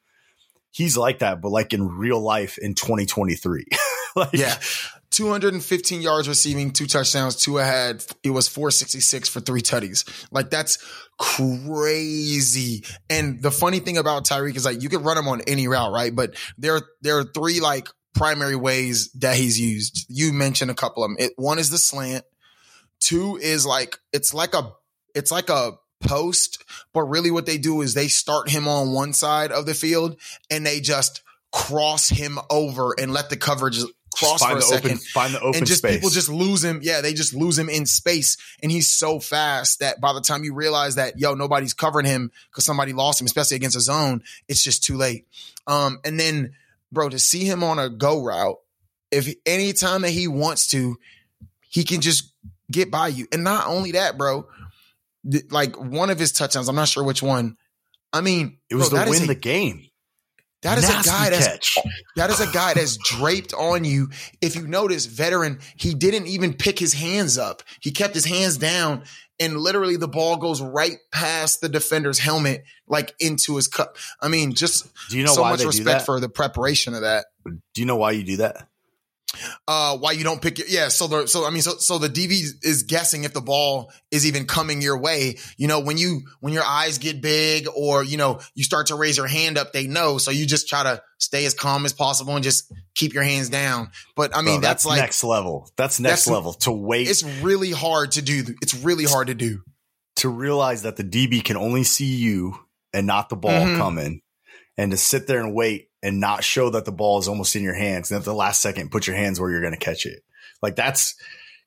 he's 0.75 0.97
like 0.97 1.19
that, 1.19 1.41
but 1.41 1.49
like 1.49 1.73
in 1.73 1.87
real 1.87 2.19
life 2.19 2.57
in 2.57 2.75
2023. 2.75 3.65
like, 4.15 4.33
yeah. 4.33 4.55
215 5.16 6.01
yards 6.01 6.28
receiving, 6.28 6.72
two 6.72 6.88
touchdowns, 6.88 7.38
two 7.38 7.57
ahead. 7.57 8.05
It 8.22 8.32
was 8.32 8.49
466 8.49 9.30
for 9.30 9.39
three 9.39 9.61
tutties. 9.61 10.28
Like 10.30 10.49
that's 10.49 10.78
crazy. 11.18 12.84
And 13.09 13.41
the 13.41 13.49
funny 13.49 13.80
thing 13.80 13.97
about 13.97 14.26
Tyreek 14.26 14.57
is 14.57 14.66
like 14.66 14.84
you 14.84 14.89
can 14.89 15.03
run 15.03 15.18
him 15.18 15.30
on 15.30 15.39
any 15.47 15.70
route, 15.70 15.93
right? 15.93 16.13
But 16.13 16.36
there, 16.57 16.82
there 17.01 17.18
are 17.18 17.24
three 17.24 17.61
like 17.61 17.88
primary 18.13 18.57
ways 18.57 19.09
that 19.13 19.38
he's 19.38 19.57
used. 19.57 20.05
You 20.09 20.34
mentioned 20.34 20.70
a 20.70 20.76
couple 20.76 21.05
of 21.05 21.11
them. 21.11 21.18
It, 21.18 21.32
one 21.38 21.59
is 21.59 21.70
the 21.70 21.78
slant. 21.78 22.26
Two 22.99 23.38
is 23.38 23.66
like, 23.66 23.97
it's 24.11 24.34
like 24.34 24.53
a, 24.53 24.74
it's 25.13 25.32
like 25.32 25.49
a 25.49 25.78
post, 26.01 26.61
but 26.93 27.03
really 27.03 27.32
what 27.32 27.45
they 27.45 27.57
do 27.57 27.82
is 27.82 27.93
they 27.93 28.09
start 28.09 28.49
him 28.49 28.68
on 28.68 28.91
one 28.91 29.13
side 29.13 29.53
of 29.53 29.66
the 29.66 29.74
field 29.74 30.20
and 30.51 30.66
they 30.66 30.82
just 30.82 31.22
cross 31.53 32.09
him 32.09 32.38
over 32.49 32.93
and 32.99 33.13
let 33.13 33.30
the 33.30 33.38
coverage 33.38 33.80
cross 34.16 34.43
for 34.43 34.57
a 34.57 34.61
second. 34.61 34.91
Open, 34.91 34.97
find 34.97 35.34
the 35.34 35.39
open 35.39 35.59
and 35.59 35.68
just 35.68 35.80
space. 35.80 35.95
people 35.95 36.09
just 36.09 36.30
lose 36.30 36.63
him. 36.63 36.80
Yeah, 36.82 37.01
they 37.01 37.13
just 37.13 37.34
lose 37.34 37.57
him 37.57 37.70
in 37.70 37.86
space. 37.86 38.38
And 38.63 38.72
he's 38.72 38.89
so 38.89 39.20
fast 39.20 39.80
that 39.80 40.01
by 40.01 40.13
the 40.13 40.22
time 40.22 40.43
you 40.43 40.53
realize 40.53 40.95
that, 40.95 41.20
yo, 41.20 41.34
nobody's 41.34 41.74
covering 41.74 42.05
him 42.05 42.32
because 42.49 42.66
somebody 42.66 42.93
lost 42.93 43.22
him, 43.22 43.26
especially 43.26 43.57
against 43.57 43.78
a 43.78 43.82
zone, 43.82 44.24
it's 44.47 44.63
just 44.63 44.84
too 44.84 44.97
late. 44.97 45.28
Um, 45.68 45.99
and 46.03 46.20
then, 46.20 46.53
bro, 46.91 47.09
to 47.09 47.20
see 47.20 47.43
him 47.43 47.63
on 47.63 47.80
a 47.80 47.89
go 47.89 48.24
route, 48.24 48.59
if 49.11 49.34
anytime 49.45 50.01
that 50.01 50.11
he 50.11 50.28
wants 50.28 50.68
to, 50.70 50.97
he 51.70 51.84
can 51.84 52.01
just 52.01 52.32
get 52.72 52.89
by 52.91 53.09
you. 53.09 53.28
And 53.32 53.43
not 53.43 53.68
only 53.68 53.93
that, 53.93 54.18
bro, 54.18 54.47
like 55.49 55.80
one 55.80 56.09
of 56.09 56.20
his 56.20 56.32
touchdowns. 56.32 56.70
I'm 56.70 56.76
not 56.76 56.88
sure 56.88 57.03
which 57.03 57.24
one. 57.24 57.57
I 58.13 58.22
mean, 58.22 58.59
it 58.70 58.76
was 58.76 58.89
bro, 58.89 59.03
to 59.03 59.09
win 59.09 59.24
a, 59.24 59.28
the 59.28 59.36
game. 59.36 59.89
That 60.66 60.80
is 60.80 60.89
Nasty 60.89 61.09
a 61.09 61.13
guy 61.13 61.30
that's 61.30 61.47
catch. 61.47 61.78
that 62.16 62.30
is 62.32 62.39
a 62.39 62.51
guy 62.51 62.74
that's 62.74 62.97
draped 62.97 63.53
on 63.53 63.84
you. 63.84 64.09
If 64.41 64.55
you 64.55 64.66
notice, 64.66 65.05
veteran, 65.05 65.59
he 65.76 65.93
didn't 65.93 66.26
even 66.26 66.55
pick 66.55 66.80
his 66.80 66.93
hands 66.93 67.38
up. 67.38 67.61
He 67.82 67.91
kept 67.91 68.16
his 68.16 68.26
hands 68.26 68.57
down, 68.57 69.03
and 69.39 69.57
literally 69.57 69.95
the 69.95 70.07
ball 70.07 70.38
goes 70.38 70.63
right 70.63 70.97
past 71.11 71.61
the 71.61 71.70
defender's 71.70 72.18
helmet, 72.18 72.63
like 72.88 73.13
into 73.20 73.57
his 73.57 73.68
cup. 73.68 73.97
I 74.20 74.28
mean, 74.28 74.53
just 74.53 74.88
do 75.11 75.20
you 75.20 75.24
know 75.24 75.34
so 75.34 75.43
much 75.43 75.63
respect 75.63 76.03
for 76.07 76.20
the 76.20 76.30
preparation 76.30 76.95
of 76.95 77.01
that. 77.01 77.28
Do 77.45 77.82
you 77.82 77.86
know 77.86 77.97
why 77.97 78.11
you 78.11 78.24
do 78.24 78.38
that? 78.38 78.68
Uh, 79.67 79.97
why 79.97 80.11
you 80.11 80.23
don't 80.23 80.41
pick 80.41 80.59
your, 80.59 80.67
yeah. 80.67 80.88
So 80.88 81.07
the, 81.07 81.27
so 81.27 81.45
I 81.45 81.49
mean, 81.49 81.61
so, 81.61 81.77
so 81.77 81.97
the 81.97 82.09
DB 82.09 82.31
is 82.63 82.83
guessing 82.83 83.23
if 83.23 83.33
the 83.33 83.41
ball 83.41 83.91
is 84.11 84.25
even 84.25 84.45
coming 84.45 84.81
your 84.81 84.99
way. 84.99 85.38
You 85.57 85.67
know, 85.67 85.79
when 85.79 85.97
you, 85.97 86.21
when 86.39 86.53
your 86.53 86.63
eyes 86.63 86.97
get 86.97 87.21
big 87.21 87.67
or, 87.75 88.03
you 88.03 88.17
know, 88.17 88.39
you 88.53 88.63
start 88.63 88.88
to 88.88 88.95
raise 88.95 89.17
your 89.17 89.27
hand 89.27 89.57
up, 89.57 89.73
they 89.73 89.88
know. 89.88 90.17
So 90.17 90.31
you 90.31 90.45
just 90.45 90.69
try 90.69 90.83
to 90.83 91.01
stay 91.17 91.45
as 91.45 91.53
calm 91.53 91.86
as 91.86 91.93
possible 91.93 92.36
and 92.36 92.43
just 92.43 92.71
keep 92.93 93.13
your 93.13 93.23
hands 93.23 93.49
down. 93.49 93.91
But 94.15 94.36
I 94.36 94.41
mean, 94.41 94.59
Bro, 94.59 94.69
that's, 94.69 94.83
that's, 94.83 94.86
like 94.86 94.99
next 94.99 95.23
level. 95.23 95.69
That's 95.75 95.99
next 95.99 96.25
that's, 96.25 96.27
level 96.27 96.53
to 96.53 96.71
wait. 96.71 97.09
It's 97.09 97.23
really 97.23 97.71
hard 97.71 98.13
to 98.13 98.21
do. 98.21 98.43
It's 98.61 98.73
really 98.73 99.05
hard 99.05 99.27
to 99.27 99.36
do. 99.36 99.61
To 100.17 100.29
realize 100.29 100.83
that 100.83 100.95
the 100.95 101.03
DB 101.03 101.43
can 101.43 101.57
only 101.57 101.83
see 101.83 102.15
you 102.15 102.57
and 102.93 103.05
not 103.05 103.27
the 103.27 103.36
ball 103.36 103.51
mm-hmm. 103.51 103.77
coming 103.77 104.21
and 104.78 104.91
to 104.91 104.97
sit 104.97 105.28
there 105.28 105.39
and 105.39 105.53
wait 105.53 105.89
and 106.03 106.19
not 106.19 106.43
show 106.43 106.69
that 106.69 106.86
the 106.86 106.91
ball 106.91 107.19
is 107.19 107.28
almost 107.28 107.55
in 107.55 107.63
your 107.63 107.73
hands. 107.73 108.11
And 108.11 108.19
at 108.19 108.26
the 108.26 108.34
last 108.34 108.61
second, 108.61 108.91
put 108.91 109.07
your 109.07 109.15
hands 109.15 109.39
where 109.39 109.49
you're 109.49 109.61
going 109.61 109.73
to 109.73 109.80
catch 109.80 110.05
it. 110.05 110.23
Like 110.61 110.76
that's 110.76 111.15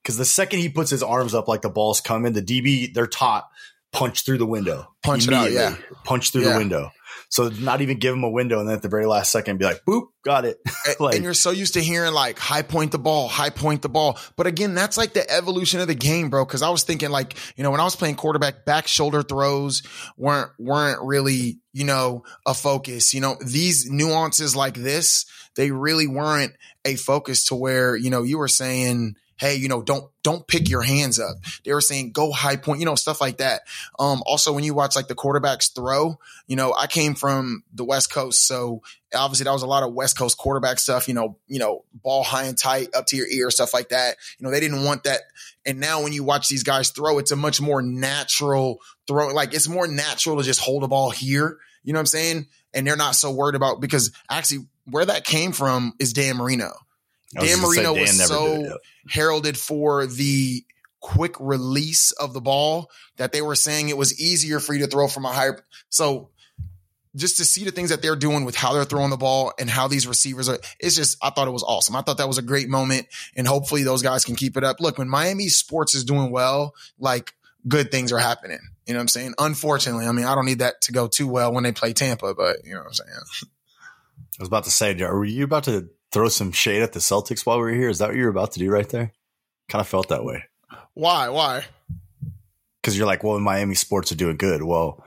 because 0.03 0.17
the 0.17 0.25
second 0.25 0.61
he 0.61 0.69
puts 0.69 0.91
his 0.91 1.03
arms 1.03 1.35
up 1.35 1.49
like 1.49 1.63
the 1.63 1.71
ball's 1.71 2.01
coming, 2.01 2.33
the 2.33 2.43
DB, 2.43 2.93
they're 2.93 3.07
taught 3.07 3.49
punch 3.93 4.25
through 4.25 4.39
the 4.39 4.47
window. 4.47 4.93
Punch 5.03 5.27
it 5.27 5.35
out, 5.35 5.51
yeah. 5.51 5.77
Punch 6.05 6.33
through 6.33 6.43
yeah. 6.43 6.53
the 6.53 6.59
window. 6.59 6.91
So 7.31 7.51
not 7.51 7.83
even 7.83 7.99
give 7.99 8.14
him 8.14 8.24
a 8.24 8.31
window 8.31 8.59
and 8.59 8.68
then 8.68 8.76
at 8.76 8.83
the 8.83 8.89
very 8.89 9.05
last 9.05 9.31
second 9.31 9.59
be 9.59 9.64
like, 9.66 9.85
boop, 9.85 10.07
got 10.24 10.47
it. 10.47 10.59
like, 11.01 11.14
and 11.14 11.24
you're 11.24 11.35
so 11.35 11.51
used 11.51 11.74
to 11.74 11.81
hearing 11.81 12.14
like 12.14 12.39
high 12.39 12.62
point 12.62 12.91
the 12.91 12.99
ball, 12.99 13.29
high 13.29 13.51
point 13.51 13.83
the 13.83 13.91
ball. 13.91 14.18
But 14.37 14.47
again, 14.47 14.74
that's 14.74 14.97
like 14.97 15.12
the 15.12 15.31
evolution 15.31 15.81
of 15.81 15.89
the 15.89 15.95
game, 15.95 16.31
bro. 16.31 16.47
Cause 16.47 16.62
I 16.62 16.70
was 16.70 16.85
thinking 16.85 17.11
like, 17.11 17.37
you 17.57 17.64
know, 17.64 17.70
when 17.70 17.81
I 17.81 17.85
was 17.85 17.97
playing 17.97 18.14
quarterback, 18.14 18.64
back 18.64 18.89
shoulder 18.89 19.22
throws 19.22 19.83
weren't, 20.16 20.51
weren't 20.59 21.03
really, 21.03 21.61
you 21.74 21.85
know, 21.85 22.24
a 22.47 22.55
focus. 22.55 23.12
You 23.12 23.20
know, 23.20 23.37
these 23.45 23.91
nuances 23.91 24.57
like 24.57 24.74
this, 24.74 25.26
they 25.55 25.70
really 25.70 26.07
weren't 26.07 26.55
a 26.87 26.97
focus 26.97 27.45
to 27.47 27.55
where, 27.55 27.95
you 27.95 28.09
know, 28.09 28.22
you 28.22 28.39
were 28.39 28.49
saying, 28.49 29.16
hey, 29.39 29.57
you 29.57 29.68
know, 29.68 29.82
don't 29.82 30.11
don't 30.22 30.47
pick 30.47 30.68
your 30.68 30.82
hands 30.82 31.18
up. 31.18 31.36
They 31.64 31.72
were 31.72 31.80
saying 31.80 32.12
go 32.12 32.30
high 32.32 32.57
point, 32.57 32.80
you 32.80 32.86
know, 32.86 32.95
stuff 32.95 33.20
like 33.20 33.39
that. 33.39 33.62
Um, 33.99 34.22
also 34.26 34.53
when 34.53 34.64
you 34.64 34.74
watch 34.74 34.97
like 34.97 35.09
the 35.09 35.14
quarterbacks 35.14 35.74
throw, 35.74 36.18
you 36.47 36.57
know, 36.57 36.74
I 36.74 36.86
came 36.86 37.14
from 37.14 37.62
the 37.72 37.84
West 37.84 38.12
Coast, 38.12 38.47
so 38.47 38.82
obviously 39.14 39.45
that 39.45 39.53
was 39.53 39.62
a 39.62 39.66
lot 39.66 39.82
of 39.82 39.95
West 39.95 40.18
Coast 40.18 40.36
quarterback 40.36 40.78
stuff, 40.78 41.09
you 41.09 41.14
know, 41.14 41.39
you 41.47 41.59
know, 41.59 41.84
ball 41.95 42.22
high 42.22 42.45
and 42.45 42.59
tight 42.59 42.95
up 42.95 43.07
to 43.07 43.16
your 43.16 43.28
ear, 43.28 43.51
stuff 43.51 43.72
like 43.72 43.91
that. 43.91 44.16
You 44.39 44.45
know, 44.45 44.51
they 44.51 44.61
didn't 44.61 44.84
want 44.84 45.05
that. 45.05 45.22
And 45.64 45.80
now 45.80 46.03
when 46.03 46.12
you 46.12 46.24
watch 46.24 46.49
these 46.49 46.62
guys 46.62 46.91
throw, 46.91 47.18
it's 47.18 47.30
a 47.30 47.36
much 47.36 47.61
more 47.61 47.80
natural 47.82 48.80
throw. 49.07 49.28
Like 49.28 49.55
it's 49.55 49.68
more 49.68 49.86
natural 49.86 50.36
to 50.36 50.43
just 50.43 50.61
hold 50.61 50.84
a 50.84 50.89
ball 50.89 51.11
here. 51.11 51.59
You 51.84 51.93
know 51.93 51.99
what 51.99 52.03
I'm 52.03 52.07
saying? 52.07 52.47
And 52.74 52.86
they're 52.86 52.97
not 52.97 53.14
so 53.14 53.30
worried 53.30 53.55
about 53.55 53.80
because 53.80 54.12
actually 54.30 54.66
where 54.84 55.07
that 55.07 55.24
came 55.24 55.53
from 55.53 55.95
is 55.99 56.12
Dan 56.12 56.36
Marino. 56.36 56.72
Dan 57.35 57.61
Marino 57.61 57.95
Dan 57.95 58.03
was 58.03 58.26
so 58.26 58.79
heralded 59.09 59.57
for 59.59 60.07
the 60.07 60.64
quick 61.01 61.35
release 61.39 62.11
of 62.12 62.33
the 62.33 62.41
ball 62.41 62.91
that 63.16 63.33
they 63.33 63.43
were 63.43 63.55
saying 63.55 63.89
it 63.89 63.97
was 63.97 64.18
easier 64.20 64.61
for 64.61 64.74
you 64.74 64.81
to 64.81 64.87
throw 64.87 65.09
from 65.09 65.24
a 65.24 65.33
higher. 65.33 65.62
So 65.91 66.31
just 67.14 67.39
to 67.39 67.45
see 67.45 67.64
the 67.64 67.70
things 67.70 67.91
that 67.91 68.03
they're 68.03 68.16
doing 68.16 68.45
with 68.45 68.55
how 68.55 68.72
they're 68.72 68.85
throwing 68.85 69.11
the 69.11 69.16
ball 69.16 69.53
and 69.59 69.68
how 69.68 69.89
these 69.89 70.07
receivers 70.07 70.49
are, 70.49 70.59
it's 70.81 70.97
just, 70.97 71.16
I 71.22 71.31
thought 71.31 71.49
it 71.49 71.53
was 71.53 71.62
awesome. 71.62 71.97
I 71.97 72.03
thought 72.03 72.18
that 72.18 72.29
was 72.29 72.39
a 72.39 72.43
great 72.43 72.68
moment 72.68 73.07
and 73.37 73.47
hopefully 73.47 73.83
those 73.83 74.03
guys 74.03 74.24
can 74.24 74.37
keep 74.37 74.57
it 74.57 74.64
up. 74.64 74.81
Look, 74.81 74.99
when 74.99 75.09
Miami 75.09 75.49
sports 75.49 75.95
is 75.95 76.05
doing 76.05 76.31
well, 76.31 76.74
like 76.99 77.35
good 77.66 77.91
things 77.91 78.12
are 78.12 78.18
happening. 78.18 78.61
You 78.87 78.95
know 78.95 78.99
what 78.99 79.03
I'm 79.03 79.09
saying? 79.09 79.35
Unfortunately, 79.39 80.07
I 80.07 80.12
mean, 80.12 80.24
I 80.24 80.35
don't 80.35 80.47
need 80.47 80.61
that 80.61 80.81
to 80.83 80.93
go 80.93 81.09
too 81.09 81.29
well 81.29 81.53
when 81.53 81.64
they 81.64 81.72
play 81.72 81.93
Tampa, 81.93 82.35
but 82.35 82.64
you 82.64 82.72
know 82.72 82.81
what 82.81 82.87
I'm 82.87 82.95
saying? 82.95 83.11
I 84.39 84.43
was 84.43 84.49
about 84.49 84.64
to 84.64 84.70
say, 84.70 84.99
are 85.01 85.24
you 85.24 85.45
about 85.45 85.64
to 85.64 85.89
throw 86.13 86.29
some 86.29 86.53
shade 86.53 86.83
at 86.83 86.93
the 86.93 87.01
Celtics 87.01 87.45
while 87.45 87.59
we 87.59 87.73
are 87.73 87.75
here? 87.75 87.89
Is 87.89 87.99
that 87.99 88.09
what 88.09 88.17
you're 88.17 88.31
about 88.31 88.53
to 88.53 88.59
do 88.59 88.71
right 88.71 88.89
there? 88.89 89.13
Kind 89.69 89.81
of 89.81 89.89
felt 89.89 90.09
that 90.09 90.25
way. 90.25 90.45
Why? 90.95 91.29
Why? 91.29 91.65
Because 92.81 92.97
you're 92.97 93.07
like, 93.07 93.23
well, 93.23 93.39
Miami 93.39 93.75
sports 93.75 94.13
are 94.13 94.17
doing 94.17 94.37
good. 94.37 94.63
Well, 94.63 95.05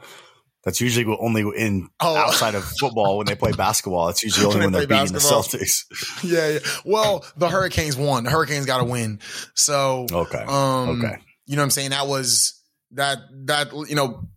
that's 0.64 0.80
usually 0.80 1.18
only 1.20 1.42
in 1.58 1.90
oh. 2.00 2.16
outside 2.18 2.56
of 2.56 2.64
football 2.64 3.18
when 3.18 3.28
they 3.28 3.36
play 3.36 3.52
basketball. 3.52 4.10
It's 4.10 4.24
usually 4.24 4.46
only 4.46 4.60
when, 4.60 4.66
when 4.66 4.74
they 4.74 4.84
are 4.84 4.88
beating 4.88 5.14
basketball. 5.14 5.42
the 5.42 5.58
Celtics. 5.58 6.24
yeah, 6.24 6.50
yeah. 6.50 6.60
Well, 6.86 7.26
the 7.36 7.50
Hurricanes 7.50 7.98
won. 7.98 8.24
The 8.24 8.30
Hurricanes 8.30 8.66
got 8.66 8.80
to 8.80 8.86
win. 8.86 9.20
So 9.56 10.06
okay, 10.12 10.44
um, 10.48 11.02
okay. 11.04 11.18
You 11.48 11.56
know 11.56 11.62
what 11.62 11.66
I'm 11.66 11.72
saying? 11.72 11.90
That 11.90 12.08
was 12.08 12.62
that 12.92 13.20
that 13.46 13.74
you 13.90 13.96
know. 13.96 14.28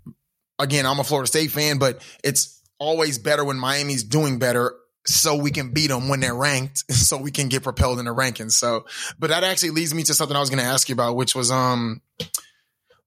Again, 0.60 0.86
I'm 0.86 1.00
a 1.00 1.04
Florida 1.04 1.26
State 1.26 1.50
fan, 1.50 1.78
but 1.78 2.00
it's 2.22 2.62
always 2.78 3.18
better 3.18 3.44
when 3.44 3.56
Miami's 3.56 4.04
doing 4.04 4.38
better 4.38 4.72
so 5.06 5.36
we 5.36 5.50
can 5.50 5.70
beat 5.70 5.88
them 5.88 6.08
when 6.08 6.20
they're 6.20 6.34
ranked 6.34 6.84
so 6.92 7.16
we 7.16 7.30
can 7.30 7.48
get 7.48 7.62
propelled 7.62 7.98
in 7.98 8.06
the 8.06 8.14
rankings. 8.14 8.52
So, 8.52 8.86
but 9.18 9.30
that 9.30 9.44
actually 9.44 9.70
leads 9.70 9.94
me 9.94 10.02
to 10.04 10.14
something 10.14 10.36
I 10.36 10.40
was 10.40 10.50
going 10.50 10.62
to 10.62 10.68
ask 10.68 10.88
you 10.88 10.94
about, 10.94 11.16
which 11.16 11.34
was, 11.34 11.50
um, 11.50 12.00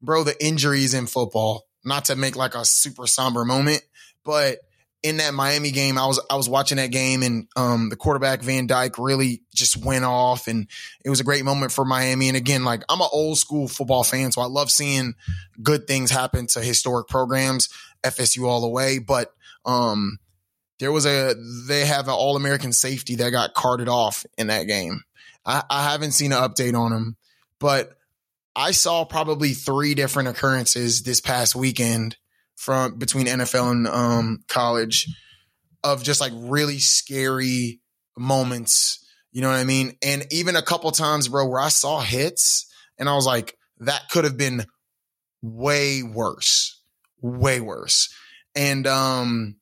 bro, 0.01 0.23
the 0.23 0.43
injuries 0.43 0.93
in 0.93 1.07
football, 1.07 1.67
not 1.83 2.05
to 2.05 2.15
make 2.15 2.35
like 2.35 2.55
a 2.55 2.65
super 2.65 3.07
somber 3.07 3.45
moment, 3.45 3.81
but 4.23 4.59
in 5.03 5.17
that 5.17 5.33
Miami 5.33 5.71
game, 5.71 5.97
I 5.97 6.07
was, 6.07 6.19
I 6.29 6.35
was 6.35 6.49
watching 6.49 6.77
that 6.77 6.91
game 6.91 7.23
and, 7.23 7.47
um, 7.55 7.89
the 7.89 7.95
quarterback 7.95 8.41
Van 8.41 8.67
Dyke 8.67 8.97
really 8.97 9.43
just 9.53 9.77
went 9.77 10.03
off 10.03 10.47
and 10.47 10.67
it 11.05 11.09
was 11.09 11.19
a 11.19 11.23
great 11.23 11.45
moment 11.45 11.71
for 11.71 11.85
Miami. 11.85 12.27
And 12.27 12.35
again, 12.35 12.63
like 12.63 12.83
I'm 12.89 12.99
an 12.99 13.07
old 13.11 13.37
school 13.37 13.67
football 13.67 14.03
fan, 14.03 14.31
so 14.31 14.41
I 14.41 14.45
love 14.45 14.69
seeing 14.69 15.13
good 15.61 15.87
things 15.87 16.11
happen 16.11 16.47
to 16.47 16.61
historic 16.61 17.07
programs, 17.07 17.69
FSU 18.03 18.47
all 18.47 18.61
the 18.61 18.67
way. 18.67 18.99
But, 18.99 19.31
um, 19.65 20.19
there 20.79 20.91
was 20.91 21.05
a 21.05 21.33
they 21.67 21.85
have 21.85 22.07
an 22.07 22.13
all 22.13 22.35
American 22.35 22.71
safety 22.71 23.15
that 23.15 23.31
got 23.31 23.53
carted 23.53 23.89
off 23.89 24.25
in 24.37 24.47
that 24.47 24.63
game. 24.63 25.01
I, 25.45 25.63
I 25.69 25.83
haven't 25.91 26.11
seen 26.11 26.33
an 26.33 26.39
update 26.39 26.77
on 26.77 26.91
him, 26.91 27.17
but 27.59 27.97
I 28.55 28.71
saw 28.71 29.05
probably 29.05 29.53
three 29.53 29.95
different 29.95 30.29
occurrences 30.29 31.03
this 31.03 31.21
past 31.21 31.55
weekend 31.55 32.17
from 32.55 32.97
between 32.97 33.27
NFL 33.27 33.71
and 33.71 33.87
um, 33.87 34.43
college 34.47 35.07
of 35.83 36.03
just 36.03 36.19
like 36.19 36.33
really 36.35 36.79
scary 36.79 37.79
moments. 38.17 39.05
You 39.31 39.41
know 39.41 39.49
what 39.49 39.57
I 39.57 39.63
mean? 39.63 39.95
And 40.03 40.25
even 40.31 40.55
a 40.55 40.61
couple 40.61 40.89
times, 40.91 41.27
bro, 41.27 41.47
where 41.47 41.61
I 41.61 41.69
saw 41.69 42.01
hits 42.01 42.71
and 42.97 43.07
I 43.07 43.13
was 43.15 43.25
like, 43.25 43.55
that 43.79 44.09
could 44.09 44.23
have 44.23 44.37
been 44.37 44.65
way 45.41 46.01
worse, 46.01 46.81
way 47.21 47.61
worse. 47.61 48.13
And 48.55 48.87
um, 48.87 49.57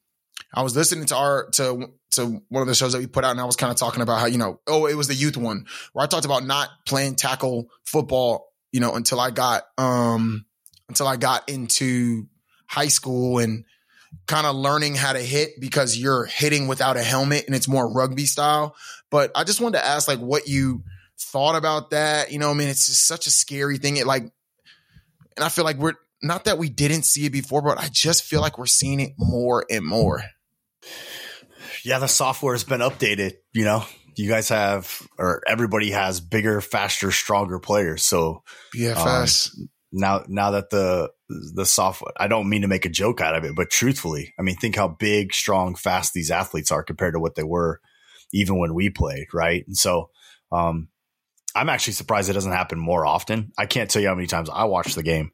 I 0.55 0.61
was 0.63 0.75
listening 0.75 1.05
to 1.07 1.15
our 1.15 1.49
to 1.51 1.91
to 2.11 2.41
one 2.47 2.61
of 2.61 2.67
the 2.67 2.75
shows 2.75 2.93
that 2.93 2.99
we 2.99 3.07
put 3.07 3.25
out, 3.25 3.31
and 3.31 3.41
I 3.41 3.45
was 3.45 3.57
kind 3.57 3.71
of 3.71 3.77
talking 3.77 4.01
about 4.01 4.19
how 4.19 4.25
you 4.25 4.37
know, 4.37 4.61
oh, 4.67 4.85
it 4.85 4.95
was 4.95 5.07
the 5.07 5.13
youth 5.13 5.35
one 5.35 5.65
where 5.93 6.03
I 6.03 6.07
talked 6.07 6.25
about 6.25 6.45
not 6.45 6.69
playing 6.87 7.15
tackle 7.15 7.67
football, 7.83 8.53
you 8.71 8.79
know, 8.79 8.95
until 8.95 9.19
I 9.19 9.31
got 9.31 9.63
um 9.77 10.45
until 10.87 11.07
I 11.07 11.17
got 11.17 11.49
into 11.49 12.27
high 12.67 12.87
school 12.87 13.39
and 13.39 13.65
kind 14.27 14.47
of 14.47 14.55
learning 14.55 14.95
how 14.95 15.11
to 15.11 15.19
hit 15.19 15.59
because 15.59 15.97
you're 15.97 16.25
hitting 16.25 16.67
without 16.67 16.95
a 16.95 17.03
helmet 17.03 17.45
and 17.47 17.55
it's 17.55 17.67
more 17.67 17.91
rugby 17.91 18.25
style. 18.25 18.75
But 19.11 19.31
I 19.35 19.43
just 19.43 19.59
wanted 19.59 19.79
to 19.79 19.85
ask 19.85 20.07
like 20.07 20.19
what 20.19 20.47
you 20.47 20.83
thought 21.19 21.55
about 21.55 21.89
that. 21.89 22.31
You 22.31 22.39
know, 22.39 22.49
I 22.49 22.53
mean, 22.53 22.69
it's 22.69 22.87
just 22.87 23.05
such 23.05 23.27
a 23.27 23.31
scary 23.31 23.77
thing. 23.77 23.97
It 23.97 24.07
like, 24.07 24.23
and 24.23 25.43
I 25.43 25.49
feel 25.49 25.65
like 25.65 25.77
we're 25.77 25.95
not 26.21 26.45
that 26.45 26.57
we 26.57 26.69
didn't 26.69 27.03
see 27.03 27.25
it 27.25 27.31
before, 27.31 27.61
but 27.61 27.77
I 27.77 27.89
just 27.91 28.23
feel 28.23 28.39
like 28.39 28.57
we're 28.57 28.67
seeing 28.67 29.01
it 29.01 29.13
more 29.17 29.65
and 29.69 29.85
more 29.85 30.23
yeah, 31.85 31.99
the 31.99 32.07
software 32.07 32.53
has 32.53 32.63
been 32.63 32.81
updated. 32.81 33.33
You 33.53 33.63
know, 33.63 33.85
you 34.15 34.27
guys 34.27 34.49
have, 34.49 35.07
or 35.17 35.41
everybody 35.47 35.91
has 35.91 36.19
bigger, 36.19 36.59
faster, 36.61 37.11
stronger 37.11 37.59
players. 37.59 38.03
So 38.03 38.43
BFS. 38.75 39.57
Um, 39.57 39.69
now, 39.91 40.23
now 40.27 40.51
that 40.51 40.71
the 40.71 41.11
the 41.53 41.65
software, 41.65 42.11
I 42.17 42.27
don't 42.27 42.49
mean 42.49 42.63
to 42.63 42.67
make 42.67 42.85
a 42.85 42.89
joke 42.89 43.21
out 43.21 43.35
of 43.35 43.45
it, 43.45 43.55
but 43.55 43.69
truthfully, 43.69 44.33
I 44.37 44.41
mean, 44.41 44.57
think 44.57 44.75
how 44.75 44.89
big, 44.89 45.33
strong, 45.33 45.75
fast 45.75 46.13
these 46.13 46.31
athletes 46.31 46.71
are 46.71 46.83
compared 46.83 47.13
to 47.13 47.19
what 47.19 47.35
they 47.35 47.43
were 47.43 47.79
even 48.33 48.57
when 48.57 48.73
we 48.73 48.89
played, 48.89 49.27
right? 49.33 49.63
And 49.65 49.77
so, 49.77 50.09
um, 50.51 50.89
I'm 51.55 51.69
actually 51.69 51.93
surprised 51.93 52.29
it 52.29 52.33
doesn't 52.33 52.51
happen 52.51 52.77
more 52.79 53.05
often. 53.05 53.53
I 53.57 53.67
can't 53.67 53.89
tell 53.89 54.01
you 54.01 54.09
how 54.09 54.15
many 54.15 54.27
times 54.27 54.49
I 54.51 54.65
watch 54.65 54.95
the 54.95 55.03
game 55.03 55.31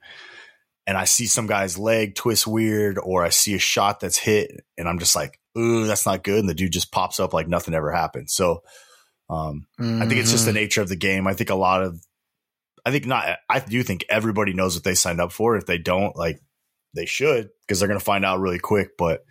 and 0.86 0.98
I 0.98 1.06
see 1.06 1.26
some 1.26 1.48
guy's 1.48 1.78
leg 1.78 2.16
twist 2.16 2.46
weird, 2.46 3.00
or 3.02 3.24
I 3.24 3.30
see 3.30 3.56
a 3.56 3.60
shot 3.60 4.00
that's 4.00 4.18
hit, 4.18 4.52
and 4.78 4.88
I'm 4.88 5.00
just 5.00 5.16
like, 5.16 5.40
ooh, 5.58 5.86
that's 5.86 6.06
not 6.06 6.24
good. 6.24 6.40
And 6.40 6.50
the 6.50 6.54
dude 6.54 6.72
just 6.72 6.92
pops 6.92 7.20
up 7.20 7.34
like 7.34 7.48
nothing 7.48 7.74
ever 7.74 7.92
happened. 7.92 8.30
So 8.30 8.64
um, 9.30 9.68
mm-hmm. 9.80 10.02
I 10.02 10.08
think 10.08 10.20
it's 10.20 10.32
just 10.32 10.46
the 10.46 10.52
mm-hmm. 10.52 10.60
nature 10.60 10.82
of 10.82 10.90
the 10.90 10.96
game. 10.96 11.28
I 11.28 11.34
think 11.34 11.50
a 11.50 11.56
lot 11.56 11.84
of, 11.84 12.04
I 12.86 12.92
think 12.92 13.06
not, 13.06 13.38
I 13.50 13.60
do 13.60 13.84
think 13.84 14.06
everybody 14.10 14.54
knows 14.54 14.76
what 14.76 14.84
they 14.84 14.96
signed 14.96 15.22
up 15.22 15.32
for. 15.32 15.56
If 15.56 15.66
they 15.66 15.78
don't, 15.78 16.16
like, 16.16 16.40
they 16.94 17.06
should 17.06 17.50
because 17.62 17.80
they're 17.80 17.88
going 17.88 18.00
to 18.00 18.04
find 18.04 18.26
out 18.26 18.42
really 18.42 18.60
quick. 18.60 18.98
But 18.98 19.24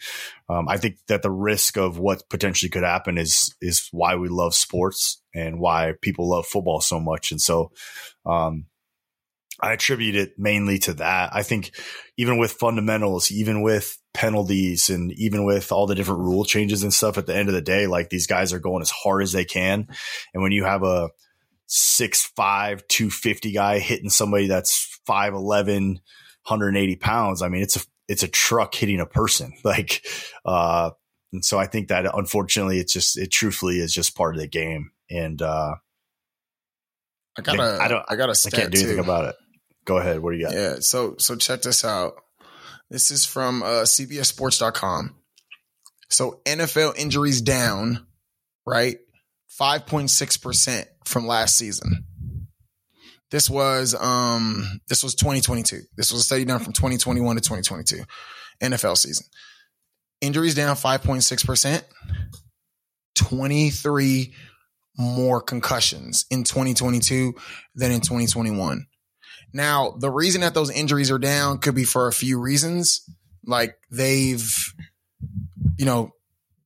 um, 0.49 0.69
I 0.69 0.79
think 0.79 0.97
that 1.09 1.23
the 1.23 1.31
risk 1.31 1.77
of 1.77 1.99
what 1.99 2.29
potentially 2.31 2.71
could 2.71 2.85
happen 2.85 3.19
is 3.19 3.55
is 3.61 3.89
why 3.93 4.17
we 4.17 4.29
love 4.29 4.55
sports 4.55 5.23
and 5.35 5.61
why 5.61 5.93
people 6.01 6.31
love 6.31 6.47
football 6.47 6.81
so 6.81 6.99
much. 6.99 7.33
And 7.33 7.41
so, 7.41 7.73
um, 8.25 8.67
I 9.63 9.73
attribute 9.73 10.17
it 10.17 10.39
mainly 10.39 10.79
to 10.81 10.95
that. 10.95 11.31
I 11.35 11.43
think 11.43 11.73
even 12.17 12.39
with 12.39 12.53
fundamentals, 12.53 13.31
even 13.31 13.63
with 13.63 13.97
penalties 14.13 14.91
and 14.91 15.13
even 15.13 15.45
with 15.45 15.73
all 15.73 15.87
the 15.87 15.95
different 15.95 16.21
rule 16.21 16.45
changes 16.45 16.83
and 16.83 16.93
stuff 16.93 17.19
at 17.19 17.27
the 17.27 17.37
end 17.37 17.49
of 17.49 17.55
the 17.55 17.61
day, 17.63 17.87
like 17.87 18.11
these 18.11 18.27
guys 18.27 18.53
are 18.53 18.59
going 18.59 18.83
as 18.83 18.91
hard 18.91 19.23
as 19.23 19.33
they 19.33 19.45
can. 19.45 19.87
And 20.35 20.43
when 20.43 20.53
you 20.53 20.65
have 20.65 20.83
a 20.83 21.11
six 21.67 22.23
five, 22.37 22.87
250 22.89 23.53
guy 23.53 23.79
hitting 23.79 24.11
somebody 24.11 24.49
that's 24.49 25.01
5'11, 25.09 25.95
180 26.45 26.97
pounds, 26.97 27.43
I 27.43 27.49
mean, 27.49 27.63
it's 27.63 27.77
a, 27.77 27.81
it's 28.09 28.23
a 28.23 28.29
truck 28.29 28.75
hitting 28.75 29.01
a 29.01 29.07
person. 29.07 29.53
Like, 29.65 30.05
uh, 30.45 30.91
and 31.33 31.45
so 31.45 31.59
I 31.59 31.67
think 31.67 31.89
that 31.89 32.13
unfortunately 32.13 32.81
it's 32.81 32.93
just, 32.93 33.17
it 33.17 33.31
truthfully 33.31 33.79
is 33.79 33.95
just 33.95 34.17
part 34.17 34.35
of 34.35 34.41
the 34.41 34.49
game. 34.49 34.91
And, 35.09 35.41
uh, 35.41 35.77
I 37.39 37.43
gotta, 37.43 37.79
I 37.81 37.87
don't, 37.87 38.05
I 38.09 38.17
gotta, 38.17 38.35
I 38.47 38.51
can't 38.51 38.73
do 38.73 38.81
anything 38.81 38.97
too. 38.97 39.03
about 39.03 39.27
it. 39.27 39.37
Go 39.85 39.99
ahead. 39.99 40.21
What 40.21 40.33
do 40.33 40.39
you 40.39 40.45
got? 40.45 40.55
Yeah. 40.55 40.77
So 40.81 41.17
so 41.19 41.37
check 41.37 41.63
this 41.63 41.85
out. 41.85 42.15
This 42.91 43.11
is 43.11 43.25
from 43.25 43.63
uh, 43.63 43.83
CBSSports.com. 43.85 45.15
So 46.09 46.41
NFL 46.45 46.99
injuries 46.99 47.41
down, 47.41 48.07
right? 48.67 48.99
5.6% 49.61 50.85
from 51.05 51.27
last 51.27 51.57
season. 51.57 52.07
This 53.31 53.49
was 53.49 53.95
um 53.95 54.81
this 54.89 55.05
was 55.05 55.15
2022. 55.15 55.83
This 55.97 56.11
was 56.11 56.23
a 56.23 56.25
study 56.25 56.45
done 56.45 56.61
from 56.61 56.73
2021 56.73 57.37
to 57.37 57.41
2022 57.41 58.03
NFL 58.61 58.97
season. 58.97 59.27
Injuries 60.21 60.55
down 60.55 60.77
5.6%. 60.77 61.83
23 63.15 64.35
more 64.99 65.41
concussions 65.41 66.27
in 66.31 66.43
2022 66.45 67.35
than 67.75 67.93
in 67.93 68.01
2021. 68.01 68.87
Now, 69.53 69.95
the 69.99 70.11
reason 70.11 70.43
that 70.43 70.55
those 70.55 70.71
injuries 70.71 71.11
are 71.11 71.19
down 71.19 71.59
could 71.59 71.75
be 71.75 71.85
for 71.85 72.09
a 72.09 72.13
few 72.13 72.39
reasons. 72.39 73.09
Like 73.45 73.77
they've, 73.91 74.75
you 75.77 75.87
know, 75.87 76.13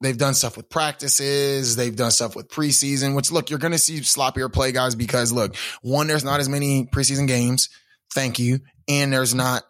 They've 0.05 0.19
done 0.19 0.35
stuff 0.35 0.59
with 0.59 0.69
practices. 0.69 1.77
They've 1.77 1.97
done 1.97 2.11
stuff 2.11 2.37
with 2.37 2.49
preseason, 2.49 3.17
which 3.17 3.33
look, 3.33 3.49
you're 3.49 3.59
going 3.59 3.73
to 3.73 3.79
see 3.79 4.01
sloppier 4.01 4.53
play 4.53 4.71
guys 4.71 4.95
because 4.95 5.33
look, 5.33 5.57
one, 5.81 6.09
there's 6.09 6.25
not 6.25 6.41
as 6.41 6.49
many 6.49 6.85
preseason 6.85 7.27
games. 7.27 7.71
Thank 8.13 8.39
you. 8.39 8.61
And 8.87 9.11
there's 9.11 9.35
not, 9.35 9.63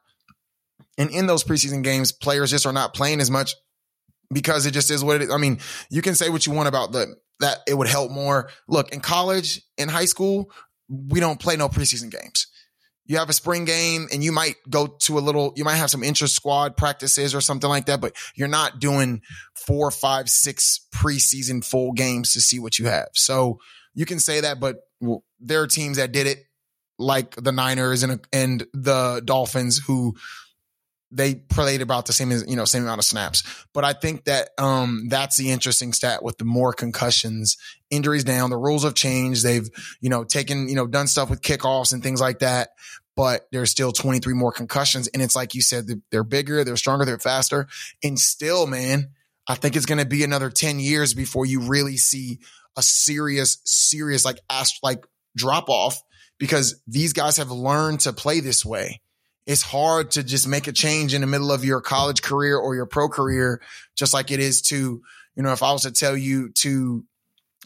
and 0.98 1.08
in 1.10 1.28
those 1.28 1.44
preseason 1.44 1.84
games, 1.84 2.10
players 2.10 2.50
just 2.50 2.66
are 2.66 2.72
not 2.72 2.94
playing 2.94 3.20
as 3.20 3.30
much 3.30 3.54
because 4.32 4.66
it 4.66 4.72
just 4.72 4.90
is 4.90 5.04
what 5.04 5.16
it 5.16 5.22
is. 5.22 5.30
I 5.30 5.36
mean, 5.36 5.60
you 5.88 6.02
can 6.02 6.16
say 6.16 6.30
what 6.30 6.46
you 6.46 6.52
want 6.52 6.66
about 6.66 6.90
the, 6.90 7.14
that 7.38 7.58
it 7.68 7.74
would 7.74 7.88
help 7.88 8.10
more. 8.10 8.50
Look, 8.66 8.92
in 8.92 8.98
college, 8.98 9.62
in 9.78 9.88
high 9.88 10.06
school, 10.06 10.50
we 10.88 11.20
don't 11.20 11.38
play 11.38 11.56
no 11.56 11.68
preseason 11.68 12.10
games 12.10 12.48
you 13.06 13.18
have 13.18 13.28
a 13.28 13.34
spring 13.34 13.64
game 13.64 14.08
and 14.12 14.24
you 14.24 14.32
might 14.32 14.56
go 14.68 14.86
to 14.86 15.18
a 15.18 15.20
little, 15.20 15.52
you 15.56 15.64
might 15.64 15.76
have 15.76 15.90
some 15.90 16.02
interest 16.02 16.34
squad 16.34 16.76
practices 16.76 17.34
or 17.34 17.40
something 17.40 17.68
like 17.68 17.86
that, 17.86 18.00
but 18.00 18.16
you're 18.34 18.48
not 18.48 18.78
doing 18.78 19.20
four, 19.54 19.90
five, 19.90 20.28
six 20.28 20.86
preseason 20.94 21.64
full 21.64 21.92
games 21.92 22.32
to 22.32 22.40
see 22.40 22.58
what 22.58 22.78
you 22.78 22.86
have. 22.86 23.08
So 23.14 23.58
you 23.94 24.06
can 24.06 24.18
say 24.18 24.40
that, 24.40 24.58
but 24.58 24.80
there 25.38 25.60
are 25.60 25.66
teams 25.66 25.98
that 25.98 26.12
did 26.12 26.26
it 26.26 26.38
like 26.98 27.34
the 27.36 27.52
Niners 27.52 28.02
and, 28.02 28.26
and 28.32 28.66
the 28.72 29.20
Dolphins 29.24 29.78
who 29.78 30.14
they 31.14 31.36
played 31.36 31.80
about 31.80 32.06
the 32.06 32.12
same 32.12 32.32
as 32.32 32.44
you 32.48 32.56
know 32.56 32.64
same 32.64 32.82
amount 32.82 32.98
of 32.98 33.04
snaps. 33.04 33.42
But 33.72 33.84
I 33.84 33.92
think 33.92 34.24
that 34.24 34.50
um 34.58 35.06
that's 35.08 35.36
the 35.36 35.50
interesting 35.50 35.92
stat 35.92 36.22
with 36.22 36.38
the 36.38 36.44
more 36.44 36.72
concussions, 36.72 37.56
injuries 37.90 38.24
down. 38.24 38.50
The 38.50 38.56
rules 38.56 38.84
have 38.84 38.94
changed. 38.94 39.44
They've 39.44 39.68
you 40.00 40.10
know 40.10 40.24
taken 40.24 40.68
you 40.68 40.74
know 40.74 40.86
done 40.86 41.06
stuff 41.06 41.30
with 41.30 41.40
kickoffs 41.40 41.92
and 41.92 42.02
things 42.02 42.20
like 42.20 42.40
that. 42.40 42.70
But 43.16 43.46
there's 43.52 43.70
still 43.70 43.92
23 43.92 44.34
more 44.34 44.50
concussions, 44.50 45.06
and 45.08 45.22
it's 45.22 45.36
like 45.36 45.54
you 45.54 45.62
said, 45.62 45.86
they're 46.10 46.24
bigger, 46.24 46.64
they're 46.64 46.76
stronger, 46.76 47.04
they're 47.04 47.20
faster, 47.20 47.68
and 48.02 48.18
still, 48.18 48.66
man, 48.66 49.10
I 49.46 49.54
think 49.54 49.76
it's 49.76 49.86
going 49.86 50.00
to 50.00 50.04
be 50.04 50.24
another 50.24 50.50
10 50.50 50.80
years 50.80 51.14
before 51.14 51.46
you 51.46 51.60
really 51.60 51.96
see 51.96 52.40
a 52.76 52.82
serious, 52.82 53.58
serious 53.64 54.24
like 54.24 54.40
ast- 54.50 54.80
like 54.82 55.06
drop 55.36 55.68
off 55.68 56.02
because 56.38 56.82
these 56.88 57.12
guys 57.12 57.36
have 57.36 57.52
learned 57.52 58.00
to 58.00 58.12
play 58.12 58.40
this 58.40 58.64
way 58.64 59.00
it's 59.46 59.62
hard 59.62 60.12
to 60.12 60.22
just 60.22 60.48
make 60.48 60.66
a 60.66 60.72
change 60.72 61.12
in 61.12 61.20
the 61.20 61.26
middle 61.26 61.52
of 61.52 61.64
your 61.64 61.80
college 61.80 62.22
career 62.22 62.56
or 62.56 62.74
your 62.74 62.86
pro 62.86 63.08
career, 63.08 63.60
just 63.94 64.14
like 64.14 64.30
it 64.30 64.40
is 64.40 64.62
to, 64.62 65.02
you 65.36 65.42
know, 65.42 65.52
if 65.52 65.62
I 65.62 65.72
was 65.72 65.82
to 65.82 65.92
tell 65.92 66.16
you 66.16 66.50
to, 66.60 67.04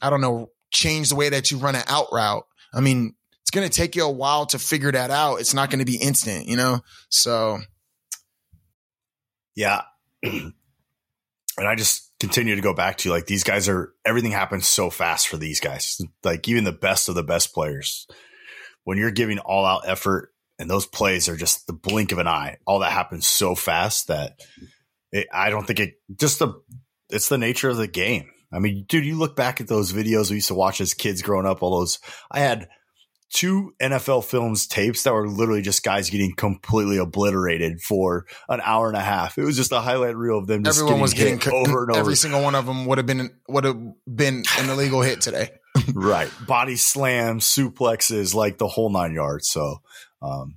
I 0.02 0.10
don't 0.10 0.20
know, 0.20 0.50
change 0.70 1.10
the 1.10 1.14
way 1.14 1.28
that 1.28 1.50
you 1.50 1.58
run 1.58 1.76
an 1.76 1.84
out 1.86 2.08
route. 2.12 2.46
I 2.74 2.80
mean, 2.80 3.14
it's 3.42 3.50
going 3.50 3.68
to 3.68 3.74
take 3.74 3.94
you 3.94 4.04
a 4.04 4.10
while 4.10 4.46
to 4.46 4.58
figure 4.58 4.92
that 4.92 5.10
out. 5.10 5.36
It's 5.36 5.54
not 5.54 5.70
going 5.70 5.78
to 5.78 5.84
be 5.84 5.96
instant, 5.96 6.46
you 6.46 6.56
know? 6.56 6.80
So. 7.10 7.58
Yeah. 9.54 9.82
and 10.22 10.52
I 11.58 11.74
just 11.76 12.12
continue 12.18 12.56
to 12.56 12.60
go 12.60 12.74
back 12.74 12.98
to 12.98 13.10
like, 13.10 13.26
these 13.26 13.44
guys 13.44 13.68
are, 13.68 13.92
everything 14.04 14.32
happens 14.32 14.66
so 14.66 14.90
fast 14.90 15.28
for 15.28 15.36
these 15.36 15.60
guys. 15.60 16.00
Like, 16.24 16.48
even 16.48 16.64
the 16.64 16.72
best 16.72 17.08
of 17.08 17.14
the 17.14 17.22
best 17.22 17.54
players. 17.54 18.06
When 18.82 18.98
you're 18.98 19.10
giving 19.10 19.38
all 19.38 19.64
out 19.64 19.82
effort 19.86 20.32
and 20.58 20.68
those 20.68 20.86
plays 20.86 21.28
are 21.28 21.36
just 21.36 21.66
the 21.66 21.72
blink 21.72 22.12
of 22.12 22.18
an 22.18 22.26
eye. 22.26 22.58
All 22.66 22.80
that 22.80 22.92
happens 22.92 23.26
so 23.26 23.54
fast 23.54 24.08
that 24.08 24.40
it, 25.12 25.28
I 25.32 25.50
don't 25.50 25.66
think 25.66 25.80
it 25.80 25.94
just 26.18 26.38
the 26.38 26.54
it's 27.10 27.28
the 27.28 27.38
nature 27.38 27.70
of 27.70 27.76
the 27.76 27.86
game. 27.86 28.30
I 28.52 28.58
mean, 28.58 28.84
dude, 28.88 29.04
you 29.04 29.16
look 29.16 29.36
back 29.36 29.60
at 29.60 29.68
those 29.68 29.92
videos 29.92 30.30
we 30.30 30.36
used 30.36 30.48
to 30.48 30.54
watch 30.54 30.80
as 30.80 30.94
kids 30.94 31.22
growing 31.22 31.46
up. 31.46 31.62
All 31.62 31.78
those 31.78 31.98
I 32.30 32.40
had 32.40 32.68
two 33.30 33.74
NFL 33.80 34.24
films 34.24 34.66
tapes 34.66 35.02
that 35.02 35.12
were 35.12 35.28
literally 35.28 35.62
just 35.62 35.82
guys 35.82 36.10
getting 36.10 36.34
completely 36.34 36.98
obliterated 36.98 37.80
for 37.80 38.26
an 38.48 38.60
hour 38.64 38.88
and 38.88 38.96
a 38.96 39.02
half. 39.02 39.36
It 39.36 39.44
was 39.44 39.56
just 39.56 39.72
a 39.72 39.80
highlight 39.80 40.16
reel 40.16 40.38
of 40.38 40.46
them. 40.46 40.66
Everyone 40.66 40.92
getting 40.92 41.02
was 41.02 41.14
getting 41.14 41.38
co- 41.38 41.56
over 41.56 41.82
and 41.82 41.92
over. 41.92 42.00
Every 42.00 42.16
single 42.16 42.42
one 42.42 42.54
of 42.54 42.66
them 42.66 42.86
would 42.86 42.98
have 42.98 43.06
been 43.06 43.30
would 43.48 43.64
have 43.64 43.76
been 44.06 44.44
an 44.58 44.70
illegal 44.70 45.02
hit 45.02 45.20
today. 45.20 45.50
right, 45.94 46.30
body 46.46 46.76
slams, 46.76 47.44
suplexes, 47.44 48.34
like 48.34 48.58
the 48.58 48.68
whole 48.68 48.90
nine 48.90 49.12
yards. 49.12 49.48
So 49.48 49.82
um, 50.22 50.56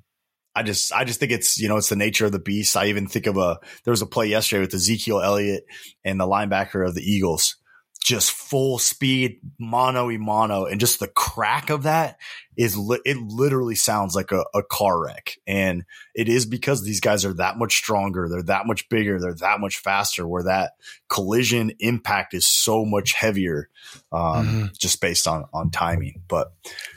I 0.53 0.64
just, 0.64 0.91
I 0.91 1.05
just 1.05 1.20
think 1.20 1.32
it's, 1.32 1.57
you 1.59 1.70
know, 1.70 1.78
it's 1.78 1.89
the 1.89 1.95
nature 1.95 2.26
of 2.26 2.34
the 2.34 2.39
beast. 2.39 2.76
I 2.76 2.88
even 2.88 3.07
think 3.07 3.26
of 3.26 3.38
a, 3.38 3.59
there 3.84 3.91
was 3.91 4.01
a 4.01 4.05
play 4.05 4.28
yesterday 4.28 4.62
with 4.62 4.74
Ezekiel 4.74 5.22
Elliott 5.22 5.64
and 6.03 6.20
the 6.20 6.28
linebacker 6.28 6.86
of 6.86 6.93
the 6.93 7.01
Eagles, 7.01 7.55
just 8.03 8.32
full 8.32 8.78
speed, 8.78 9.39
mono 9.59 10.12
e 10.12 10.18
mono. 10.18 10.66
And 10.66 10.80
just 10.80 10.99
the 10.99 11.07
crack 11.07 11.70
of 11.70 11.84
that 11.84 12.18
is, 12.57 12.76
li- 12.76 12.99
it 13.05 13.16
literally 13.16 13.76
sounds 13.76 14.14
like 14.14 14.34
a, 14.34 14.43
a 14.53 14.62
car 14.62 15.01
wreck. 15.01 15.38
And 15.47 15.86
it 16.14 16.28
is 16.28 16.45
because 16.45 16.84
these 16.84 16.99
guys 16.99 17.24
are 17.24 17.36
that 17.36 17.57
much 17.57 17.76
stronger. 17.76 18.28
They're 18.28 18.43
that 18.43 18.68
much 18.68 18.89
bigger. 18.89 19.22
They're 19.22 19.36
that 19.36 19.62
much 19.62 19.78
faster 19.78 20.28
where 20.28 20.43
that 20.43 20.74
collision 21.07 21.72
impact 21.80 22.34
is 22.34 22.45
so 22.45 22.84
much 22.84 23.14
heavier, 23.14 23.70
um, 24.12 24.20
mm-hmm. 24.20 24.66
just 24.78 24.99
based 24.99 25.28
on, 25.28 25.45
on 25.53 25.72
timing. 25.72 26.24
But 26.28 26.51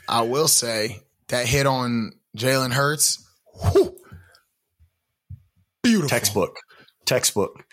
I 0.09 0.23
will 0.23 0.49
say 0.49 1.03
that 1.29 1.45
hit 1.45 1.67
on 1.67 2.13
Jalen 2.35 2.71
Hurts. 2.71 3.23
Whew, 3.71 3.95
beautiful. 5.83 6.09
Textbook. 6.09 6.57
Textbook. 7.05 7.65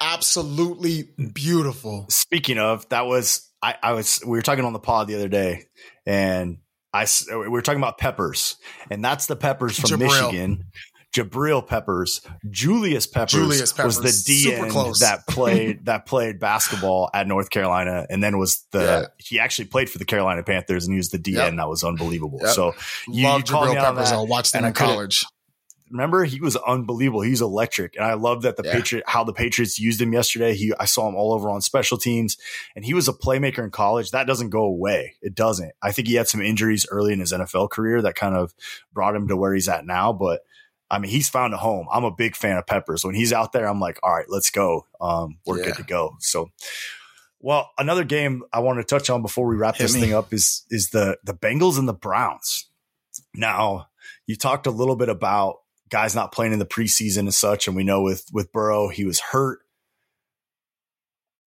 Absolutely 0.00 1.10
beautiful. 1.34 2.06
Speaking 2.08 2.58
of, 2.58 2.88
that 2.88 3.06
was 3.06 3.48
I, 3.62 3.74
I 3.82 3.92
was 3.92 4.20
we 4.24 4.38
were 4.38 4.42
talking 4.42 4.64
on 4.64 4.72
the 4.72 4.78
pod 4.78 5.08
the 5.08 5.16
other 5.16 5.28
day, 5.28 5.64
and 6.06 6.58
I 6.92 7.06
we 7.30 7.48
were 7.48 7.62
talking 7.62 7.80
about 7.80 7.98
Peppers, 7.98 8.56
and 8.90 9.04
that's 9.04 9.26
the 9.26 9.36
Peppers 9.36 9.78
from 9.78 9.90
Jabril. 9.90 10.30
Michigan. 10.30 10.64
Jabril 11.14 11.66
Peppers, 11.66 12.20
Julius 12.50 13.06
Peppers, 13.06 13.32
Julius 13.32 13.72
Peppers. 13.72 14.00
was 14.00 14.24
the 14.24 14.32
D 14.32 14.52
end 14.52 14.70
that 15.00 15.24
played 15.28 15.86
that 15.86 16.04
played 16.04 16.38
basketball 16.38 17.08
at 17.14 17.26
North 17.26 17.48
Carolina, 17.50 18.06
and 18.10 18.22
then 18.22 18.38
was 18.38 18.66
the 18.72 18.80
yeah. 18.80 19.06
he 19.16 19.40
actually 19.40 19.66
played 19.66 19.88
for 19.88 19.98
the 19.98 20.04
Carolina 20.04 20.42
Panthers, 20.42 20.84
and 20.84 20.92
he 20.92 20.98
was 20.98 21.08
the 21.08 21.18
D 21.18 21.32
end. 21.32 21.38
Yep. 21.38 21.56
That 21.56 21.68
was 21.68 21.82
unbelievable. 21.82 22.40
Yep. 22.42 22.54
So 22.54 22.74
you, 23.08 23.24
Love 23.24 23.40
you 23.40 23.44
Jabril 23.44 23.74
Peppers. 23.74 24.12
I 24.12 24.20
watched 24.20 24.54
him 24.54 24.64
in 24.64 24.72
college. 24.74 25.24
Remember, 25.90 26.24
he 26.24 26.38
was 26.38 26.54
unbelievable. 26.54 27.22
He's 27.22 27.40
electric, 27.40 27.96
and 27.96 28.04
I 28.04 28.12
love 28.12 28.42
that 28.42 28.58
the 28.58 28.62
yeah. 28.62 28.74
Patriot 28.74 29.04
how 29.06 29.24
the 29.24 29.32
Patriots 29.32 29.78
used 29.78 30.02
him 30.02 30.12
yesterday. 30.12 30.54
He 30.54 30.74
I 30.78 30.84
saw 30.84 31.08
him 31.08 31.14
all 31.14 31.32
over 31.32 31.48
on 31.48 31.62
special 31.62 31.96
teams, 31.96 32.36
and 32.76 32.84
he 32.84 32.92
was 32.92 33.08
a 33.08 33.14
playmaker 33.14 33.64
in 33.64 33.70
college. 33.70 34.10
That 34.10 34.26
doesn't 34.26 34.50
go 34.50 34.64
away. 34.64 35.14
It 35.22 35.34
doesn't. 35.34 35.72
I 35.80 35.92
think 35.92 36.08
he 36.08 36.16
had 36.16 36.28
some 36.28 36.42
injuries 36.42 36.86
early 36.90 37.14
in 37.14 37.20
his 37.20 37.32
NFL 37.32 37.70
career 37.70 38.02
that 38.02 38.14
kind 38.14 38.36
of 38.36 38.52
brought 38.92 39.16
him 39.16 39.28
to 39.28 39.36
where 39.36 39.54
he's 39.54 39.70
at 39.70 39.86
now, 39.86 40.12
but 40.12 40.42
I 40.90 40.98
mean, 40.98 41.10
he's 41.10 41.28
found 41.28 41.54
a 41.54 41.58
home. 41.58 41.86
I'm 41.92 42.04
a 42.04 42.10
big 42.10 42.34
fan 42.34 42.56
of 42.56 42.66
Peppers. 42.66 43.04
When 43.04 43.14
he's 43.14 43.32
out 43.32 43.52
there, 43.52 43.68
I'm 43.68 43.80
like, 43.80 43.98
all 44.02 44.14
right, 44.14 44.28
let's 44.28 44.50
go. 44.50 44.86
Um, 45.00 45.38
we're 45.44 45.58
yeah. 45.58 45.66
good 45.66 45.76
to 45.76 45.82
go. 45.82 46.16
So, 46.20 46.50
well, 47.40 47.70
another 47.78 48.04
game 48.04 48.42
I 48.52 48.60
want 48.60 48.78
to 48.78 48.84
touch 48.84 49.10
on 49.10 49.22
before 49.22 49.46
we 49.46 49.56
wrap 49.56 49.76
Hit 49.76 49.84
this 49.84 49.94
me. 49.94 50.00
thing 50.00 50.14
up 50.14 50.32
is 50.32 50.64
is 50.70 50.90
the 50.90 51.18
the 51.24 51.34
Bengals 51.34 51.78
and 51.78 51.88
the 51.88 51.94
Browns. 51.94 52.68
Now, 53.34 53.88
you 54.26 54.36
talked 54.36 54.66
a 54.66 54.70
little 54.70 54.96
bit 54.96 55.08
about 55.08 55.56
guys 55.90 56.14
not 56.14 56.32
playing 56.32 56.52
in 56.52 56.58
the 56.58 56.66
preseason 56.66 57.20
and 57.20 57.34
such, 57.34 57.66
and 57.66 57.76
we 57.76 57.84
know 57.84 58.02
with 58.02 58.24
with 58.32 58.52
Burrow, 58.52 58.88
he 58.88 59.04
was 59.04 59.20
hurt 59.20 59.60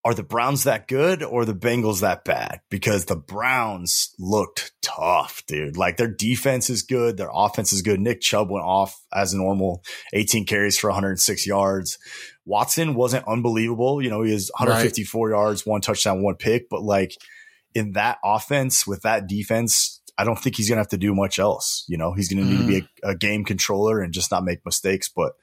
are 0.04 0.14
the 0.14 0.24
Browns 0.24 0.64
that 0.64 0.88
good 0.88 1.22
or 1.22 1.45
the 1.45 1.54
Bengals 1.54 2.02
that 2.02 2.26
bad? 2.26 2.62
Because 2.70 3.06
the 3.06 3.16
Browns 3.16 4.16
looked 4.18 4.72
tough, 4.82 5.43
dude. 5.45 5.78
Like 5.78 5.97
their 5.97 6.08
defense 6.08 6.70
is 6.70 6.82
good, 6.82 7.18
their 7.18 7.30
offense 7.32 7.72
is 7.72 7.82
good. 7.84 7.99
Nick 7.99 8.22
Chubb 8.22 8.49
went 8.49 8.66
off 8.66 8.99
as 9.14 9.34
normal, 9.34 9.84
18 10.14 10.45
carries 10.45 10.78
for 10.78 10.89
106 10.89 11.45
yards. 11.45 11.99
Watson 12.45 12.95
wasn't 12.95 13.28
unbelievable. 13.28 14.02
You 14.02 14.10
know, 14.10 14.24
he 14.24 14.32
has 14.32 14.49
154 14.58 15.30
right. 15.30 15.36
yards, 15.36 15.66
one 15.66 15.82
touchdown, 15.82 16.24
one 16.24 16.36
pick, 16.36 16.68
but 16.70 16.82
like 16.82 17.16
in 17.76 17.93
that 17.93 18.18
offense 18.24 18.88
with 18.88 19.04
that 19.04 19.28
defense, 19.28 20.01
I 20.18 20.24
don't 20.24 20.38
think 20.38 20.55
he's 20.55 20.70
going 20.70 20.78
to 20.78 20.82
have 20.82 20.89
to 20.89 20.97
do 20.97 21.14
much 21.14 21.39
else. 21.39 21.86
You 21.88 21.97
know, 21.97 22.14
he's 22.14 22.30
going 22.32 22.43
to 22.43 22.49
need 22.49 22.59
mm. 22.59 22.62
to 22.62 22.68
be 22.68 22.82
mm-hmm. 22.82 23.09
a, 23.09 23.12
a, 23.12 23.16
game 23.16 23.43
controller 23.45 24.01
and 24.01 24.14
just 24.14 24.32
not 24.32 24.43
make 24.43 24.66
mistakes. 24.66 25.09
But 25.09 25.34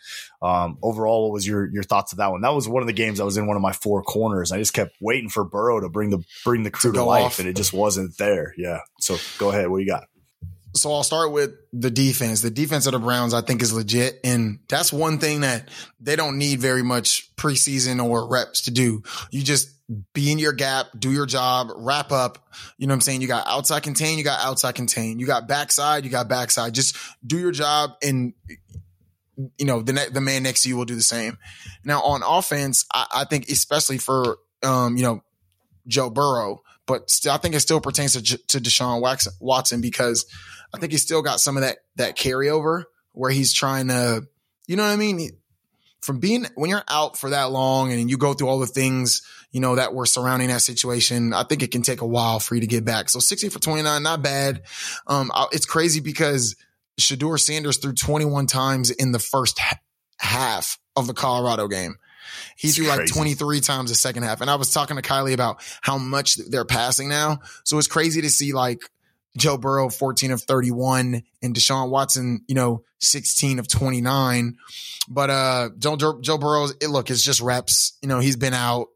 um, 0.43 0.79
overall, 0.83 1.25
what 1.25 1.33
was 1.33 1.47
your 1.47 1.71
your 1.71 1.83
thoughts 1.83 2.13
of 2.13 2.19
that 2.19 2.31
one? 2.31 2.41
That 2.41 2.55
was 2.55 2.69
one 2.69 2.83
of 2.83 2.87
the 2.87 2.93
games 2.93 3.21
I 3.21 3.25
was 3.25 3.37
in 3.37 3.47
one 3.47 3.57
of 3.57 3.63
my 3.63 3.73
four 3.73 4.03
corners. 4.03 4.53
I 4.53 4.59
just 4.59 4.75
kept 4.75 4.97
waiting 5.01 5.29
for 5.29 5.45
Burrow 5.45 5.81
to 5.81 5.89
bring 5.89 6.11
the 6.11 6.23
bring 6.45 6.63
the 6.63 6.71
crew 6.71 6.93
to, 6.93 6.99
to 6.99 7.05
life, 7.05 7.25
off. 7.25 7.39
and 7.39 7.49
it 7.49 7.57
just 7.57 7.73
wasn't 7.73 8.17
there. 8.19 8.55
Yeah. 8.57 8.81
So 9.01 9.17
go 9.39 9.51
ahead. 9.51 9.69
What 9.69 9.79
you 9.79 9.87
got? 9.87 10.05
So 10.75 10.93
I'll 10.93 11.03
start 11.03 11.33
with 11.33 11.53
the 11.73 11.91
defense. 11.91 12.43
The 12.43 12.51
defense 12.51 12.87
of 12.87 12.93
the 12.93 12.99
Browns, 12.99 13.35
I 13.35 13.41
think, 13.41 13.63
is 13.63 13.73
legit. 13.73 14.21
And 14.23 14.61
that's 14.69 14.93
one 14.93 15.19
thing 15.19 15.41
that 15.41 15.69
they 16.01 16.15
don't 16.15 16.39
need 16.39 16.61
very 16.61 16.83
much 16.83 17.35
preseason 17.37 18.05
or 18.05 18.29
reps 18.29 18.63
to 18.63 18.71
do. 18.71 19.03
You 19.31 19.43
just 19.43 19.71
be 20.13 20.31
in 20.31 20.39
your 20.39 20.53
gap, 20.53 20.87
do 20.99 21.11
your 21.11 21.27
job, 21.27 21.69
wrap 21.75 22.13
up. 22.13 22.39
You 22.77 22.87
know 22.87 22.93
what 22.93 22.97
I'm 22.97 23.01
saying? 23.01 23.23
You 23.23 23.29
got 23.29 23.47
outside 23.47 23.83
contain, 23.83 24.19
you 24.19 24.25
got 24.25 24.45
outside 24.45 24.75
contain. 24.75 25.19
You 25.19 25.27
got 25.27 25.49
backside, 25.49 26.05
you 26.05 26.11
got 26.11 26.29
backside. 26.29 26.75
Just 26.75 26.97
do 27.27 27.39
your 27.39 27.53
job 27.53 27.93
and 28.03 28.35
you 29.57 29.67
know, 29.67 29.83
the 29.83 29.93
ne- 29.93 30.09
the 30.11 30.21
man 30.21 30.43
next 30.43 30.63
to 30.63 30.69
you 30.69 30.77
will 30.77 30.85
do 30.85 30.97
the 30.97 31.03
same. 31.03 31.39
Now 31.85 32.03
on 32.03 32.23
offense, 32.25 32.85
I, 32.93 33.07
I 33.15 33.25
think 33.25 33.49
especially 33.49 33.99
for 33.99 34.39
um, 34.63 34.97
you 34.97 35.03
know, 35.03 35.23
Joe 35.87 36.11
Burrow, 36.11 36.63
but 36.87 37.09
still, 37.11 37.33
I 37.33 37.39
think 37.39 37.55
it 37.55 37.61
still 37.61 37.81
pertains 37.81 38.15
to, 38.15 38.23
to 38.23 38.59
Deshaun 38.59 39.01
Watson 39.41 39.81
because 39.81 40.27
I 40.75 40.79
think 40.79 40.93
he's 40.93 41.03
still 41.03 41.23
got 41.23 41.41
some 41.41 41.57
of 41.57 41.63
that 41.63 41.79
that 41.97 42.17
carryover 42.17 42.85
where 43.13 43.31
he's 43.31 43.53
trying 43.53 43.89
to, 43.89 44.23
you 44.67 44.77
know 44.77 44.85
what 44.85 44.93
I 44.93 44.97
mean? 44.97 45.31
from 46.01 46.21
being 46.21 46.47
when 46.55 46.71
you're 46.71 46.85
out 46.89 47.19
for 47.19 47.31
that 47.31 47.51
long 47.51 47.93
and 47.93 48.09
you 48.09 48.17
go 48.17 48.33
through 48.33 48.49
all 48.49 48.61
the 48.61 48.67
things 48.67 49.23
you 49.51 49.61
know 49.61 49.77
that 49.77 49.95
were 49.95 50.07
surrounding 50.07 50.49
that 50.49 50.63
situation. 50.63 51.33
I 51.33 51.43
think 51.45 51.63
it 51.63 51.71
can 51.71 51.83
take 51.83 52.01
a 52.01 52.07
while 52.07 52.39
for 52.41 52.55
you 52.55 52.61
to 52.61 52.67
get 52.67 52.85
back. 52.85 53.09
So 53.09 53.19
60 53.19 53.49
for 53.49 53.59
29, 53.59 54.03
not 54.03 54.23
bad. 54.23 54.63
Um, 55.07 55.31
it's 55.53 55.67
crazy 55.67 56.01
because 56.01 56.57
Shedeur 57.01 57.39
Sanders 57.41 57.79
threw 57.79 57.93
21 57.93 58.47
times 58.47 58.91
in 58.91 59.13
the 59.13 59.19
first 59.19 59.61
half 60.19 60.79
of 60.97 61.07
the 61.07 61.15
Colorado 61.15 61.69
game. 61.69 61.97
He 62.57 62.69
threw 62.69 62.87
like 62.87 63.07
23 63.07 63.61
times 63.61 63.91
the 63.91 63.97
second 63.97 64.25
half. 64.25 64.43
And 64.43 64.51
I 64.51 64.57
was 64.57 64.73
talking 64.73 64.97
to 64.97 65.03
Kylie 65.03 65.33
about 65.33 65.63
how 65.81 65.97
much 65.97 66.37
they're 66.37 66.67
passing 66.67 67.09
now. 67.09 67.39
So 67.65 67.79
it's 67.79 67.87
crazy 67.87 68.21
to 68.21 68.31
see 68.31 68.53
like 68.53 68.81
Joe 69.39 69.57
Burrow 69.57 69.89
14 69.89 70.33
of 70.33 70.43
31 70.43 71.23
and 71.43 71.55
Deshaun 71.55 71.91
Watson, 71.91 72.45
you 72.47 72.55
know, 72.55 72.85
16 72.99 73.59
of 73.59 73.69
29. 73.69 74.57
But 75.09 75.31
uh 75.31 75.71
Joe, 75.79 75.97
Joe 75.97 76.39
Burrow, 76.39 76.67
it, 76.81 76.89
look, 76.89 77.11
it's 77.11 77.23
just 77.23 77.41
reps. 77.41 77.97
You 78.03 78.09
know, 78.09 78.19
he's 78.19 78.37
been 78.37 78.55
out, 78.55 78.89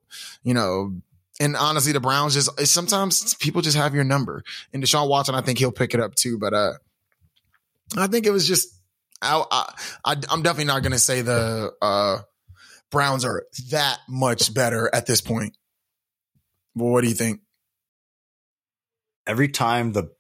you 0.43 0.55
know, 0.55 0.95
and 1.41 1.57
honestly, 1.57 1.93
the 1.93 2.01
Browns 2.01 2.35
just 2.35 2.67
sometimes 2.67 3.35
people 3.35 3.63
just 3.63 3.77
have 3.77 3.95
your 3.95 4.05
number. 4.05 4.45
And 4.73 4.83
Deshaun 4.83 5.09
Watson, 5.09 5.35
I 5.35 5.41
think 5.41 5.59
he'll 5.59 5.73
pick 5.73 5.95
it 5.95 6.01
up 6.01 6.15
too. 6.15 6.39
But 6.39 6.53
uh 6.53 6.73
I 7.97 8.07
think 8.07 8.27
it 8.27 8.31
was 8.31 8.47
just 8.47 8.69
I, 9.21 9.45
I 10.05 10.17
I'm 10.31 10.43
definitely 10.43 10.65
not 10.65 10.83
gonna 10.83 10.99
say 10.99 11.23
the 11.23 11.73
uh 11.81 12.19
Browns 12.91 13.25
are 13.25 13.47
that 13.71 13.99
much 14.09 14.53
better 14.53 14.91
at 14.93 15.07
this 15.07 15.21
point. 15.21 15.57
Well, 16.75 16.91
what 16.91 17.03
do 17.03 17.09
you 17.09 17.15
think? 17.15 17.41
Every 19.27 19.49
time 19.49 19.93
the 19.93 20.11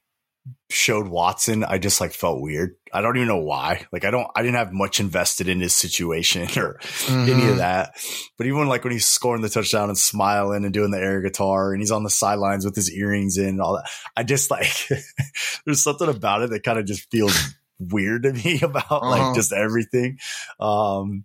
showed 0.71 1.07
Watson, 1.07 1.65
I 1.65 1.79
just 1.79 2.01
like 2.01 2.13
felt 2.13 2.41
weird. 2.41 2.77
I 2.93 3.01
don't 3.01 3.17
even 3.17 3.29
know 3.29 3.43
why. 3.43 3.87
Like 3.93 4.05
I 4.05 4.11
don't, 4.11 4.27
I 4.35 4.43
didn't 4.43 4.57
have 4.57 4.73
much 4.73 5.01
invested 5.01 5.49
in 5.49 5.61
his 5.61 5.75
situation 5.75 6.43
or 6.57 6.79
mm-hmm. 6.81 7.23
any 7.23 7.33
of 7.33 7.39
mm-hmm. 7.39 7.57
that. 7.59 7.95
But 8.37 8.47
even 8.47 8.69
like 8.69 8.85
when 8.85 8.93
he's 8.93 9.07
scoring 9.07 9.43
the 9.43 9.49
touchdown 9.49 9.89
and 9.89 9.99
smiling 9.99 10.65
and 10.65 10.75
doing 10.75 10.91
the 10.91 10.99
air 10.99 11.21
guitar 11.21 11.73
and 11.73 11.81
he's 11.81 11.91
on 11.91 12.05
the 12.05 12.11
sidelines 12.11 12.65
with 12.65 12.75
his 12.75 12.91
earrings 12.91 13.39
in 13.39 13.49
and 13.49 13.61
all 13.61 13.75
that, 13.75 13.89
I 14.17 14.25
just 14.25 14.51
like, 14.51 14.89
there's 15.65 15.83
something 15.83 16.09
about 16.09 16.43
it 16.43 16.51
that 16.51 16.65
kind 16.65 16.79
of 16.79 16.87
just 16.87 17.11
feels 17.11 17.39
weird 17.79 18.25
to 18.25 18.33
me 18.33 18.61
about 18.63 18.91
uh-huh. 18.91 19.11
like 19.11 19.35
just 19.35 19.53
everything. 19.53 20.19
Um, 20.59 21.25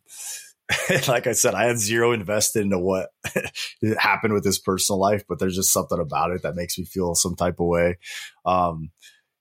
like 1.08 1.28
I 1.28 1.32
said, 1.32 1.56
I 1.56 1.66
had 1.66 1.78
zero 1.78 2.12
invested 2.12 2.62
into 2.62 2.78
what 2.78 3.10
happened 4.00 4.34
with 4.34 4.46
his 4.46 4.60
personal 4.60 5.00
life, 5.00 5.24
but 5.28 5.40
there's 5.40 5.56
just 5.56 5.74
something 5.74 6.00
about 6.00 6.32
it 6.32 6.44
that 6.44 6.56
makes 6.56 6.78
me 6.78 6.86
feel 6.86 7.16
some 7.16 7.36
type 7.36 7.60
of 7.60 7.68
way. 7.68 7.98
Um, 8.46 8.92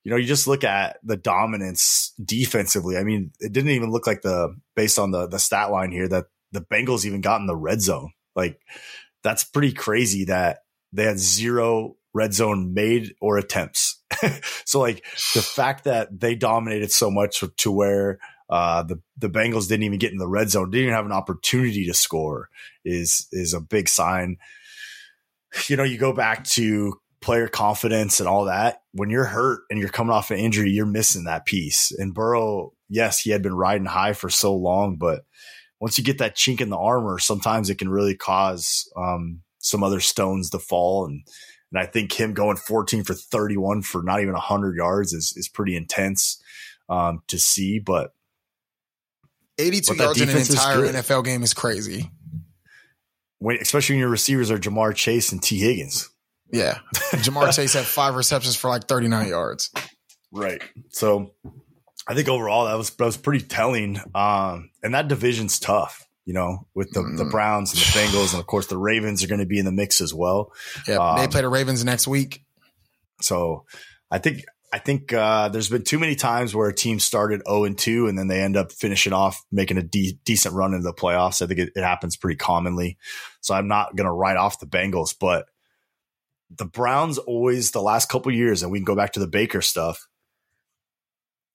you 0.03 0.11
know, 0.11 0.17
you 0.17 0.25
just 0.25 0.47
look 0.47 0.63
at 0.63 0.99
the 1.03 1.17
dominance 1.17 2.13
defensively. 2.23 2.97
I 2.97 3.03
mean, 3.03 3.31
it 3.39 3.51
didn't 3.51 3.71
even 3.71 3.91
look 3.91 4.07
like 4.07 4.21
the 4.21 4.55
based 4.75 4.99
on 4.99 5.11
the 5.11 5.27
the 5.27 5.39
stat 5.39 5.69
line 5.71 5.91
here 5.91 6.07
that 6.07 6.27
the 6.53 6.61
Bengals 6.61 7.05
even 7.05 7.21
got 7.21 7.41
in 7.41 7.47
the 7.47 7.55
red 7.55 7.81
zone. 7.81 8.11
Like 8.35 8.59
that's 9.23 9.43
pretty 9.43 9.73
crazy 9.73 10.25
that 10.25 10.59
they 10.93 11.03
had 11.03 11.19
zero 11.19 11.97
red 12.13 12.33
zone 12.33 12.73
made 12.73 13.15
or 13.19 13.37
attempts. 13.37 14.01
so 14.65 14.79
like 14.79 15.03
the 15.33 15.41
fact 15.41 15.83
that 15.83 16.19
they 16.19 16.35
dominated 16.35 16.91
so 16.91 17.11
much 17.11 17.43
to 17.57 17.71
where 17.71 18.19
uh, 18.49 18.83
the 18.83 19.01
the 19.17 19.29
Bengals 19.29 19.67
didn't 19.67 19.83
even 19.83 19.99
get 19.99 20.11
in 20.11 20.17
the 20.17 20.27
red 20.27 20.49
zone, 20.49 20.69
didn't 20.69 20.83
even 20.83 20.95
have 20.95 21.05
an 21.05 21.11
opportunity 21.11 21.85
to 21.85 21.93
score 21.93 22.49
is 22.85 23.27
is 23.31 23.53
a 23.53 23.61
big 23.61 23.89
sign. 23.89 24.37
You 25.67 25.77
know, 25.77 25.83
you 25.83 25.97
go 25.97 26.13
back 26.13 26.43
to 26.45 26.99
player 27.21 27.47
confidence 27.47 28.19
and 28.19 28.29
all 28.29 28.45
that. 28.45 28.81
When 28.91 29.09
you're 29.09 29.25
hurt 29.25 29.61
and 29.69 29.79
you're 29.79 29.89
coming 29.89 30.13
off 30.13 30.31
an 30.31 30.37
injury, 30.37 30.69
you're 30.69 30.85
missing 30.85 31.23
that 31.23 31.45
piece. 31.45 31.91
And 31.97 32.13
Burrow, 32.13 32.73
yes, 32.89 33.19
he 33.19 33.31
had 33.31 33.41
been 33.41 33.55
riding 33.55 33.87
high 33.87 34.13
for 34.13 34.29
so 34.29 34.55
long, 34.55 34.97
but 34.97 35.25
once 35.79 35.97
you 35.97 36.03
get 36.03 36.19
that 36.19 36.35
chink 36.35 36.61
in 36.61 36.69
the 36.69 36.77
armor, 36.77 37.19
sometimes 37.19 37.69
it 37.69 37.77
can 37.77 37.89
really 37.89 38.15
cause 38.15 38.91
um, 38.95 39.41
some 39.59 39.83
other 39.83 39.99
stones 39.99 40.49
to 40.49 40.59
fall. 40.59 41.05
And 41.05 41.23
and 41.71 41.79
I 41.79 41.85
think 41.85 42.13
him 42.13 42.33
going 42.33 42.57
14 42.57 43.03
for 43.03 43.13
31 43.13 43.81
for 43.81 44.01
not 44.01 44.21
even 44.21 44.33
100 44.33 44.75
yards 44.75 45.13
is 45.13 45.33
is 45.35 45.49
pretty 45.49 45.75
intense 45.75 46.41
um, 46.89 47.21
to 47.27 47.37
see. 47.37 47.79
But 47.79 48.13
82 49.57 49.95
yards 49.95 50.21
in 50.21 50.29
an 50.29 50.37
entire 50.37 50.77
NFL 50.81 51.25
game 51.25 51.43
is 51.43 51.53
crazy. 51.53 52.11
When, 53.39 53.57
especially 53.57 53.95
when 53.95 53.99
your 53.99 54.09
receivers 54.09 54.49
are 54.49 54.57
Ja'Marr 54.57 54.95
Chase 54.95 55.31
and 55.31 55.41
Tee 55.41 55.59
Higgins. 55.59 56.09
Yeah. 56.51 56.79
Ja'Marr 56.93 57.51
Chase 57.55 57.73
had 57.73 57.85
five 57.85 58.15
receptions 58.15 58.55
for 58.55 58.69
like 58.69 58.85
39 58.85 59.27
yards. 59.27 59.71
Right. 60.31 60.61
So 60.89 61.33
I 62.07 62.13
think 62.13 62.29
overall 62.29 62.65
that 62.65 62.75
was 62.75 62.89
that 62.91 63.05
was 63.05 63.17
pretty 63.17 63.45
telling. 63.45 63.99
Um, 64.15 64.71
and 64.81 64.93
that 64.93 65.07
division's 65.07 65.59
tough, 65.59 66.07
you 66.25 66.33
know, 66.33 66.67
with 66.73 66.91
the, 66.91 67.01
mm. 67.01 67.17
the 67.17 67.25
Browns 67.25 67.73
and 67.73 67.81
the 67.81 67.85
Bengals, 67.85 68.31
and 68.33 68.39
of 68.39 68.47
course 68.47 68.67
the 68.67 68.77
Ravens 68.77 69.23
are 69.23 69.27
going 69.27 69.39
to 69.39 69.45
be 69.45 69.59
in 69.59 69.65
the 69.65 69.71
mix 69.71 70.01
as 70.01 70.13
well. 70.13 70.53
Yeah, 70.87 70.97
um, 70.97 71.19
they 71.19 71.27
play 71.27 71.41
the 71.41 71.49
Ravens 71.49 71.83
next 71.83 72.07
week. 72.07 72.43
So 73.21 73.65
I 74.09 74.19
think 74.19 74.43
I 74.73 74.79
think 74.79 75.13
uh, 75.13 75.47
there's 75.47 75.69
been 75.69 75.83
too 75.83 75.97
many 75.97 76.15
times 76.15 76.53
where 76.53 76.67
a 76.67 76.75
team 76.75 76.99
started 76.99 77.41
0 77.47 77.63
and 77.63 77.77
2 77.77 78.07
and 78.07 78.19
then 78.19 78.27
they 78.27 78.41
end 78.41 78.57
up 78.57 78.71
finishing 78.71 79.13
off 79.13 79.41
making 79.49 79.77
a 79.77 79.83
de- 79.83 80.19
decent 80.25 80.55
run 80.55 80.73
into 80.73 80.83
the 80.83 80.93
playoffs. 80.93 81.41
I 81.41 81.47
think 81.47 81.59
it, 81.59 81.71
it 81.75 81.83
happens 81.83 82.17
pretty 82.17 82.35
commonly. 82.35 82.97
So 83.39 83.53
I'm 83.53 83.69
not 83.69 83.95
going 83.95 84.07
to 84.07 84.11
write 84.11 84.35
off 84.35 84.59
the 84.59 84.65
Bengals, 84.65 85.15
but 85.17 85.45
the 86.49 86.65
Browns 86.65 87.17
always 87.17 87.71
the 87.71 87.81
last 87.81 88.09
couple 88.09 88.31
years, 88.31 88.61
and 88.61 88.71
we 88.71 88.79
can 88.79 88.85
go 88.85 88.95
back 88.95 89.13
to 89.13 89.19
the 89.19 89.27
Baker 89.27 89.61
stuff. 89.61 90.07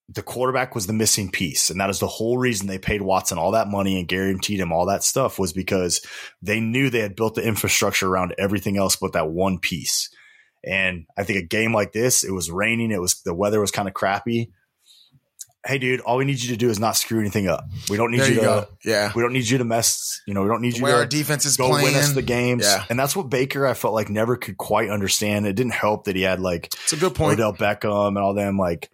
The 0.09 0.23
quarterback 0.23 0.75
was 0.75 0.87
the 0.87 0.93
missing 0.93 1.31
piece, 1.31 1.71
and 1.71 1.81
that 1.81 1.89
is 1.89 1.99
the 1.99 2.07
whole 2.07 2.37
reason 2.37 2.67
they 2.67 2.79
paid 2.79 3.01
Watson 3.01 3.39
all 3.39 3.53
that 3.53 3.69
money 3.69 3.99
and 3.99 4.09
guaranteed 4.09 4.61
him 4.61 4.73
all 4.73 4.87
that 4.87 5.05
stuff 5.05 5.39
was 5.39 5.53
because 5.53 6.05
they 6.43 6.61
knew 6.61 6.91
they 6.91 7.01
had 7.01 7.17
built 7.17 7.35
the 7.35 7.47
infrastructure 7.47 8.09
around 8.09 8.35
everything 8.39 8.77
else 8.77 8.97
but 8.97 9.13
that 9.13 9.31
one 9.31 9.59
piece. 9.59 10.11
And 10.65 11.07
I 11.17 11.25
think 11.25 11.39
a 11.39 11.47
game 11.47 11.75
like 11.75 11.93
this, 11.93 12.25
it 12.25 12.31
was 12.33 12.51
raining, 12.51 12.91
it 12.91 13.01
was 13.01 13.21
the 13.23 13.35
weather 13.35 13.61
was 13.61 13.71
kind 13.71 13.89
of 13.89 13.95
crappy. 13.95 14.51
Hey, 15.65 15.79
dude, 15.79 16.01
all 16.01 16.17
we 16.17 16.25
need 16.25 16.43
you 16.43 16.51
to 16.51 16.57
do 16.57 16.71
is 16.71 16.81
not 16.81 16.97
screw 16.97 17.21
anything 17.21 17.47
up. 17.47 17.65
We 17.89 17.97
don't 17.97 18.11
need 18.11 18.21
there 18.21 18.29
you, 18.31 18.35
to, 18.37 18.41
go. 18.41 18.67
yeah. 18.85 19.13
We 19.15 19.23
don't 19.23 19.33
need 19.33 19.49
you 19.49 19.59
to 19.59 19.65
mess. 19.65 20.21
You 20.27 20.35
know, 20.35 20.43
we 20.43 20.49
don't 20.49 20.61
need 20.61 20.77
you 20.77 20.83
Where 20.83 20.95
to 20.95 20.99
our 20.99 21.07
defense 21.07 21.45
is 21.45 21.57
go 21.57 21.69
playing. 21.69 21.85
win 21.87 21.95
us 21.95 22.13
the 22.13 22.23
games. 22.23 22.65
Yeah. 22.65 22.85
and 22.91 22.99
that's 22.99 23.15
what 23.15 23.31
Baker 23.31 23.65
I 23.65 23.75
felt 23.75 23.95
like 23.95 24.11
never 24.11 24.37
could 24.37 24.57
quite 24.57 24.91
understand. 24.91 25.47
It 25.47 25.53
didn't 25.53 25.75
help 25.75 26.05
that 26.05 26.17
he 26.17 26.23
had 26.23 26.41
like 26.41 26.67
it's 26.83 26.93
a 26.93 26.97
good 26.97 27.15
point. 27.15 27.39
Odell 27.39 27.53
Beckham 27.55 28.09
and 28.09 28.19
all 28.19 28.35
them. 28.35 28.59
Like 28.59 28.91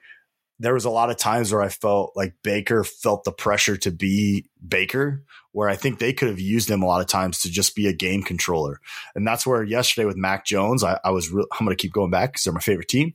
there 0.60 0.74
was 0.74 0.84
a 0.84 0.90
lot 0.90 1.10
of 1.10 1.16
times 1.16 1.52
where 1.52 1.62
I 1.62 1.68
felt 1.68 2.12
like 2.16 2.34
Baker 2.42 2.82
felt 2.82 3.24
the 3.24 3.32
pressure 3.32 3.76
to 3.78 3.90
be 3.90 4.50
Baker, 4.66 5.24
where 5.52 5.68
I 5.68 5.76
think 5.76 5.98
they 5.98 6.12
could 6.12 6.28
have 6.28 6.40
used 6.40 6.68
him 6.68 6.82
a 6.82 6.86
lot 6.86 7.00
of 7.00 7.06
times 7.06 7.40
to 7.40 7.50
just 7.50 7.76
be 7.76 7.86
a 7.86 7.92
game 7.92 8.22
controller. 8.22 8.80
And 9.14 9.26
that's 9.26 9.46
where 9.46 9.62
yesterday 9.62 10.04
with 10.04 10.16
Mac 10.16 10.44
Jones, 10.44 10.82
I, 10.82 10.98
I 11.04 11.10
was, 11.10 11.30
re- 11.30 11.46
I'm 11.52 11.64
going 11.64 11.76
to 11.76 11.80
keep 11.80 11.92
going 11.92 12.10
back 12.10 12.32
because 12.32 12.44
they're 12.44 12.52
my 12.52 12.60
favorite 12.60 12.88
team. 12.88 13.14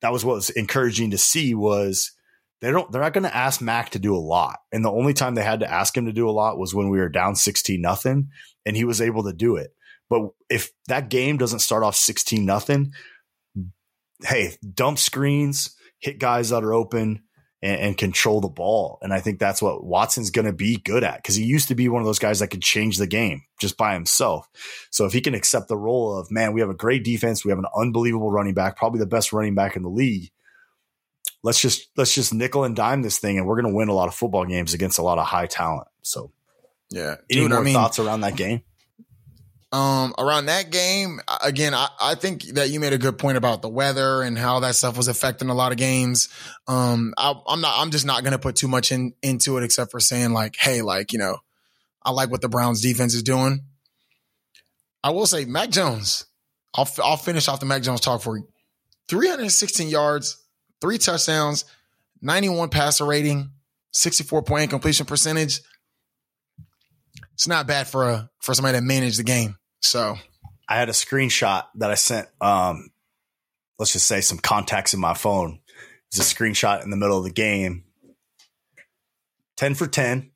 That 0.00 0.12
was 0.12 0.24
what 0.24 0.34
was 0.34 0.50
encouraging 0.50 1.12
to 1.12 1.18
see 1.18 1.54
was 1.54 2.12
they 2.60 2.72
don't, 2.72 2.90
they're 2.90 3.02
not 3.02 3.12
going 3.12 3.24
to 3.24 3.36
ask 3.36 3.60
Mac 3.60 3.90
to 3.90 4.00
do 4.00 4.16
a 4.16 4.18
lot. 4.18 4.58
And 4.72 4.84
the 4.84 4.90
only 4.90 5.14
time 5.14 5.34
they 5.34 5.44
had 5.44 5.60
to 5.60 5.70
ask 5.70 5.96
him 5.96 6.06
to 6.06 6.12
do 6.12 6.28
a 6.28 6.32
lot 6.32 6.58
was 6.58 6.74
when 6.74 6.88
we 6.88 6.98
were 6.98 7.08
down 7.08 7.36
16 7.36 7.80
nothing 7.80 8.30
and 8.66 8.76
he 8.76 8.84
was 8.84 9.00
able 9.00 9.24
to 9.24 9.32
do 9.32 9.56
it. 9.56 9.72
But 10.10 10.30
if 10.50 10.72
that 10.88 11.08
game 11.08 11.38
doesn't 11.38 11.60
start 11.60 11.84
off 11.84 11.94
16 11.94 12.44
nothing, 12.44 12.92
hey, 14.24 14.56
dump 14.74 14.98
screens, 14.98 15.76
hit 16.02 16.18
guys 16.18 16.50
that 16.50 16.64
are 16.64 16.74
open, 16.74 17.22
and, 17.62 17.80
and 17.80 17.98
control 17.98 18.40
the 18.40 18.48
ball. 18.48 18.98
And 19.02 19.12
I 19.12 19.20
think 19.20 19.38
that's 19.38 19.62
what 19.62 19.84
Watson's 19.84 20.30
going 20.30 20.46
to 20.46 20.52
be 20.52 20.76
good 20.76 21.04
at 21.04 21.16
because 21.16 21.36
he 21.36 21.44
used 21.44 21.68
to 21.68 21.74
be 21.74 21.88
one 21.88 22.02
of 22.02 22.06
those 22.06 22.18
guys 22.18 22.40
that 22.40 22.48
could 22.48 22.62
change 22.62 22.98
the 22.98 23.06
game 23.06 23.42
just 23.60 23.76
by 23.76 23.94
himself. 23.94 24.48
So 24.90 25.06
if 25.06 25.12
he 25.12 25.20
can 25.20 25.34
accept 25.34 25.68
the 25.68 25.76
role 25.76 26.18
of, 26.18 26.30
man, 26.30 26.52
we 26.52 26.60
have 26.60 26.70
a 26.70 26.74
great 26.74 27.04
defense, 27.04 27.44
we 27.44 27.50
have 27.50 27.58
an 27.58 27.66
unbelievable 27.76 28.30
running 28.30 28.54
back, 28.54 28.76
probably 28.76 28.98
the 28.98 29.06
best 29.06 29.32
running 29.32 29.54
back 29.54 29.76
in 29.76 29.82
the 29.82 29.88
league. 29.88 30.30
Let's 31.44 31.60
just 31.60 31.88
let's 31.96 32.14
just 32.14 32.32
nickel 32.32 32.62
and 32.62 32.76
dime 32.76 33.02
this 33.02 33.18
thing, 33.18 33.36
and 33.36 33.48
we're 33.48 33.60
going 33.60 33.72
to 33.72 33.76
win 33.76 33.88
a 33.88 33.94
lot 33.94 34.06
of 34.06 34.14
football 34.14 34.44
games 34.44 34.74
against 34.74 34.98
a 34.98 35.02
lot 35.02 35.18
of 35.18 35.26
high 35.26 35.46
talent. 35.46 35.88
So, 36.02 36.30
yeah. 36.88 37.16
Any 37.28 37.40
Dude, 37.40 37.50
more 37.50 37.58
I 37.58 37.62
mean, 37.62 37.74
thoughts 37.74 37.98
around 37.98 38.20
that 38.20 38.36
game? 38.36 38.62
Um, 39.72 40.14
around 40.18 40.46
that 40.46 40.70
game, 40.70 41.20
again, 41.42 41.72
I, 41.72 41.88
I 41.98 42.14
think 42.14 42.42
that 42.54 42.68
you 42.68 42.78
made 42.78 42.92
a 42.92 42.98
good 42.98 43.16
point 43.16 43.38
about 43.38 43.62
the 43.62 43.70
weather 43.70 44.20
and 44.20 44.36
how 44.36 44.60
that 44.60 44.74
stuff 44.74 44.98
was 44.98 45.08
affecting 45.08 45.48
a 45.48 45.54
lot 45.54 45.72
of 45.72 45.78
games. 45.78 46.28
Um, 46.68 47.14
I, 47.16 47.32
am 47.48 47.62
not, 47.62 47.74
I'm 47.78 47.90
just 47.90 48.04
not 48.04 48.22
going 48.22 48.32
to 48.32 48.38
put 48.38 48.54
too 48.54 48.68
much 48.68 48.92
in, 48.92 49.14
into 49.22 49.56
it 49.56 49.64
except 49.64 49.90
for 49.90 49.98
saying 49.98 50.34
like, 50.34 50.56
Hey, 50.56 50.82
like, 50.82 51.14
you 51.14 51.18
know, 51.18 51.38
I 52.02 52.10
like 52.10 52.30
what 52.30 52.42
the 52.42 52.50
Browns 52.50 52.82
defense 52.82 53.14
is 53.14 53.22
doing. 53.22 53.64
I 55.02 55.10
will 55.10 55.24
say 55.24 55.46
Mac 55.46 55.70
Jones, 55.70 56.26
I'll, 56.74 56.88
I'll 57.02 57.16
finish 57.16 57.48
off 57.48 57.60
the 57.60 57.66
Mac 57.66 57.82
Jones 57.82 58.02
talk 58.02 58.20
for 58.20 58.36
you. 58.36 58.46
316 59.08 59.88
yards, 59.88 60.36
three 60.82 60.98
touchdowns, 60.98 61.64
91 62.20 62.68
passer 62.68 63.06
rating, 63.06 63.52
64 63.92 64.42
point 64.42 64.68
completion 64.68 65.06
percentage. 65.06 65.62
It's 67.32 67.48
not 67.48 67.66
bad 67.66 67.88
for 67.88 68.08
a, 68.08 68.30
for 68.40 68.52
somebody 68.52 68.76
to 68.76 68.84
manage 68.84 69.16
the 69.16 69.22
game. 69.22 69.56
So 69.82 70.16
I 70.68 70.76
had 70.76 70.88
a 70.88 70.92
screenshot 70.92 71.64
that 71.76 71.90
I 71.90 71.94
sent. 71.94 72.28
Um, 72.40 72.90
let's 73.78 73.92
just 73.92 74.06
say 74.06 74.20
some 74.20 74.38
contacts 74.38 74.94
in 74.94 75.00
my 75.00 75.14
phone. 75.14 75.60
It's 76.08 76.18
a 76.18 76.34
screenshot 76.34 76.82
in 76.82 76.90
the 76.90 76.96
middle 76.96 77.18
of 77.18 77.24
the 77.24 77.30
game. 77.30 77.84
10 79.56 79.74
for 79.74 79.86
10, 79.86 80.30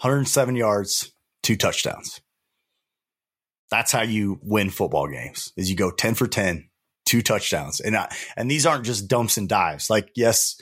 107 0.00 0.56
yards, 0.56 1.12
two 1.42 1.56
touchdowns. 1.56 2.20
That's 3.70 3.92
how 3.92 4.02
you 4.02 4.38
win 4.42 4.70
football 4.70 5.08
games. 5.08 5.52
Is 5.56 5.68
you 5.68 5.76
go 5.76 5.90
10 5.90 6.14
for 6.14 6.26
10, 6.26 6.68
two 7.04 7.22
touchdowns. 7.22 7.80
And 7.80 7.96
I, 7.96 8.14
and 8.36 8.50
these 8.50 8.66
aren't 8.66 8.84
just 8.84 9.08
dumps 9.08 9.38
and 9.38 9.48
dives. 9.48 9.90
Like 9.90 10.10
yes, 10.14 10.60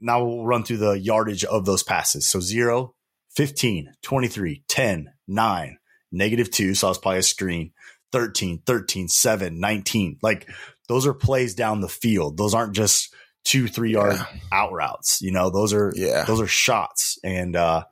now 0.00 0.24
we'll 0.24 0.44
run 0.44 0.64
through 0.64 0.78
the 0.78 0.92
yardage 0.92 1.44
of 1.44 1.64
those 1.64 1.82
passes. 1.82 2.28
So 2.28 2.40
0, 2.40 2.94
15, 3.36 3.92
23, 4.02 4.64
10, 4.68 5.12
9, 5.28 5.78
negative 6.12 6.50
2, 6.50 6.74
so 6.74 6.86
I 6.86 6.90
was 6.90 6.98
probably 6.98 7.18
a 7.18 7.22
screen. 7.22 7.72
13, 8.12 8.62
13, 8.64 9.08
7, 9.08 9.58
19. 9.58 10.18
Like 10.22 10.48
those 10.88 11.06
are 11.06 11.14
plays 11.14 11.54
down 11.54 11.80
the 11.80 11.88
field. 11.88 12.36
Those 12.36 12.54
aren't 12.54 12.74
just 12.74 13.14
two, 13.44 13.66
three 13.66 13.92
yard 13.92 14.16
yeah. 14.16 14.26
out 14.52 14.72
routes. 14.72 15.20
You 15.22 15.32
know, 15.32 15.50
those 15.50 15.72
are 15.72 15.92
yeah. 15.96 16.24
those 16.24 16.40
are 16.40 16.46
shots. 16.46 17.18
And 17.24 17.56
uh 17.56 17.84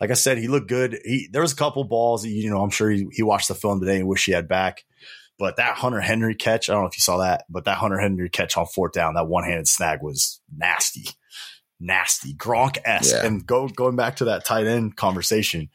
like 0.00 0.10
I 0.10 0.14
said, 0.14 0.38
he 0.38 0.48
looked 0.48 0.68
good. 0.68 0.98
He 1.04 1.28
there 1.30 1.42
was 1.42 1.52
a 1.52 1.56
couple 1.56 1.82
balls 1.84 2.22
that, 2.22 2.28
you 2.28 2.50
know, 2.50 2.62
I'm 2.62 2.70
sure 2.70 2.90
he, 2.90 3.06
he 3.10 3.22
watched 3.22 3.48
the 3.48 3.54
film 3.54 3.80
today 3.80 3.98
and 3.98 4.08
wish 4.08 4.24
he 4.24 4.32
had 4.32 4.48
back. 4.48 4.84
But 5.38 5.56
that 5.56 5.76
Hunter 5.76 6.00
Henry 6.00 6.34
catch, 6.34 6.70
I 6.70 6.72
don't 6.72 6.82
know 6.82 6.88
if 6.88 6.96
you 6.96 7.02
saw 7.02 7.18
that, 7.18 7.44
but 7.50 7.64
that 7.64 7.76
Hunter 7.76 7.98
Henry 7.98 8.30
catch 8.30 8.56
on 8.56 8.66
fourth 8.66 8.92
down, 8.92 9.14
that 9.14 9.26
one 9.26 9.44
handed 9.44 9.68
snag 9.68 10.02
was 10.02 10.40
nasty. 10.54 11.06
Nasty. 11.78 12.32
Gronk 12.32 12.78
esque. 12.84 13.14
Yeah. 13.14 13.26
And 13.26 13.44
go 13.44 13.68
going 13.68 13.96
back 13.96 14.16
to 14.16 14.26
that 14.26 14.46
tight 14.46 14.66
end 14.66 14.96
conversation. 14.96 15.68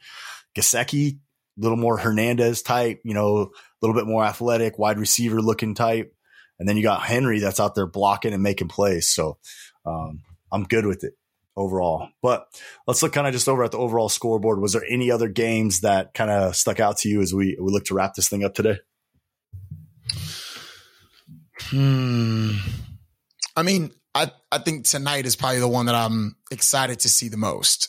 Gesicki, 0.56 1.12
a 1.12 1.18
little 1.56 1.76
more 1.76 1.98
Hernandez 1.98 2.62
type, 2.62 3.00
you 3.04 3.14
know, 3.14 3.36
a 3.38 3.46
little 3.80 3.94
bit 3.94 4.06
more 4.06 4.24
athletic, 4.24 4.78
wide 4.78 4.98
receiver 4.98 5.40
looking 5.40 5.74
type. 5.74 6.14
And 6.58 6.68
then 6.68 6.76
you 6.76 6.82
got 6.82 7.02
Henry 7.02 7.40
that's 7.40 7.60
out 7.60 7.74
there 7.74 7.86
blocking 7.86 8.32
and 8.32 8.42
making 8.42 8.68
plays. 8.68 9.08
So 9.08 9.38
um, 9.84 10.20
I'm 10.52 10.64
good 10.64 10.86
with 10.86 11.04
it 11.04 11.14
overall. 11.56 12.08
But 12.22 12.46
let's 12.86 13.02
look 13.02 13.12
kind 13.12 13.26
of 13.26 13.32
just 13.32 13.48
over 13.48 13.64
at 13.64 13.72
the 13.72 13.78
overall 13.78 14.08
scoreboard. 14.08 14.60
Was 14.60 14.72
there 14.72 14.84
any 14.88 15.10
other 15.10 15.28
games 15.28 15.80
that 15.80 16.14
kind 16.14 16.30
of 16.30 16.56
stuck 16.56 16.80
out 16.80 16.98
to 16.98 17.08
you 17.08 17.20
as 17.20 17.34
we, 17.34 17.56
we 17.60 17.72
look 17.72 17.84
to 17.86 17.94
wrap 17.94 18.14
this 18.14 18.28
thing 18.28 18.44
up 18.44 18.54
today? 18.54 18.78
Hmm. 21.60 22.56
I 23.56 23.62
mean, 23.62 23.92
I, 24.14 24.30
I 24.50 24.58
think 24.58 24.84
tonight 24.84 25.26
is 25.26 25.36
probably 25.36 25.60
the 25.60 25.68
one 25.68 25.86
that 25.86 25.94
I'm 25.94 26.36
excited 26.50 27.00
to 27.00 27.08
see 27.08 27.28
the 27.28 27.36
most. 27.36 27.88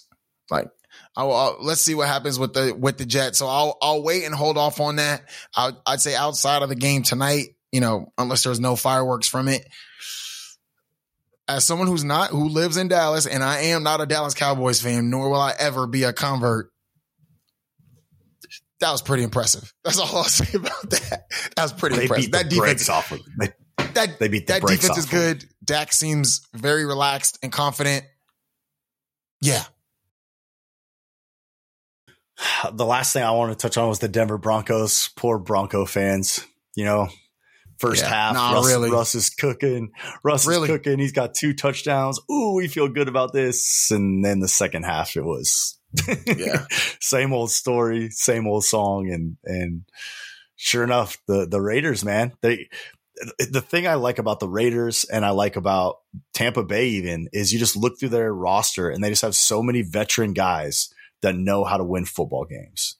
Like, 0.49 0.67
I'll, 1.15 1.31
I'll, 1.31 1.57
let's 1.61 1.81
see 1.81 1.95
what 1.95 2.07
happens 2.07 2.39
with 2.39 2.53
the 2.53 2.75
with 2.77 2.97
the 2.97 3.05
Jets. 3.05 3.37
So 3.37 3.47
I'll 3.47 3.77
I'll 3.81 4.03
wait 4.03 4.23
and 4.23 4.33
hold 4.33 4.57
off 4.57 4.79
on 4.79 4.95
that. 4.95 5.23
i 5.55 5.71
would 5.87 6.01
say 6.01 6.15
outside 6.15 6.63
of 6.63 6.69
the 6.69 6.75
game 6.75 7.03
tonight, 7.03 7.49
you 7.71 7.81
know, 7.81 8.11
unless 8.17 8.43
there's 8.43 8.59
no 8.59 8.75
fireworks 8.75 9.27
from 9.27 9.47
it. 9.47 9.67
As 11.47 11.65
someone 11.65 11.87
who's 11.87 12.05
not, 12.05 12.29
who 12.29 12.47
lives 12.47 12.77
in 12.77 12.87
Dallas, 12.87 13.27
and 13.27 13.43
I 13.43 13.59
am 13.59 13.83
not 13.83 13.99
a 13.99 14.05
Dallas 14.05 14.33
Cowboys 14.33 14.81
fan, 14.81 15.09
nor 15.09 15.29
will 15.29 15.41
I 15.41 15.53
ever 15.59 15.87
be 15.87 16.03
a 16.03 16.13
convert. 16.13 16.71
That 18.79 18.91
was 18.91 19.01
pretty 19.01 19.23
impressive. 19.23 19.73
That's 19.83 19.99
all 19.99 20.17
I'll 20.17 20.23
say 20.23 20.57
about 20.57 20.89
that. 20.89 21.25
That 21.55 21.63
was 21.63 21.73
pretty 21.73 21.97
they 21.97 22.03
impressive. 22.03 22.31
that 22.31 22.49
defense 22.49 22.89
off 22.89 23.11
of 23.11 23.19
they, 23.37 23.49
that 23.93 24.19
they 24.19 24.29
beat 24.29 24.47
the 24.47 24.53
that 24.53 24.61
defense 24.61 24.97
is 24.97 25.05
good. 25.05 25.45
Dak 25.63 25.93
seems 25.93 26.47
very 26.53 26.85
relaxed 26.85 27.39
and 27.43 27.51
confident. 27.51 28.05
Yeah. 29.41 29.63
The 32.73 32.85
last 32.85 33.13
thing 33.13 33.23
I 33.23 33.31
want 33.31 33.51
to 33.51 33.61
touch 33.61 33.77
on 33.77 33.89
was 33.89 33.99
the 33.99 34.07
Denver 34.07 34.37
Broncos. 34.37 35.09
Poor 35.15 35.39
Bronco 35.39 35.85
fans. 35.85 36.45
You 36.75 36.85
know, 36.85 37.09
First 37.79 38.03
yeah, 38.03 38.09
half, 38.09 38.33
nah, 38.35 38.53
Russ, 38.53 38.67
really. 38.67 38.89
Russ 38.89 39.15
is 39.15 39.29
cooking. 39.29 39.91
Russ 40.23 40.47
really? 40.47 40.69
is 40.69 40.75
cooking. 40.77 40.99
He's 40.99 41.11
got 41.11 41.33
two 41.33 41.53
touchdowns. 41.53 42.19
Ooh, 42.31 42.53
we 42.55 42.67
feel 42.67 42.87
good 42.87 43.07
about 43.07 43.33
this. 43.33 43.91
And 43.91 44.23
then 44.23 44.39
the 44.39 44.47
second 44.47 44.83
half, 44.83 45.17
it 45.17 45.23
was 45.23 45.77
yeah, 46.25 46.65
same 47.01 47.33
old 47.33 47.51
story, 47.51 48.09
same 48.09 48.47
old 48.47 48.63
song, 48.63 49.09
and 49.11 49.37
and 49.43 49.83
sure 50.55 50.83
enough, 50.83 51.17
the 51.27 51.45
the 51.45 51.61
Raiders, 51.61 52.05
man, 52.05 52.33
they 52.41 52.69
the 53.37 53.61
thing 53.61 53.87
I 53.87 53.95
like 53.95 54.17
about 54.17 54.39
the 54.39 54.49
Raiders 54.49 55.03
and 55.03 55.25
I 55.25 55.29
like 55.29 55.55
about 55.55 55.97
Tampa 56.33 56.63
Bay 56.63 56.87
even 56.89 57.29
is 57.31 57.53
you 57.53 57.59
just 57.59 57.75
look 57.75 57.99
through 57.99 58.09
their 58.09 58.33
roster 58.33 58.89
and 58.89 59.03
they 59.03 59.09
just 59.09 59.21
have 59.21 59.35
so 59.35 59.61
many 59.61 59.83
veteran 59.83 60.33
guys 60.33 60.89
that 61.23 61.35
know 61.35 61.63
how 61.63 61.77
to 61.77 61.83
win 61.83 62.05
football 62.05 62.45
games. 62.45 62.97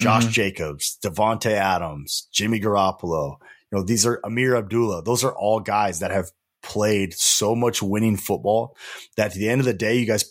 Josh 0.00 0.24
mm-hmm. 0.24 0.32
Jacobs, 0.32 0.98
Davante 1.04 1.52
Adams, 1.52 2.28
Jimmy 2.32 2.60
Garoppolo, 2.60 3.36
you 3.70 3.78
know, 3.78 3.84
these 3.84 4.06
are 4.06 4.20
Ameer 4.24 4.56
Abdullah. 4.56 5.02
Those 5.02 5.24
are 5.24 5.32
all 5.32 5.60
guys 5.60 6.00
that 6.00 6.10
have 6.10 6.30
played 6.62 7.14
so 7.14 7.54
much 7.54 7.82
winning 7.82 8.16
football 8.16 8.76
that 9.16 9.32
at 9.32 9.34
the 9.34 9.48
end 9.48 9.60
of 9.60 9.66
the 9.66 9.74
day, 9.74 9.98
you 9.98 10.06
guys, 10.06 10.24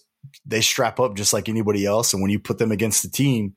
they 0.45 0.61
strap 0.61 0.99
up 0.99 1.15
just 1.15 1.33
like 1.33 1.47
anybody 1.47 1.85
else. 1.85 2.13
And 2.13 2.21
when 2.21 2.31
you 2.31 2.39
put 2.39 2.57
them 2.57 2.71
against 2.71 3.03
the 3.03 3.09
team, 3.09 3.55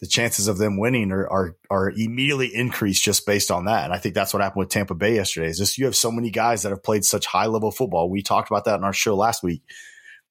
the 0.00 0.06
chances 0.06 0.48
of 0.48 0.58
them 0.58 0.78
winning 0.78 1.10
are, 1.10 1.26
are, 1.30 1.56
are 1.70 1.90
immediately 1.90 2.54
increased 2.54 3.02
just 3.02 3.24
based 3.26 3.50
on 3.50 3.64
that. 3.64 3.84
And 3.84 3.94
I 3.94 3.98
think 3.98 4.14
that's 4.14 4.34
what 4.34 4.42
happened 4.42 4.60
with 4.60 4.68
Tampa 4.68 4.94
Bay 4.94 5.14
yesterday 5.14 5.48
is 5.48 5.58
just 5.58 5.78
you 5.78 5.86
have 5.86 5.96
so 5.96 6.10
many 6.10 6.30
guys 6.30 6.62
that 6.62 6.70
have 6.70 6.82
played 6.82 7.04
such 7.04 7.26
high 7.26 7.46
level 7.46 7.70
football. 7.70 8.10
We 8.10 8.22
talked 8.22 8.50
about 8.50 8.64
that 8.66 8.76
in 8.76 8.84
our 8.84 8.92
show 8.92 9.16
last 9.16 9.42
week. 9.42 9.62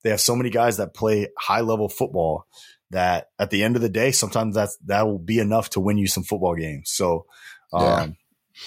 They 0.06 0.12
have 0.12 0.22
so 0.22 0.38
many 0.38 0.50
guys 0.50 0.78
that 0.78 0.94
play 0.94 1.28
high 1.38 1.60
level 1.60 1.90
football 1.90 2.48
that 2.92 3.32
at 3.38 3.50
the 3.50 3.64
end 3.64 3.76
of 3.76 3.82
the 3.82 3.90
day, 3.90 4.14
sometimes 4.14 4.56
that's, 4.56 4.78
that 4.86 5.06
will 5.06 5.20
be 5.20 5.40
enough 5.40 5.72
to 5.72 5.82
win 5.82 5.98
you 5.98 6.08
some 6.08 6.24
football 6.24 6.56
games. 6.56 6.92
So, 6.92 7.26
um, 7.74 7.84
yeah 7.84 8.08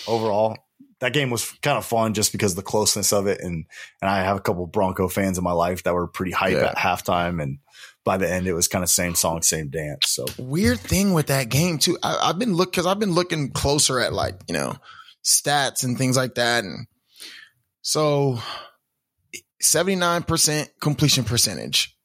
overall, 0.06 0.56
that 1.00 1.12
game 1.12 1.30
was 1.30 1.50
kind 1.62 1.78
of 1.78 1.84
fun 1.84 2.14
just 2.14 2.32
because 2.32 2.52
of 2.52 2.56
the 2.56 2.62
closeness 2.62 3.12
of 3.12 3.26
it. 3.26 3.40
And, 3.40 3.66
and 4.02 4.10
I 4.10 4.22
have 4.22 4.36
a 4.36 4.40
couple 4.40 4.66
Bronco 4.66 5.08
fans 5.08 5.38
in 5.38 5.44
my 5.44 5.52
life 5.52 5.84
that 5.84 5.94
were 5.94 6.08
pretty 6.08 6.32
hype 6.32 6.54
yeah. 6.54 6.70
at 6.70 6.76
halftime. 6.76 7.42
And 7.42 7.58
by 8.04 8.16
the 8.16 8.30
end, 8.30 8.46
it 8.46 8.52
was 8.52 8.68
kind 8.68 8.82
of 8.82 8.90
same 8.90 9.14
song, 9.14 9.42
same 9.42 9.68
dance. 9.68 10.08
So 10.08 10.26
weird 10.38 10.80
thing 10.80 11.12
with 11.12 11.28
that 11.28 11.48
game 11.48 11.78
too. 11.78 11.98
I, 12.02 12.26
have 12.28 12.38
been 12.38 12.54
look, 12.54 12.72
cause 12.72 12.86
I've 12.86 12.98
been 12.98 13.12
looking 13.12 13.50
closer 13.50 14.00
at 14.00 14.12
like, 14.12 14.34
you 14.48 14.54
know, 14.54 14.76
stats 15.24 15.84
and 15.84 15.96
things 15.96 16.16
like 16.16 16.34
that. 16.34 16.64
And 16.64 16.86
so 17.82 18.40
79% 19.62 20.68
completion 20.80 21.24
percentage. 21.24 21.96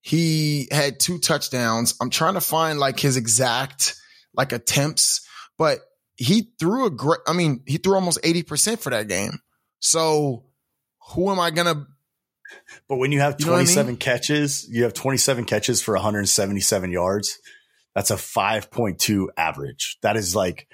He 0.00 0.68
had 0.70 1.00
two 1.00 1.18
touchdowns. 1.18 1.94
I'm 2.00 2.10
trying 2.10 2.34
to 2.34 2.40
find 2.40 2.78
like 2.78 3.00
his 3.00 3.16
exact 3.16 3.94
like 4.34 4.52
attempts, 4.52 5.26
but 5.56 5.80
he 6.16 6.52
threw 6.58 6.86
a 6.86 6.90
great, 6.90 7.20
I 7.26 7.32
mean, 7.32 7.62
he 7.66 7.78
threw 7.78 7.94
almost 7.94 8.22
80% 8.22 8.78
for 8.78 8.90
that 8.90 9.08
game. 9.08 9.38
So 9.78 10.44
who 11.10 11.30
am 11.30 11.40
I 11.40 11.50
going 11.50 11.74
to? 11.74 11.86
But 12.88 12.96
when 12.96 13.12
you 13.12 13.20
have 13.20 13.38
27 13.38 13.86
I 13.86 13.88
mean? 13.88 13.96
catches, 13.96 14.68
you 14.68 14.84
have 14.84 14.94
27 14.94 15.44
catches 15.44 15.80
for 15.80 15.94
177 15.94 16.90
yards. 16.90 17.38
That's 17.94 18.10
a 18.10 18.16
5.2 18.16 19.28
average. 19.36 19.98
That 20.02 20.16
is 20.16 20.34
like, 20.34 20.68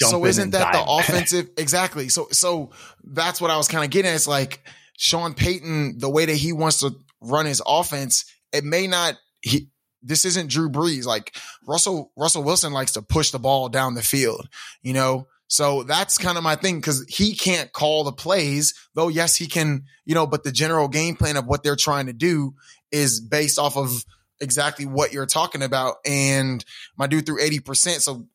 so 0.00 0.24
isn't 0.24 0.50
that 0.50 0.72
the 0.72 0.84
offensive? 0.88 1.50
exactly. 1.56 2.08
So, 2.08 2.28
so 2.32 2.70
that's 3.04 3.40
what 3.40 3.50
I 3.50 3.56
was 3.56 3.68
kind 3.68 3.84
of 3.84 3.90
getting 3.90 4.10
at. 4.10 4.16
It's 4.16 4.26
like 4.26 4.64
Sean 4.98 5.32
Payton, 5.32 5.98
the 5.98 6.10
way 6.10 6.26
that 6.26 6.34
he 6.34 6.52
wants 6.52 6.80
to 6.80 6.94
run 7.20 7.46
his 7.46 7.62
offense, 7.64 8.24
it 8.52 8.64
may 8.64 8.88
not, 8.88 9.14
he, 9.40 9.70
this 10.02 10.24
isn't 10.24 10.50
Drew 10.50 10.68
Brees. 10.68 11.06
Like 11.06 11.36
Russell, 11.66 12.10
Russell 12.16 12.42
Wilson 12.42 12.72
likes 12.72 12.92
to 12.92 13.02
push 13.02 13.30
the 13.30 13.38
ball 13.38 13.68
down 13.68 13.94
the 13.94 14.02
field, 14.02 14.48
you 14.82 14.92
know? 14.92 15.28
So 15.46 15.84
that's 15.84 16.18
kind 16.18 16.36
of 16.36 16.42
my 16.42 16.56
thing 16.56 16.78
because 16.78 17.06
he 17.08 17.36
can't 17.36 17.72
call 17.72 18.02
the 18.02 18.12
plays, 18.12 18.74
though. 18.94 19.06
Yes, 19.06 19.36
he 19.36 19.46
can, 19.46 19.84
you 20.04 20.16
know, 20.16 20.26
but 20.26 20.42
the 20.42 20.52
general 20.52 20.88
game 20.88 21.14
plan 21.14 21.36
of 21.36 21.46
what 21.46 21.62
they're 21.62 21.76
trying 21.76 22.06
to 22.06 22.12
do 22.12 22.54
is 22.90 23.20
based 23.20 23.58
off 23.58 23.76
of 23.76 24.04
exactly 24.40 24.84
what 24.84 25.12
you're 25.12 25.26
talking 25.26 25.62
about. 25.62 25.98
And 26.04 26.62
my 26.98 27.06
dude 27.06 27.24
threw 27.24 27.40
80%. 27.40 28.00
So 28.00 28.26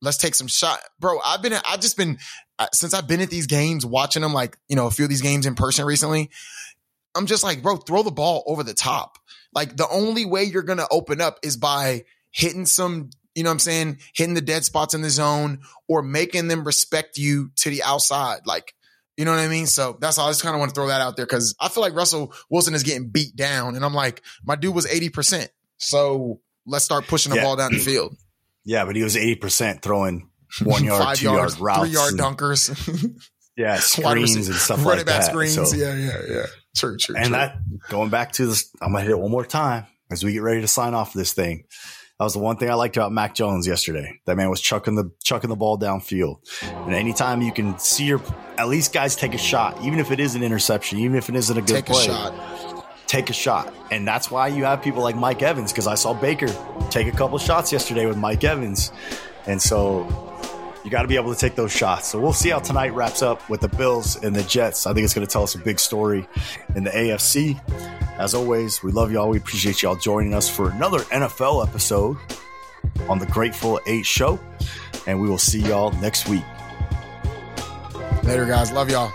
let's 0.00 0.16
take 0.16 0.34
some 0.34 0.48
shot, 0.48 0.80
bro. 0.98 1.20
I've 1.24 1.42
been, 1.42 1.52
I've 1.52 1.80
just 1.80 1.98
been, 1.98 2.18
since 2.72 2.94
I've 2.94 3.08
been 3.08 3.20
at 3.20 3.30
these 3.30 3.46
games, 3.46 3.84
watching 3.84 4.22
them 4.22 4.32
like, 4.32 4.56
you 4.68 4.76
know, 4.76 4.86
a 4.86 4.90
few 4.90 5.04
of 5.04 5.08
these 5.08 5.22
games 5.22 5.46
in 5.46 5.54
person 5.54 5.84
recently. 5.84 6.30
I'm 7.14 7.26
just 7.26 7.44
like, 7.44 7.62
bro, 7.62 7.76
throw 7.76 8.02
the 8.02 8.10
ball 8.10 8.44
over 8.46 8.62
the 8.62 8.74
top. 8.74 9.18
Like 9.54 9.76
the 9.76 9.88
only 9.88 10.24
way 10.24 10.44
you're 10.44 10.62
going 10.62 10.78
to 10.78 10.88
open 10.90 11.20
up 11.20 11.38
is 11.42 11.56
by 11.56 12.04
hitting 12.30 12.66
some, 12.66 13.10
you 13.34 13.42
know 13.42 13.50
what 13.50 13.54
I'm 13.54 13.58
saying? 13.60 13.98
Hitting 14.14 14.34
the 14.34 14.42
dead 14.42 14.64
spots 14.64 14.94
in 14.94 15.00
the 15.00 15.10
zone 15.10 15.60
or 15.88 16.02
making 16.02 16.48
them 16.48 16.64
respect 16.64 17.16
you 17.16 17.50
to 17.56 17.70
the 17.70 17.82
outside. 17.82 18.40
Like, 18.46 18.74
you 19.16 19.24
know 19.24 19.30
what 19.30 19.40
I 19.40 19.48
mean? 19.48 19.66
So 19.66 19.96
that's 19.98 20.18
all. 20.18 20.28
I 20.28 20.30
just 20.30 20.42
kind 20.42 20.54
of 20.54 20.58
want 20.58 20.70
to 20.70 20.74
throw 20.74 20.88
that 20.88 21.00
out 21.00 21.16
there 21.16 21.24
because 21.24 21.54
I 21.58 21.68
feel 21.68 21.82
like 21.82 21.94
Russell 21.94 22.34
Wilson 22.50 22.74
is 22.74 22.82
getting 22.82 23.08
beat 23.08 23.34
down. 23.34 23.76
And 23.76 23.84
I'm 23.84 23.94
like, 23.94 24.22
my 24.44 24.56
dude 24.56 24.74
was 24.74 24.86
80%. 24.86 25.48
So 25.78 26.40
let's 26.66 26.84
start 26.84 27.06
pushing 27.06 27.30
the 27.30 27.36
yeah. 27.36 27.44
ball 27.44 27.56
down 27.56 27.72
the 27.72 27.78
field. 27.78 28.14
Yeah, 28.64 28.84
but 28.84 28.96
he 28.96 29.02
was 29.02 29.16
80% 29.16 29.80
throwing 29.80 30.28
one 30.64 30.84
yard, 30.84 31.02
Five 31.02 31.16
two 31.18 31.24
yards, 31.24 31.58
yard 31.58 31.60
routes. 31.60 31.80
Three 31.80 31.90
yard 31.90 32.14
dunkers. 32.14 33.20
yeah, 33.56 33.76
screens 33.80 34.34
and 34.34 34.56
stuff 34.56 34.84
like 34.84 35.06
that. 35.06 35.24
screens. 35.24 35.54
So. 35.54 35.76
Yeah, 35.76 35.94
yeah, 35.94 36.20
yeah. 36.28 36.46
True, 36.76 36.96
true. 36.96 37.16
And 37.16 37.26
true. 37.26 37.32
that 37.32 37.58
going 37.88 38.10
back 38.10 38.32
to 38.32 38.46
this, 38.46 38.70
I'm 38.80 38.92
gonna 38.92 39.02
hit 39.02 39.10
it 39.10 39.18
one 39.18 39.30
more 39.30 39.44
time 39.44 39.86
as 40.10 40.24
we 40.24 40.32
get 40.32 40.42
ready 40.42 40.60
to 40.60 40.68
sign 40.68 40.94
off 40.94 41.12
this 41.12 41.32
thing. 41.32 41.64
That 42.18 42.24
was 42.24 42.32
the 42.32 42.38
one 42.38 42.56
thing 42.56 42.70
I 42.70 42.74
liked 42.74 42.96
about 42.96 43.12
Mac 43.12 43.34
Jones 43.34 43.66
yesterday. 43.66 44.20
That 44.24 44.36
man 44.36 44.48
was 44.48 44.62
chucking 44.62 44.94
the 44.94 45.10
chucking 45.22 45.50
the 45.50 45.56
ball 45.56 45.78
downfield. 45.78 46.36
And 46.62 46.94
anytime 46.94 47.42
you 47.42 47.52
can 47.52 47.78
see 47.78 48.04
your 48.04 48.22
at 48.56 48.68
least 48.68 48.94
guys 48.94 49.16
take 49.16 49.34
a 49.34 49.38
shot, 49.38 49.82
even 49.84 49.98
if 49.98 50.10
it 50.10 50.18
is 50.18 50.34
an 50.34 50.42
interception, 50.42 50.98
even 50.98 51.16
if 51.16 51.28
it 51.28 51.36
isn't 51.36 51.56
a 51.56 51.60
good 51.60 51.84
take 51.84 51.86
play. 51.86 52.06
A 52.08 52.56
take 53.06 53.30
a 53.30 53.32
shot. 53.32 53.72
And 53.90 54.06
that's 54.06 54.30
why 54.30 54.48
you 54.48 54.64
have 54.64 54.82
people 54.82 55.02
like 55.02 55.16
Mike 55.16 55.42
Evans, 55.42 55.72
because 55.72 55.86
I 55.86 55.94
saw 55.94 56.14
Baker 56.14 56.48
take 56.90 57.06
a 57.06 57.12
couple 57.12 57.38
shots 57.38 57.72
yesterday 57.72 58.06
with 58.06 58.16
Mike 58.16 58.44
Evans. 58.44 58.92
And 59.46 59.60
so 59.60 60.06
you 60.84 60.90
got 60.90 61.02
to 61.02 61.08
be 61.08 61.16
able 61.16 61.34
to 61.34 61.38
take 61.38 61.56
those 61.56 61.72
shots. 61.72 62.08
So 62.08 62.20
we'll 62.20 62.32
see 62.32 62.50
how 62.50 62.60
tonight 62.60 62.94
wraps 62.94 63.22
up 63.22 63.48
with 63.50 63.60
the 63.60 63.68
Bills 63.68 64.22
and 64.22 64.34
the 64.34 64.42
Jets. 64.44 64.86
I 64.86 64.94
think 64.94 65.04
it's 65.04 65.14
going 65.14 65.26
to 65.26 65.32
tell 65.32 65.42
us 65.42 65.54
a 65.54 65.58
big 65.58 65.80
story 65.80 66.28
in 66.74 66.84
the 66.84 66.90
AFC. 66.90 67.60
As 68.18 68.34
always, 68.34 68.82
we 68.82 68.92
love 68.92 69.12
y'all. 69.12 69.28
We 69.28 69.38
appreciate 69.38 69.82
y'all 69.82 69.96
joining 69.96 70.32
us 70.32 70.48
for 70.48 70.70
another 70.70 71.00
NFL 71.00 71.66
episode 71.66 72.16
on 73.08 73.18
the 73.18 73.26
Grateful 73.26 73.80
Eight 73.86 74.06
Show. 74.06 74.38
And 75.06 75.20
we 75.20 75.28
will 75.28 75.38
see 75.38 75.60
y'all 75.60 75.92
next 75.92 76.28
week. 76.28 76.44
Later, 78.22 78.46
guys. 78.46 78.72
Love 78.72 78.90
y'all. 78.90 79.12